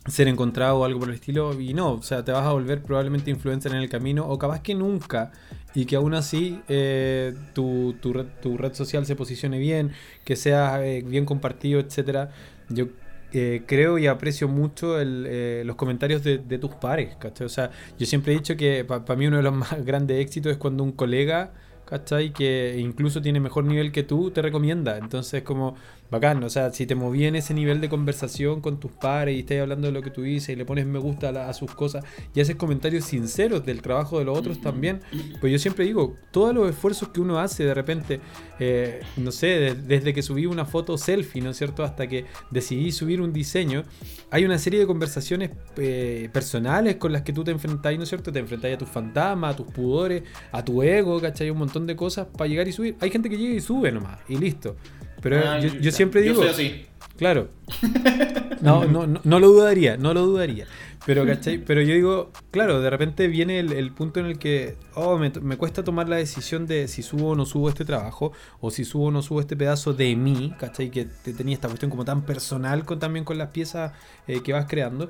[0.10, 1.60] ser encontrado o algo por el estilo?
[1.60, 4.62] Y no, o sea, te vas a volver probablemente influencer en el camino o capaz
[4.62, 5.32] que nunca
[5.76, 9.91] y que aún así eh, tu, tu red, tu red social se posicione bien,
[10.24, 12.32] que sea eh, bien compartido, etcétera.
[12.70, 12.88] Yo
[13.32, 17.46] eh, creo y aprecio mucho el, eh, los comentarios de, de tus pares, ¿cachai?
[17.46, 17.70] O sea,
[18.00, 20.83] yo siempre he dicho que para mí uno de los más grandes éxitos es cuando
[20.83, 21.51] un colega,
[21.86, 22.33] ¿cachai?
[22.33, 24.97] Que incluso tiene mejor nivel que tú, te recomienda.
[24.97, 25.75] Entonces, como
[26.11, 29.39] bacán, o sea, si te moví en ese nivel de conversación con tus pares y
[29.39, 31.53] estás hablando de lo que tú dices y le pones me gusta a, la- a
[31.53, 32.03] sus cosas
[32.33, 35.01] y haces comentarios sinceros del trabajo de los otros también,
[35.39, 38.19] pues yo siempre digo, todos los esfuerzos que uno hace de repente,
[38.59, 41.83] eh, no sé, de- desde que subí una foto selfie, ¿no es cierto?
[41.83, 43.83] Hasta que decidí subir un diseño,
[44.31, 48.09] hay una serie de conversaciones eh, personales con las que tú te enfrentás, ¿no es
[48.09, 48.31] cierto?
[48.31, 51.49] Te enfrentás a tus fantasmas, a tus pudores, a tu ego, ¿cachai?
[51.49, 52.95] Un montón de cosas para llegar y subir.
[52.99, 54.75] Hay gente que llega y sube nomás, y listo.
[55.21, 56.86] Pero Ah, yo, yo siempre yo digo, soy así.
[57.17, 57.50] Claro.
[58.62, 60.66] No, no, no, no lo dudaría, no lo dudaría.
[61.05, 61.59] Pero, ¿cachai?
[61.59, 65.32] Pero yo digo, claro, de repente viene el, el punto en el que, oh, me,
[65.41, 68.83] me cuesta tomar la decisión de si subo o no subo este trabajo, o si
[68.83, 70.91] subo o no subo este pedazo de mí, ¿cachai?
[70.91, 73.93] Que te tenía esta cuestión como tan personal con, también con las piezas
[74.28, 75.09] eh, que vas creando.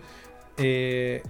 [0.57, 1.23] Eh,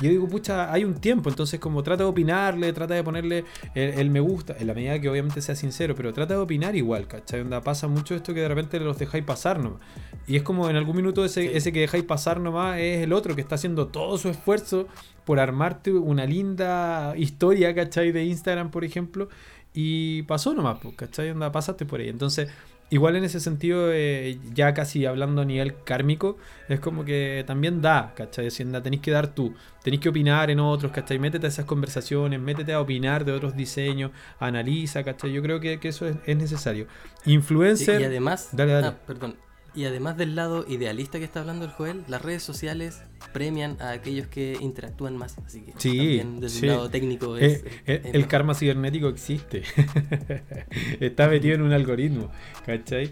[0.00, 3.44] yo digo, pucha, hay un tiempo, entonces como trata de opinarle, trata de ponerle
[3.74, 6.74] el, el me gusta, en la medida que obviamente sea sincero, pero trata de opinar
[6.76, 7.40] igual, ¿cachai?
[7.42, 9.80] Onda, pasa mucho esto que de repente los dejáis pasar nomás.
[10.26, 11.50] Y es como en algún minuto ese, Sí.
[11.52, 14.86] ese que dejáis pasar nomás es el otro que está haciendo todo su esfuerzo
[15.24, 18.12] por armarte una linda historia, ¿cachai?
[18.12, 19.28] De Instagram, por ejemplo.
[19.72, 21.30] Y pasó nomás, pues, ¿cachai?
[21.30, 22.08] Onda, pasaste por ahí.
[22.08, 22.48] Entonces,
[22.90, 26.36] igual en ese sentido, eh, ya casi hablando a nivel kármico,
[26.68, 28.50] es como que también da, ¿cachai?
[28.50, 31.18] Si tenéis que dar tú, tenéis que opinar en otros, ¿cachai?
[31.18, 35.32] Métete a esas conversaciones, métete a opinar de otros diseños, analiza, ¿cachai?
[35.32, 36.86] Yo creo que, que eso es, es necesario.
[37.24, 38.00] Y, Influencer.
[38.00, 38.86] y además, Dale, dale.
[38.88, 39.36] ah, perdón.
[39.74, 43.02] Y además del lado idealista que está hablando el Joel, las redes sociales
[43.32, 45.36] premian a aquellos que interactúan más.
[45.44, 46.66] Así que Sí, también desde sí.
[46.66, 49.62] el lado técnico Eh, es, eh, es el karma cibernético existe.
[51.00, 52.30] Está metido en un algoritmo,
[52.64, 53.10] ¿cachai?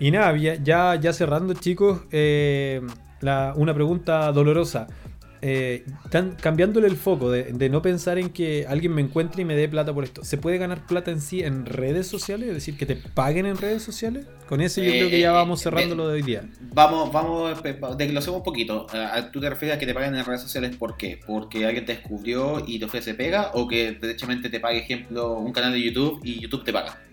[0.00, 2.80] Y nada, ya, ya, ya cerrando, chicos, eh,
[3.20, 4.86] la- una pregunta dolorosa.
[5.40, 9.44] Eh, tan- cambiándole el foco de, de no pensar en que alguien me encuentre y
[9.44, 10.24] me dé plata por esto.
[10.24, 12.48] ¿Se puede ganar plata en sí en redes sociales?
[12.48, 14.26] Es decir, que te paguen en redes sociales.
[14.48, 16.22] Con eso yo Eh, creo que ya eh, vamos eh, cerrando eh, lo de hoy
[16.22, 16.48] día.
[16.60, 17.62] Vamos, vamos,
[17.96, 18.86] desglosemos un poquito.
[18.92, 21.18] Ah, ¿Tú te refieres a que te paguen en redes sociales por qué?
[21.24, 23.50] ¿Porque alguien te descubrió y te ofrece pega?
[23.54, 27.04] ¿O que derechamente te pague, ejemplo, un canal de YouTube y YouTube te paga?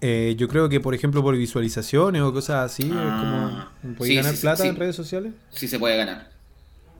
[0.00, 4.14] Eh, yo creo que, por ejemplo, por visualizaciones o cosas así, Ah, es como, ¿podéis
[4.14, 4.68] sí, ganar sí, plata sí.
[4.68, 5.34] en redes sociales?
[5.50, 6.37] Sí se puede ganar.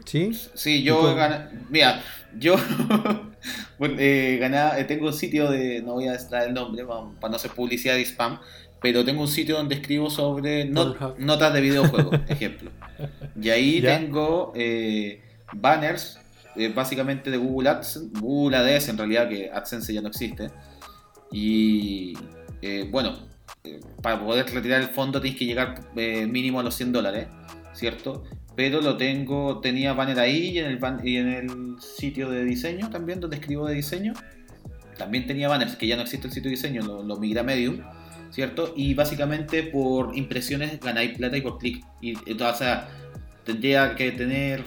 [0.09, 0.32] Sí.
[0.55, 2.01] Sí, ¿Y yo gana- Mira,
[2.39, 2.56] yo
[3.78, 5.82] bueno, eh, ganá- eh, tengo un sitio de.
[5.82, 8.39] No voy a extraer el nombre pa- para no hacer publicidad y spam.
[8.80, 12.70] Pero tengo un sitio donde escribo sobre notas de videojuegos, ejemplo.
[13.40, 13.98] Y ahí ¿Ya?
[13.98, 15.20] tengo eh,
[15.52, 16.20] banners,
[16.55, 20.51] eh, básicamente de Google AdSense, Google ADS en realidad, que AdSense ya no existe.
[21.32, 22.14] Y
[22.62, 23.18] eh, bueno,
[24.01, 27.26] para poder retirar el fondo tienes que llegar mínimo a los 100 dólares,
[27.74, 28.22] ¿cierto?
[28.59, 32.90] Pero lo tengo, tenía banner ahí y en el, y en el sitio de diseño
[32.90, 34.14] también, donde escribo de diseño.
[34.97, 37.44] También tenía banners, que ya no existe el sitio de diseño, lo, lo migré a
[37.44, 37.78] Medium,
[38.30, 38.74] ¿cierto?
[38.76, 41.85] Y básicamente por impresiones ganáis plata y por clic.
[42.01, 42.89] Y, o sea,
[43.44, 44.64] tendría que tener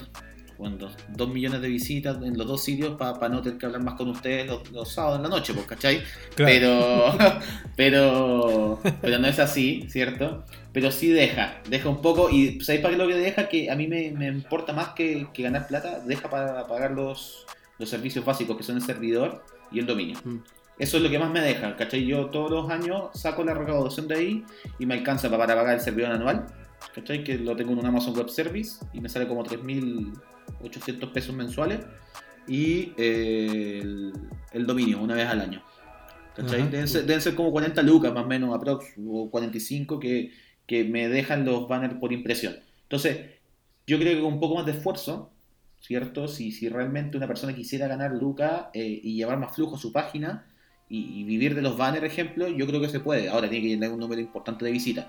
[0.61, 0.89] ¿cuánto?
[1.09, 4.09] dos millones de visitas en los dos sitios para no tener que hablar más con
[4.09, 6.01] ustedes los, los sábados en la noche, pues, ¿cachai?
[6.35, 7.05] Pero,
[7.75, 10.43] pero, pero no es así, ¿cierto?
[10.73, 12.29] Pero sí deja, deja un poco.
[12.29, 13.49] ¿Y sabéis para qué lo que deja?
[13.49, 17.45] Que a mí me, me importa más que, que ganar plata, deja para pagar los,
[17.79, 20.17] los servicios básicos que son el servidor y el dominio.
[20.23, 20.38] Mm.
[20.79, 22.05] Eso es lo que más me deja, ¿cachai?
[22.05, 24.45] Yo todos los años saco la recaudación de ahí
[24.79, 26.47] y me alcanza pa- para pagar el servidor anual,
[26.95, 27.23] ¿cachai?
[27.23, 29.43] Que lo tengo en un Amazon Web Service y me sale como
[30.61, 31.79] 3.800 pesos mensuales
[32.47, 34.13] y eh, el,
[34.51, 35.63] el dominio una vez al año.
[36.35, 36.69] ¿Cachai?
[36.69, 40.31] Deben, ser, deben ser como 40 lucas más o menos, aprox, o 45 que,
[40.65, 42.55] que me dejan los banners por impresión.
[42.83, 43.19] Entonces,
[43.85, 45.31] yo creo que con un poco más de esfuerzo,
[45.81, 46.27] ¿cierto?
[46.27, 49.91] Si, si realmente una persona quisiera ganar lucas eh, y llevar más flujo a su
[49.91, 50.45] página
[50.88, 53.27] y, y vivir de los banners, ejemplo, yo creo que se puede.
[53.29, 55.07] Ahora tiene que tener un número importante de visitas.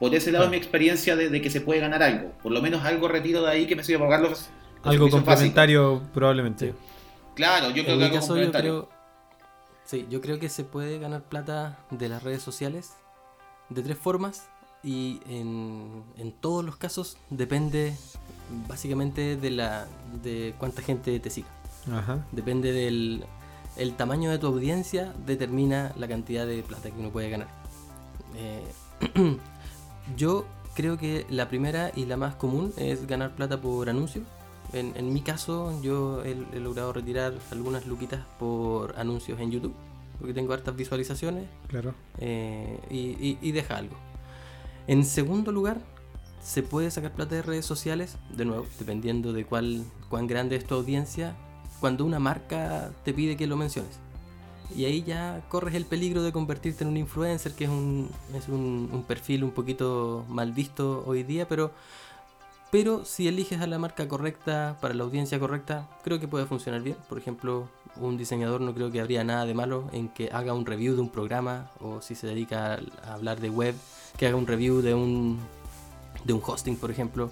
[0.00, 0.50] Por ese lado, Claro.
[0.50, 2.32] mi experiencia de, de que se puede ganar algo.
[2.42, 4.48] Por lo menos algo retiro de ahí que me sirva para pagar los
[4.84, 6.70] Algo complementario, probablemente.
[6.70, 6.76] Sí.
[7.34, 8.88] Claro, yo creo en que algo caso yo complementario.
[8.88, 8.98] creo,
[9.84, 12.92] sí, yo creo que se puede ganar plata de las redes sociales
[13.70, 14.48] de tres formas
[14.82, 17.96] y en, en todos los casos depende
[18.68, 19.86] básicamente de la
[20.22, 21.48] de cuánta gente te siga.
[21.92, 22.24] Ajá.
[22.32, 23.24] Depende del
[23.76, 27.48] el tamaño de tu audiencia determina la cantidad de plata que uno puede ganar.
[28.36, 28.62] Eh,
[30.16, 30.44] yo
[30.74, 34.22] creo que la primera y la más común es ganar plata por anuncio.
[34.74, 39.74] En, en mi caso, yo he, he logrado retirar algunas luquitas por anuncios en YouTube,
[40.18, 41.94] porque tengo hartas visualizaciones Claro.
[42.18, 42.96] eh, y,
[43.28, 43.94] y- y deja algo.
[44.86, 45.78] En segundo lugar,
[46.42, 50.64] se puede sacar plata de redes sociales, de nuevo, dependiendo de cuál, cuán grande es
[50.66, 51.34] tu audiencia,
[51.80, 53.98] cuando una marca te pide que lo menciones.
[54.74, 58.48] Y ahí ya corres el peligro de convertirte en un influencer, que es un, es
[58.48, 61.70] un, un perfil un poquito mal visto hoy día, pero,
[62.74, 66.82] pero si eliges a la marca correcta, para la audiencia correcta, creo que puede funcionar
[66.82, 66.96] bien.
[67.08, 67.68] Por ejemplo,
[68.00, 71.00] un diseñador no creo que habría nada de malo en que haga un review de
[71.00, 73.76] un programa, o si se dedica a hablar de web,
[74.16, 75.38] que haga un review de un,
[76.24, 77.30] de un hosting, por ejemplo,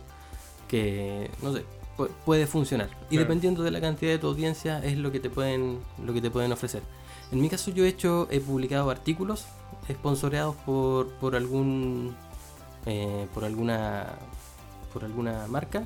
[0.69, 1.64] que, no sé,
[1.98, 2.90] pu- puede funcionar.
[3.10, 6.20] Y dependiendo de la cantidad de tu audiencia, es lo que te pueden, lo que
[6.20, 6.85] te pueden ofrecer.
[7.32, 9.47] En mi caso yo he hecho, he publicado artículos
[9.90, 12.14] sponsoreados por, por algún
[12.86, 14.06] eh, por alguna
[14.93, 15.85] por alguna marca.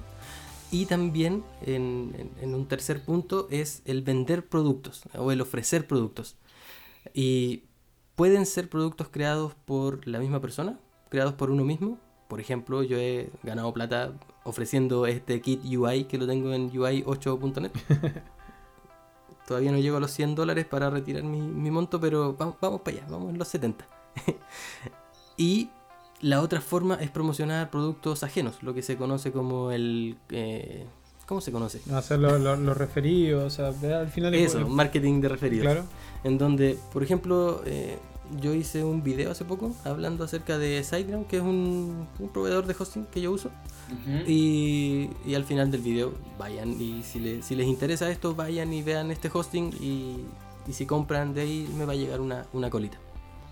[0.70, 5.86] Y también en, en- en un tercer punto es el vender productos o el ofrecer
[5.86, 6.36] productos.
[7.14, 7.62] Y
[8.16, 10.78] pueden ser productos creados por la misma persona,
[11.08, 11.98] creados por uno mismo.
[12.28, 14.12] Por ejemplo, yo he ganado plata
[14.42, 17.70] ofreciendo este kit UI que lo tengo en UI8.net.
[19.46, 22.80] Todavía no llego a los 100 dólares para retirar mi, mi monto, pero vamos, vamos
[22.80, 23.86] para allá, vamos en los 70.
[25.36, 25.70] y
[26.20, 30.16] la otra forma es promocionar productos ajenos, lo que se conoce como el...
[30.30, 30.86] eh,
[31.26, 31.80] ¿Cómo se conoce?
[31.92, 35.64] Hacer los lo, los referidos, o sea, al final es- Eso, marketing de referidos.
[35.64, 35.84] Claro.
[36.22, 37.98] En donde, por ejemplo, eh,
[38.40, 42.66] yo hice un video hace poco hablando acerca de SiteGround, que es un, un proveedor
[42.66, 43.50] de hosting que yo uso.
[43.90, 44.18] Ujú.
[44.30, 48.72] Y, y al final del video, vayan y si, le- si les interesa esto, vayan
[48.72, 50.18] y vean este hosting y,
[50.68, 52.98] y si compran de ahí me va a llegar una, una colita.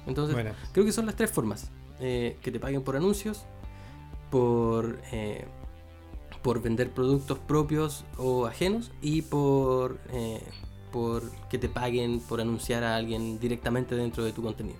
[0.06, 0.52] Entonces, Bueno.
[0.72, 1.70] creo que son las tres formas.
[2.00, 3.44] Eh, que te paguen por anuncios,
[4.30, 5.44] por, eh,
[6.42, 10.42] por vender productos propios o ajenos y por, eh,
[10.92, 14.78] por que te paguen por anunciar a alguien directamente dentro de tu contenido.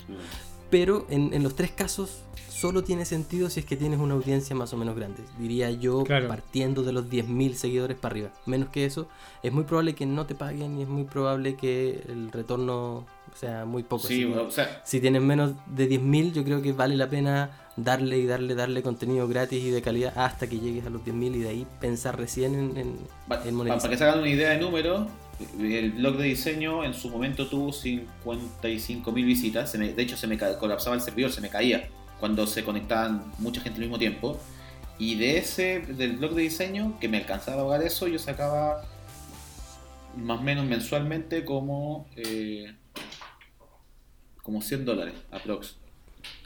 [0.70, 4.56] Pero en, en los tres casos solo tiene sentido si es que tienes una audiencia
[4.56, 5.22] más o menos grande.
[5.38, 6.26] Diría yo Claro.
[6.28, 8.32] partiendo de los 10.000 seguidores para arriba.
[8.46, 9.06] Menos que eso,
[9.42, 13.04] es muy probable que no te paguen y es muy probable que el retorno
[13.34, 14.06] sea muy poco.
[14.06, 18.18] Sí, o sea, si tienes menos de 10.000, yo creo que vale la pena darle
[18.18, 21.38] y darle, darle contenido gratis y de calidad hasta que llegues a los 10.000 y
[21.40, 22.96] de ahí pensar recién en,
[23.54, 23.78] monetizar.
[23.78, 25.08] para que se hagan una idea de número,
[25.58, 29.70] el blog de diseño en su momento tuvo 55.000 visitas.
[29.70, 31.88] Se me- de hecho, se me colapsaba el servidor, se me caía
[32.20, 34.38] cuando se conectaban mucha gente al mismo tiempo.
[34.96, 38.82] Y de ese, del blog de diseño, que me alcanzaba a pagar eso, yo sacaba
[40.16, 42.72] más o menos mensualmente como, eh,
[44.44, 45.74] como 100 dólares, aprox.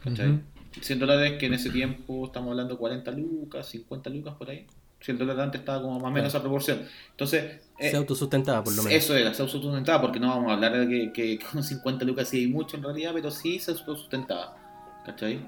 [0.03, 0.31] ¿Cachai?
[0.31, 0.41] Ujú.
[0.81, 4.67] 100 dólares que en ese tiempo estamos hablando 40 lucas, 50 lucas por ahí.
[5.01, 6.81] 100 dólares antes estaba como más o menos esa proporción.
[7.11, 8.97] Entonces, eh, Se autosustentaba por lo menos.
[8.97, 12.29] eso era, se autosustentaba, porque no vamos a hablar de que, que con 50 lucas
[12.29, 14.57] sí hay mucho en realidad, pero sí se autosustentaba.
[15.05, 15.41] ¿Cachai?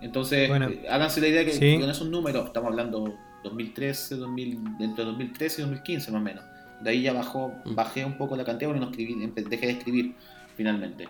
[0.00, 0.68] Entonces, Bueno.
[0.68, 1.78] eh, háganse la idea que Sí.
[1.80, 6.44] con esos números, estamos hablando 2013, 2000, dentro de 2013 y 2015 más o menos.
[6.80, 7.74] De ahí ya bajó, Mm.
[7.74, 10.14] bajé un poco la cantidad porque no escribí, empe- dejé de escribir
[10.56, 11.08] finalmente.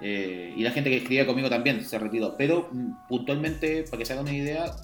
[0.00, 2.36] Eh, y la gente que escribía conmigo también se retiró.
[2.36, 4.76] Pero mm, puntualmente, para que se hagan una idea,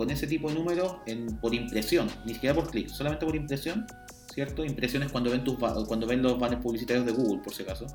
[0.00, 0.96] con ese tipo de números
[1.42, 3.86] por impresión, ni siquiera por clic, solamente por impresión,
[4.32, 4.64] ¿cierto?
[4.64, 7.86] Impresiones cuando ven, tus, cuando ven los banners publicitarios de Google, por si acaso,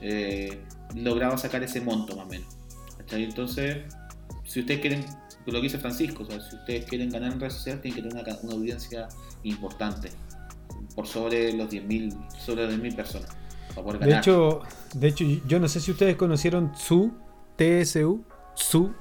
[0.00, 0.62] eh,
[0.94, 2.46] lograba sacar ese monto más o menos.
[3.10, 3.78] Entonces,
[4.44, 5.04] si ustedes quieren,
[5.46, 8.08] lo que dice Francisco, o sea, si ustedes quieren ganar en redes sociales, tienen que
[8.08, 9.08] tener una, audiencia
[9.42, 10.10] importante,
[10.94, 13.30] por sobre los 10.000 sobre las 10.000 personas,
[13.80, 14.18] poder De ganar.
[14.20, 14.60] hecho,
[14.94, 17.12] de hecho, yo no sé si ustedes conocieron Tsu,
[17.56, 18.24] TSU,
[18.54, 18.94] Tsu.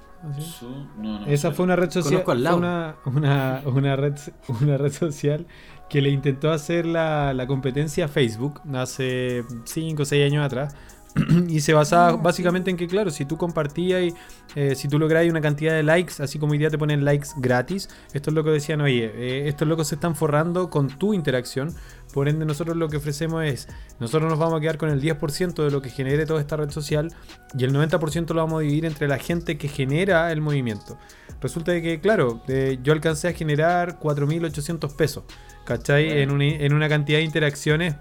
[0.97, 2.23] no, no Esa fue una red social,
[2.55, 4.15] una, una, una red,
[4.61, 5.47] una red social
[5.89, 10.75] que le intentó hacer la, la competencia a Facebook hace 5 o 6 años atrás.
[11.49, 14.13] y se basaba básicamente en que, claro, si tú compartías y
[14.55, 17.29] eh, si tú lograbas una cantidad de likes, así como hoy día te ponen likes
[17.37, 21.73] gratis, estos locos decían, oye, eh, estos locos se están forrando con tu interacción.
[22.13, 23.67] Por ende, nosotros lo que ofrecemos es,
[23.99, 26.69] nosotros nos vamos a quedar con el 10% de lo que genere toda esta red
[26.71, 27.13] social
[27.57, 30.97] y el 90% lo vamos a dividir entre la gente que genera el movimiento.
[31.41, 35.23] Resulta de que, claro, eh, yo alcancé a generar 4.800 pesos,
[35.65, 36.05] ¿cachai?
[36.05, 36.21] Bueno.
[36.21, 37.95] En, una, en una cantidad de interacciones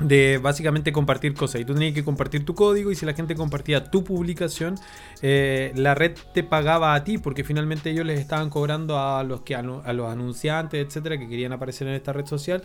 [0.00, 1.60] de básicamente compartir cosas.
[1.60, 4.76] Y tú tenías que compartir tu código y si la gente compartía tu publicación,
[5.22, 9.42] eh, la red te pagaba a ti porque finalmente ellos les estaban cobrando a los,
[9.42, 12.62] que, a los anunciantes, etcétera, que querían aparecer en esta red social.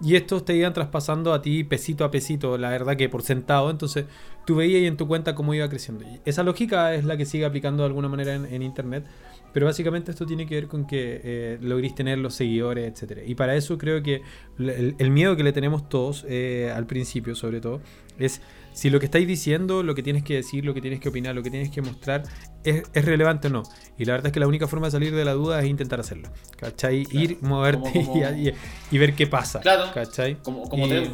[0.00, 3.70] Y estos te iban traspasando a ti pesito a pesito, la verdad que por centavo.
[3.70, 4.04] Entonces
[4.44, 6.04] tú veías ahí en tu cuenta cómo iba creciendo.
[6.04, 9.06] Y esa lógica es la que sigue aplicando de alguna manera en, Internet.
[9.52, 13.22] Pero básicamente esto tiene que ver con que eh, logréis tener los seguidores, etcétera.
[13.24, 14.20] Y para eso creo que
[14.58, 17.80] el, el miedo que le tenemos todos, eh, al principio sobre todo,
[18.18, 18.42] es
[18.76, 21.34] si lo que estáis diciendo, lo que tienes que decir, lo que tienes que opinar,
[21.34, 22.24] lo que tienes que mostrar,
[22.62, 23.62] es, es relevante o no.
[23.98, 25.98] Y la verdad es que la única forma de salir de la duda es intentar
[25.98, 26.28] hacerlo.
[26.58, 27.04] ¿Cachai?
[27.06, 27.24] Claro.
[27.24, 28.54] Ir, moverte Como- como- y, y-
[28.90, 29.60] y ver qué pasa.
[29.60, 29.90] Claro.
[29.94, 30.40] ¿Cachai?
[30.42, 31.08] Como, como, Y- tres,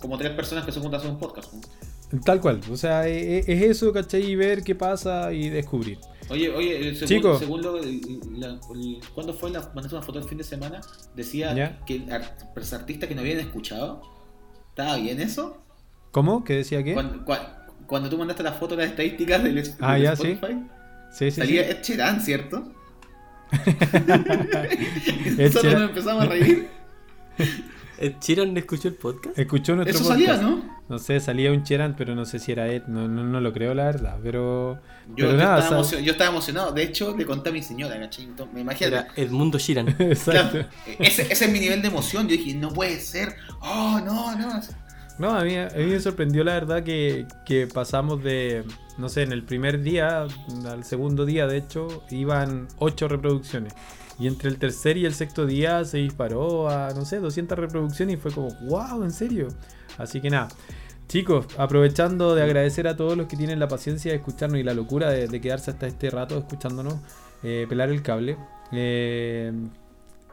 [0.00, 1.54] como tres personas que se juntan a hacer un podcast.
[2.24, 2.60] Tal cual.
[2.70, 4.22] O sea, e- e- es eso, ¿cachai?
[4.24, 5.98] Y ver qué pasa y descubrir.
[6.30, 7.38] Oye, oye, eh, según, Chico.
[7.38, 7.76] según lo,
[8.36, 8.58] la-
[9.14, 10.80] ¿cuándo fue la mandaste una foto el fin de semana?
[11.14, 11.84] Decía Ya.
[11.84, 12.42] que el art-
[12.72, 14.02] artistas que no habían escuchado.
[14.70, 15.63] ¿Estaba bien eso?
[16.14, 16.44] ¿Cómo?
[16.44, 16.94] ¿Qué decía qué?
[16.94, 20.30] Cuando, cua- cuando tú mandaste la foto de las estadísticas del, del Ah, ya, sí.
[20.30, 20.62] Spotify,
[21.10, 21.70] Sí, sí, salía sí.
[21.70, 22.72] Ed Sheeran, ¿cierto?
[23.52, 26.68] Ed Nosotros nos empezamos a reír.
[27.98, 29.36] ¿Ed Sheeran escuchó el podcast?
[29.38, 30.28] Escuchó nuestro Eso podcast.
[30.40, 30.74] salía, ¿no?
[30.88, 33.52] No sé, salía un Cheran, pero no sé si era Ed, no, no, no lo
[33.52, 34.74] creo la verdad, pero...
[35.08, 36.72] Yo, pero yo nada, estaba yo emocionado.
[36.72, 38.28] De hecho, le conté a mi señora, ¿cachai?
[38.52, 38.88] Me imagino.
[38.88, 39.88] Era Edmundo Sheeran.
[39.98, 40.50] Exacto.
[40.52, 40.68] Claro,
[40.98, 42.28] ese, ese es mi nivel de emoción.
[42.28, 43.34] Yo dije, no puede ser.
[43.60, 44.60] Oh, no, no.
[45.18, 47.26] No, a mí, a mí me sorprendió la verdad que,
[47.72, 48.64] pasamos de,
[48.98, 50.26] no sé, en el primer día
[50.66, 53.74] al segundo día, de hecho, iban 8 reproducciones.
[54.18, 58.14] Y entre el tercer y el sexto día se disparó a, no sé, 200 reproducciones
[58.14, 59.48] y fue como, wow, en serio.
[59.98, 60.48] Así que nada.
[61.08, 64.74] Chicos, aprovechando de agradecer a todos los que tienen la paciencia de escucharnos y la
[64.74, 66.94] locura de, de quedarse hasta este rato escuchándonos,
[67.42, 68.36] eh, pelar el cable.
[68.72, 69.52] Eh,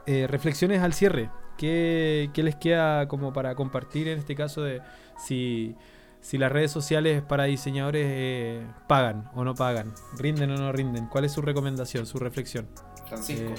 [0.06, 1.30] eh, reflexiones al cierre.
[1.62, 4.82] ¿Qué, qué les queda como para compartir en este caso de
[5.24, 5.76] si,
[6.20, 9.94] si las redes sociales para diseñadores eh, pagan o no pagan?
[10.18, 11.06] ¿Rinden o no rinden?
[11.06, 12.68] ¿Cuál es su recomendación, su reflexión?
[13.08, 13.56] Francisco, Eh,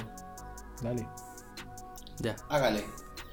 [0.83, 1.07] dale.
[2.19, 2.35] Ya.
[2.49, 2.83] hágale.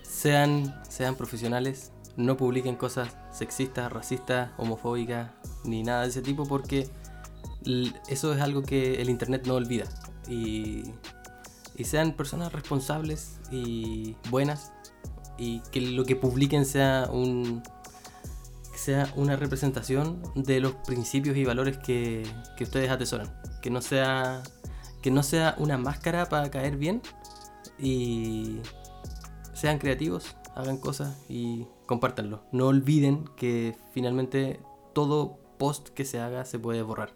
[0.04, 5.32] Sean, sean profesionales, no publiquen cosas sexistas, racistas, homofóbicas,
[5.64, 6.88] ni nada de ese tipo, porque
[7.66, 9.86] l- eso es algo que el internet no olvida.
[10.28, 10.84] Y,
[11.76, 14.72] y sean personas responsables y buenas,
[15.38, 17.64] y que lo que publiquen sea un
[18.76, 22.24] sea una representación de los principios y valores que,
[22.56, 23.30] que ustedes atesoran.
[23.62, 24.42] Que no sea
[25.02, 27.02] que no sea una máscara para caer bien
[27.78, 28.60] y
[29.54, 32.44] sean creativos, hagan cosas y compártanlo.
[32.52, 34.60] No olviden que finalmente
[34.94, 37.14] todo post que se haga se puede borrar.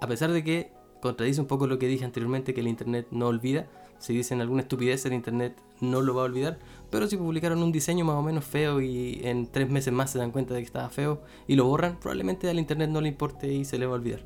[0.00, 3.26] A pesar de que contradice un poco lo que dije anteriormente, que el Internet no
[3.26, 3.68] olvida.
[4.00, 6.58] Si dicen alguna estupidez, el Internet no lo va a olvidar.
[6.90, 10.18] Pero si publicaron un diseño más o menos feo y en tres meses más se
[10.18, 13.52] dan cuenta de que estaba feo y lo borran, probablemente al Internet no le importe
[13.52, 14.20] y se le va a olvidar.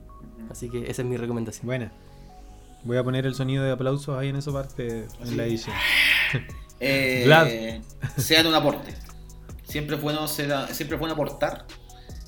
[0.50, 1.66] Así que esa es mi recomendación.
[1.66, 1.92] Buena.
[2.84, 5.76] Voy a poner el sonido de aplausos ahí en esa parte en la edición.
[6.80, 7.48] Eh, Vlad.
[8.16, 8.92] Sean un aporte.
[9.62, 11.66] Siempre es bueno, ser, siempre es bueno aportar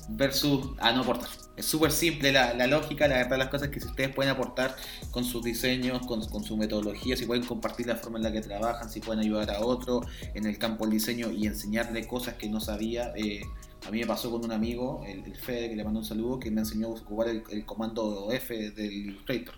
[0.09, 1.29] versus a no aportar.
[1.57, 4.75] Es súper simple la, la lógica, la verdad las cosas que si ustedes pueden aportar
[5.11, 8.41] con sus diseños, con, con su metodología, si pueden compartir la forma en la que
[8.41, 10.01] trabajan, si pueden ayudar a otro
[10.35, 13.11] en el campo del diseño y enseñarle cosas que no sabía.
[13.17, 13.41] eh,
[13.85, 16.39] a mí me pasó con un amigo, el, el Fede, que le mandó un saludo,
[16.39, 19.55] que me enseñó a ocupar el, el comando F del Illustrator.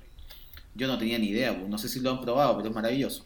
[0.76, 3.26] Yo no tenía ni idea, pues, no sé si lo han probado, pero es maravilloso.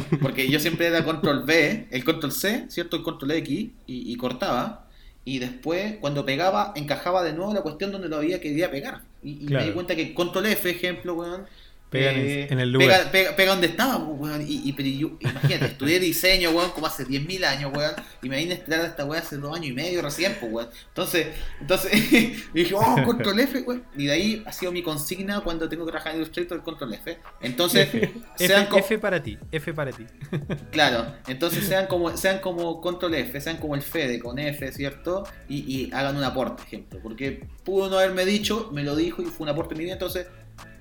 [0.20, 2.96] Porque yo siempre era control B, el control C, ¿cierto?
[2.96, 4.85] El control X y, y cortaba.
[5.26, 9.02] Y después, cuando pegaba, encajaba de nuevo la cuestión donde lo había quería pegar.
[9.24, 11.46] Y, y me di cuenta que control F, ejemplo, weón.
[11.90, 13.10] Pegan en- eh, en el lugar.
[13.10, 14.42] Pega, pega- pega donde estaba, weón.
[14.42, 17.92] Y, y- pero yo, imagínate, estudié diseño, weón, como hace 10.000 años, weón.
[18.22, 20.68] Y me vine a estudiar esta weón hace dos años y medio recién, pues, weón.
[20.88, 21.28] Entonces,
[21.60, 21.92] entonces
[22.52, 23.84] dije, oh, control F, weón.
[23.96, 26.94] Y de ahí ha sido mi consigna cuando tengo que trabajar en Illustrator, el control
[26.94, 27.18] F.
[27.40, 30.04] Entonces, F, sean F, co- F para ti, F para ti.
[30.72, 35.26] Claro, entonces sean como, sean como Control F, sean como el Fede con F, ¿cierto?
[35.48, 37.00] Y, y hagan un aporte, ejemplo.
[37.02, 40.26] Porque pudo no haberme dicho, me lo dijo y fue un aporte mío, entonces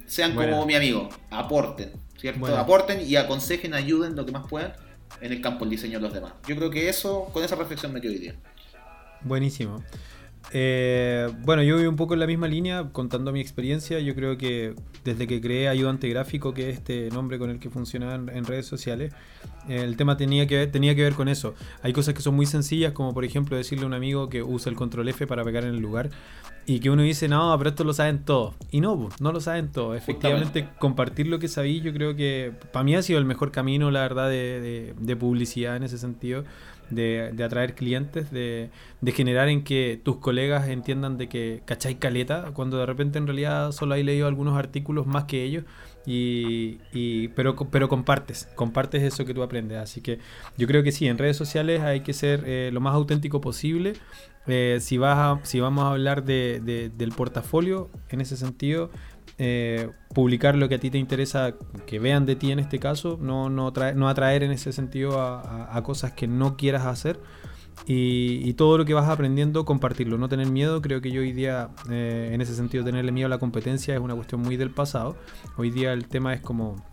[0.05, 2.57] sean como mi amigo, aporten, ¿cierto?
[2.57, 4.73] Aporten y aconsejen, ayuden lo que más puedan
[5.21, 6.33] en el campo del diseño de los demás.
[6.47, 8.35] Yo creo que eso, con esa reflexión me quedo hoy día.
[9.21, 9.83] Buenísimo.
[10.51, 13.99] Eh, bueno, yo voy un poco en la misma línea, contando mi experiencia.
[13.99, 17.69] Yo creo que desde que creé Ayudante Gráfico, que es este nombre con el que
[17.69, 19.13] funciona en, redes sociales,
[19.67, 21.55] el tema tenía que, ver, tenía que ver con eso.
[21.81, 24.69] Hay cosas que son muy sencillas, como por ejemplo decirle a un amigo que usa
[24.69, 26.09] el control F para pegar en el lugar.
[26.67, 28.55] Y que uno dice, no, pero esto lo saben todos.
[28.71, 29.95] Y no, pues, no lo saben todos.
[29.95, 33.91] Efectivamente, compartir lo que sabí, yo creo que para mí ha sido el mejor camino,
[33.91, 36.43] la verdad, de, de- de publicidad en ese sentido.
[36.91, 38.69] De, de atraer clientes, de,
[39.01, 43.25] de generar en que tus colegas entiendan de que cachai caleta, cuando de repente en
[43.25, 45.63] realidad solo hay leído algunos artículos más que ellos.
[46.05, 49.79] Y, y- pero, pero compartes, compartes eso que tú aprendes.
[49.79, 50.19] Así que
[50.57, 53.93] yo creo que sí, en redes sociales hay que ser eh, lo más auténtico posible.
[54.47, 58.91] Eh, si, vas a- si vamos a hablar de, de- del portafolio, en ese sentido,
[59.39, 61.55] eh, publicar lo que a ti te interesa
[61.87, 65.19] que vean de ti en este caso, no, no, trae- no atraer en ese sentido
[65.19, 67.19] a, a- a cosas que no quieras hacer.
[67.87, 70.81] Y, y todo lo que vas aprendiendo, compartirlo, no tener miedo.
[70.81, 73.99] Creo que yo hoy día, eh, en ese sentido, tenerle miedo a la competencia es
[73.99, 75.15] una cuestión muy del pasado.
[75.57, 76.83] Hoy día el tema es como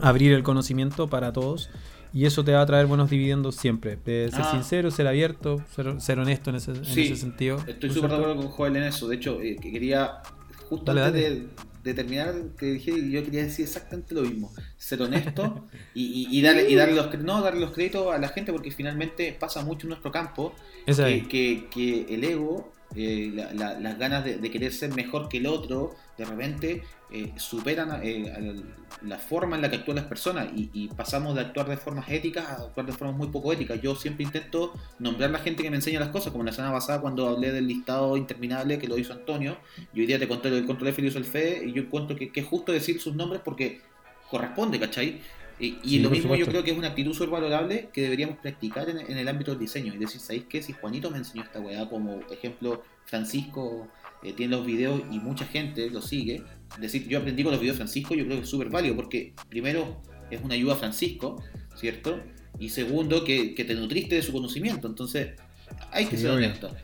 [0.00, 1.68] abrir el conocimiento para todos
[2.14, 3.96] y eso te va a traer buenos dividendos siempre.
[3.96, 4.50] De ser Ah.
[4.52, 7.58] sincero, ser abierto, ser, ser honesto en ese, en Sí, ese sentido.
[7.66, 9.08] Estoy ¿no es súper de acuerdo con Joel en eso.
[9.08, 10.22] De hecho, eh, que quería,
[10.68, 11.34] justo Dale, antes dale.
[11.40, 11.48] De,
[11.82, 14.52] de terminar, que dije, yo quería decir exactamente lo mismo.
[14.76, 18.28] Ser honesto y, y, y darle, y darle, los, no, darle los créditos a la
[18.28, 20.54] gente porque finalmente pasa mucho en nuestro campo
[20.86, 25.46] que, que el ego eh, la- la- las ganas de, querer ser mejor que el
[25.46, 28.62] otro, de repente eh, superan eh,
[29.02, 32.46] la forma en la que actúan las personas y, pasamos de actuar de formas éticas
[32.46, 33.80] a actuar de formas muy poco éticas.
[33.82, 36.72] Yo siempre intento nombrar a la gente que me enseña las cosas, como la semana
[36.72, 39.58] pasada cuando hablé del listado interminable que lo hizo Antonio,
[39.92, 42.30] y hoy día te conté del control F y el FE, y yo encuentro que,
[42.32, 43.80] que es justo decir sus nombres porque
[44.30, 45.20] corresponde, ¿cachai?
[45.62, 48.38] Y, y Sí, lo mismo yo creo que es una actitud súper valorable que deberíamos
[48.38, 49.94] practicar en, en el ámbito del diseño.
[49.94, 50.62] Y decir, ¿sabéis qué?
[50.62, 55.46] Si Juanito me enseñó esta weá, como ejemplo, Francisco eh, tiene los videos y mucha
[55.46, 56.50] gente lo sigue.
[56.80, 59.34] Decir, yo aprendí con los videos de Francisco, yo creo que es súper válido porque
[59.48, 61.44] primero es una ayuda a Francisco,
[61.74, 62.34] ¿cierto?
[62.58, 64.88] Y segundo, que, que te nutriste de su conocimiento.
[64.88, 65.34] Entonces,
[65.90, 66.82] hay que Sí, ser honesto.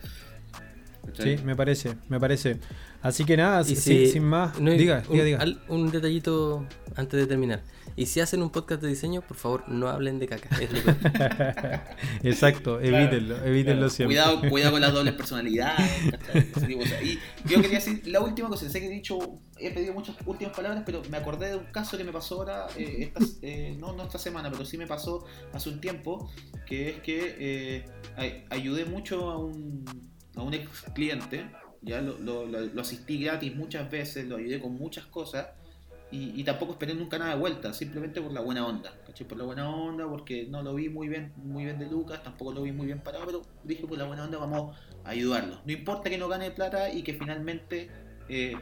[1.12, 2.60] Sí, me parece, me parece.
[3.00, 5.38] Así que nada, Y sin, si- sin más, no, diga, un, diga, diga.
[5.38, 6.66] al- un detallito
[6.96, 7.62] antes de terminar.
[7.94, 10.48] Y si hacen un podcast de diseño, por favor, no hablen de caca.
[10.60, 10.96] Es lo peor.
[12.22, 14.16] Exacto, evítenlo, evítenlo Claro, siempre.
[14.16, 15.90] Cuidado, cuidado con las dobles personalidades.
[17.02, 17.18] Y
[17.48, 18.68] yo quería decir la última cosa.
[18.68, 19.18] Sé que he dicho,
[19.58, 22.66] he pedido muchas últimas palabras, pero me acordé de un caso que me pasó ahora,
[22.76, 26.30] eh, esta- eh, no, no esta semana, pero sí me pasó hace un tiempo,
[26.66, 27.84] que es que eh,
[28.16, 29.84] ay- ayudé mucho a un,
[30.36, 31.46] a un ex cliente.
[31.82, 35.46] Ya lo, lo- lo- lo asistí gratis muchas veces, lo ayudé con muchas cosas.
[36.10, 39.28] Y, y tampoco esperé nunca nada de vuelta, simplemente por la buena onda, ¿cachai?
[39.28, 42.54] Por la buena onda, porque no lo vi muy bien, muy bien de Lucas, tampoco
[42.54, 44.74] lo vi muy bien parado, pero dije por la buena onda vamos
[45.04, 45.60] a ayudarlo.
[45.66, 47.90] No importa que no gane plata y que finalmente
[48.30, 48.54] eh,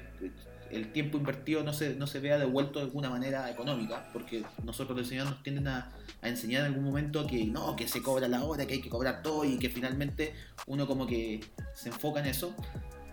[0.73, 4.97] el tiempo invertido no se, no se vea devuelto de alguna manera económica, porque nosotros
[4.99, 8.27] los diseñadores nos tienden a, a enseñar en algún momento que no, que se cobra
[8.27, 10.35] la hora, que hay que cobrar todo y que finalmente
[10.67, 11.45] uno como que
[11.75, 12.57] se enfoca en eso.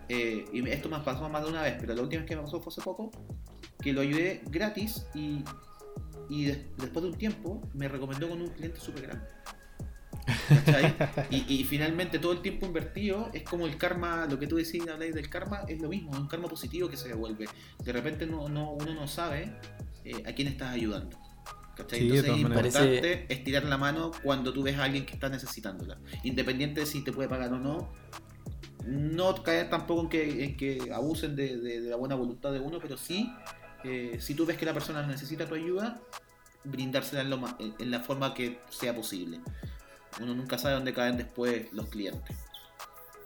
[0.08, 2.42] Eh, y esto me pasó más de una vez, pero la última vez que me
[2.42, 3.10] pasó fue hace poco,
[3.80, 5.44] que lo ayudé gratis y,
[6.28, 9.26] y des- después de un tiempo me recomendó con un cliente súper grande.
[11.30, 14.86] Y, y finalmente todo el tiempo invertido es como el karma, lo que tú decís,
[14.88, 17.46] habláis del karma, es lo mismo, es un karma positivo que se devuelve.
[17.82, 19.52] De repente no, no, uno no sabe
[20.04, 21.18] eh, a quién estás ayudando.
[21.76, 22.00] ¿cachai?
[22.00, 25.28] Sí, de Entonces es importante estirar la mano cuando tú ves a alguien que está
[25.28, 25.98] necesitándola.
[26.22, 27.92] Independiente de si te puede pagar o no.
[28.86, 32.78] No caer tampoco en que, en que abusen de, de- la buena voluntad de uno,
[32.80, 33.32] pero sí,
[33.84, 36.00] eh, si tú ves que la persona necesita tu ayuda,
[36.64, 39.40] brindársela en, lo en la forma que sea posible.
[40.20, 42.36] Uno nunca sabe dónde caen después los clientes.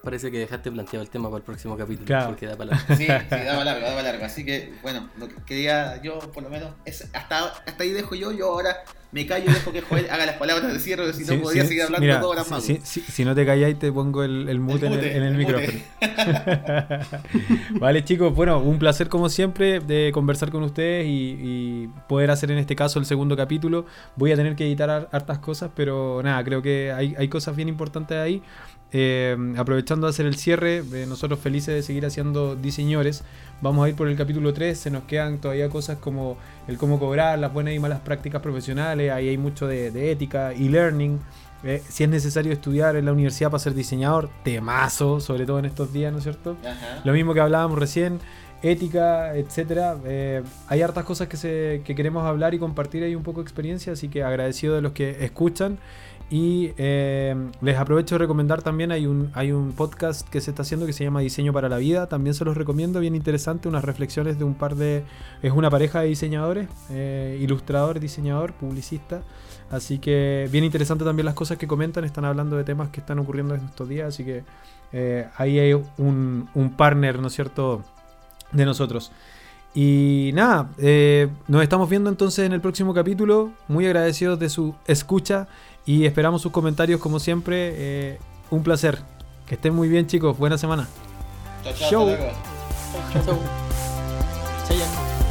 [0.03, 2.07] Parece que dejaste planteado el tema para el próximo capítulo.
[2.07, 2.29] Claro.
[2.29, 2.81] Porque da palabra.
[2.97, 4.25] Sí, sí, daba largo, daba largo.
[4.25, 8.15] Así que, bueno, lo que quería yo, por lo menos, es hasta, hasta ahí dejo
[8.15, 8.31] yo.
[8.33, 8.77] Yo ahora
[9.11, 11.63] me callo y dejo que Joel haga las palabras de cierre, si no Sí, podría
[11.63, 12.63] sí, seguir hablando mira, dos horas si- más.
[12.65, 15.23] si, si- si no te calláis, te pongo el, el mute, en el- mute, en
[15.23, 15.79] el, el micrófono.
[17.81, 22.51] vale, chicos, bueno, un placer como siempre de conversar con ustedes y, y poder hacer
[22.51, 23.87] en este caso el segundo capítulo.
[24.17, 27.57] Voy a tener que editar har- hartas cosas, pero nada, creo que hay, hay cosas
[27.57, 28.43] bien importantes ahí.
[28.91, 33.23] Eh, aprovechando de hacer el cierre, eh, nosotros felices de seguir haciendo diseñores.
[33.61, 36.39] Vamos a ir por el capítulo 3, se nos quedan todavía cosas como
[36.69, 40.55] el cómo cobrar, las buenas y malas prácticas profesionales, ahí hay mucho de, de ética
[40.55, 41.19] y learning.
[41.65, 45.65] Eh, si es necesario estudiar en la universidad para ser diseñador, temazo, sobre todo en
[45.65, 46.57] estos días, ¿no es cierto?
[46.65, 47.01] Ajá.
[47.05, 48.21] Lo mismo que hablábamos recién,
[48.63, 49.97] ética, etcétera.
[50.05, 53.45] Eh, hay hartas cosas que, se, que queremos hablar y compartir ahí un poco de
[53.45, 55.79] experiencia, así que agradecido de los que escuchan.
[56.31, 60.61] Y eh, les aprovecho de recomendar también, hay un, hay un podcast que se está
[60.61, 63.83] haciendo que se llama Diseño para la Vida, también se los recomiendo, bien interesante, unas
[63.83, 65.05] reflexiones de un par de...
[65.43, 69.23] Es una pareja de diseñadores, eh, ilustrador, diseñador, publicista.
[69.71, 73.19] Así que bien interesante también las cosas que comentan, están hablando de temas que están
[73.19, 74.45] ocurriendo en estos días, así que
[74.93, 77.83] eh, ahí hay un, un partner, ¿no es cierto?,
[78.53, 79.13] de nosotros.
[79.75, 80.71] Y nada,
[81.47, 83.53] nos estamos viendo entonces en el próximo capítulo.
[83.69, 85.47] Muy agradecidos de su escucha
[85.89, 87.73] y esperamos sus comentarios como siempre.
[87.75, 88.19] Eh,
[88.51, 88.99] un placer.
[89.47, 90.37] Que estén muy bien chicos.
[90.37, 90.87] Buena semana.
[91.65, 92.17] Chao, chao, Show.
[93.25, 93.39] chau.
[94.69, 94.85] Chaya.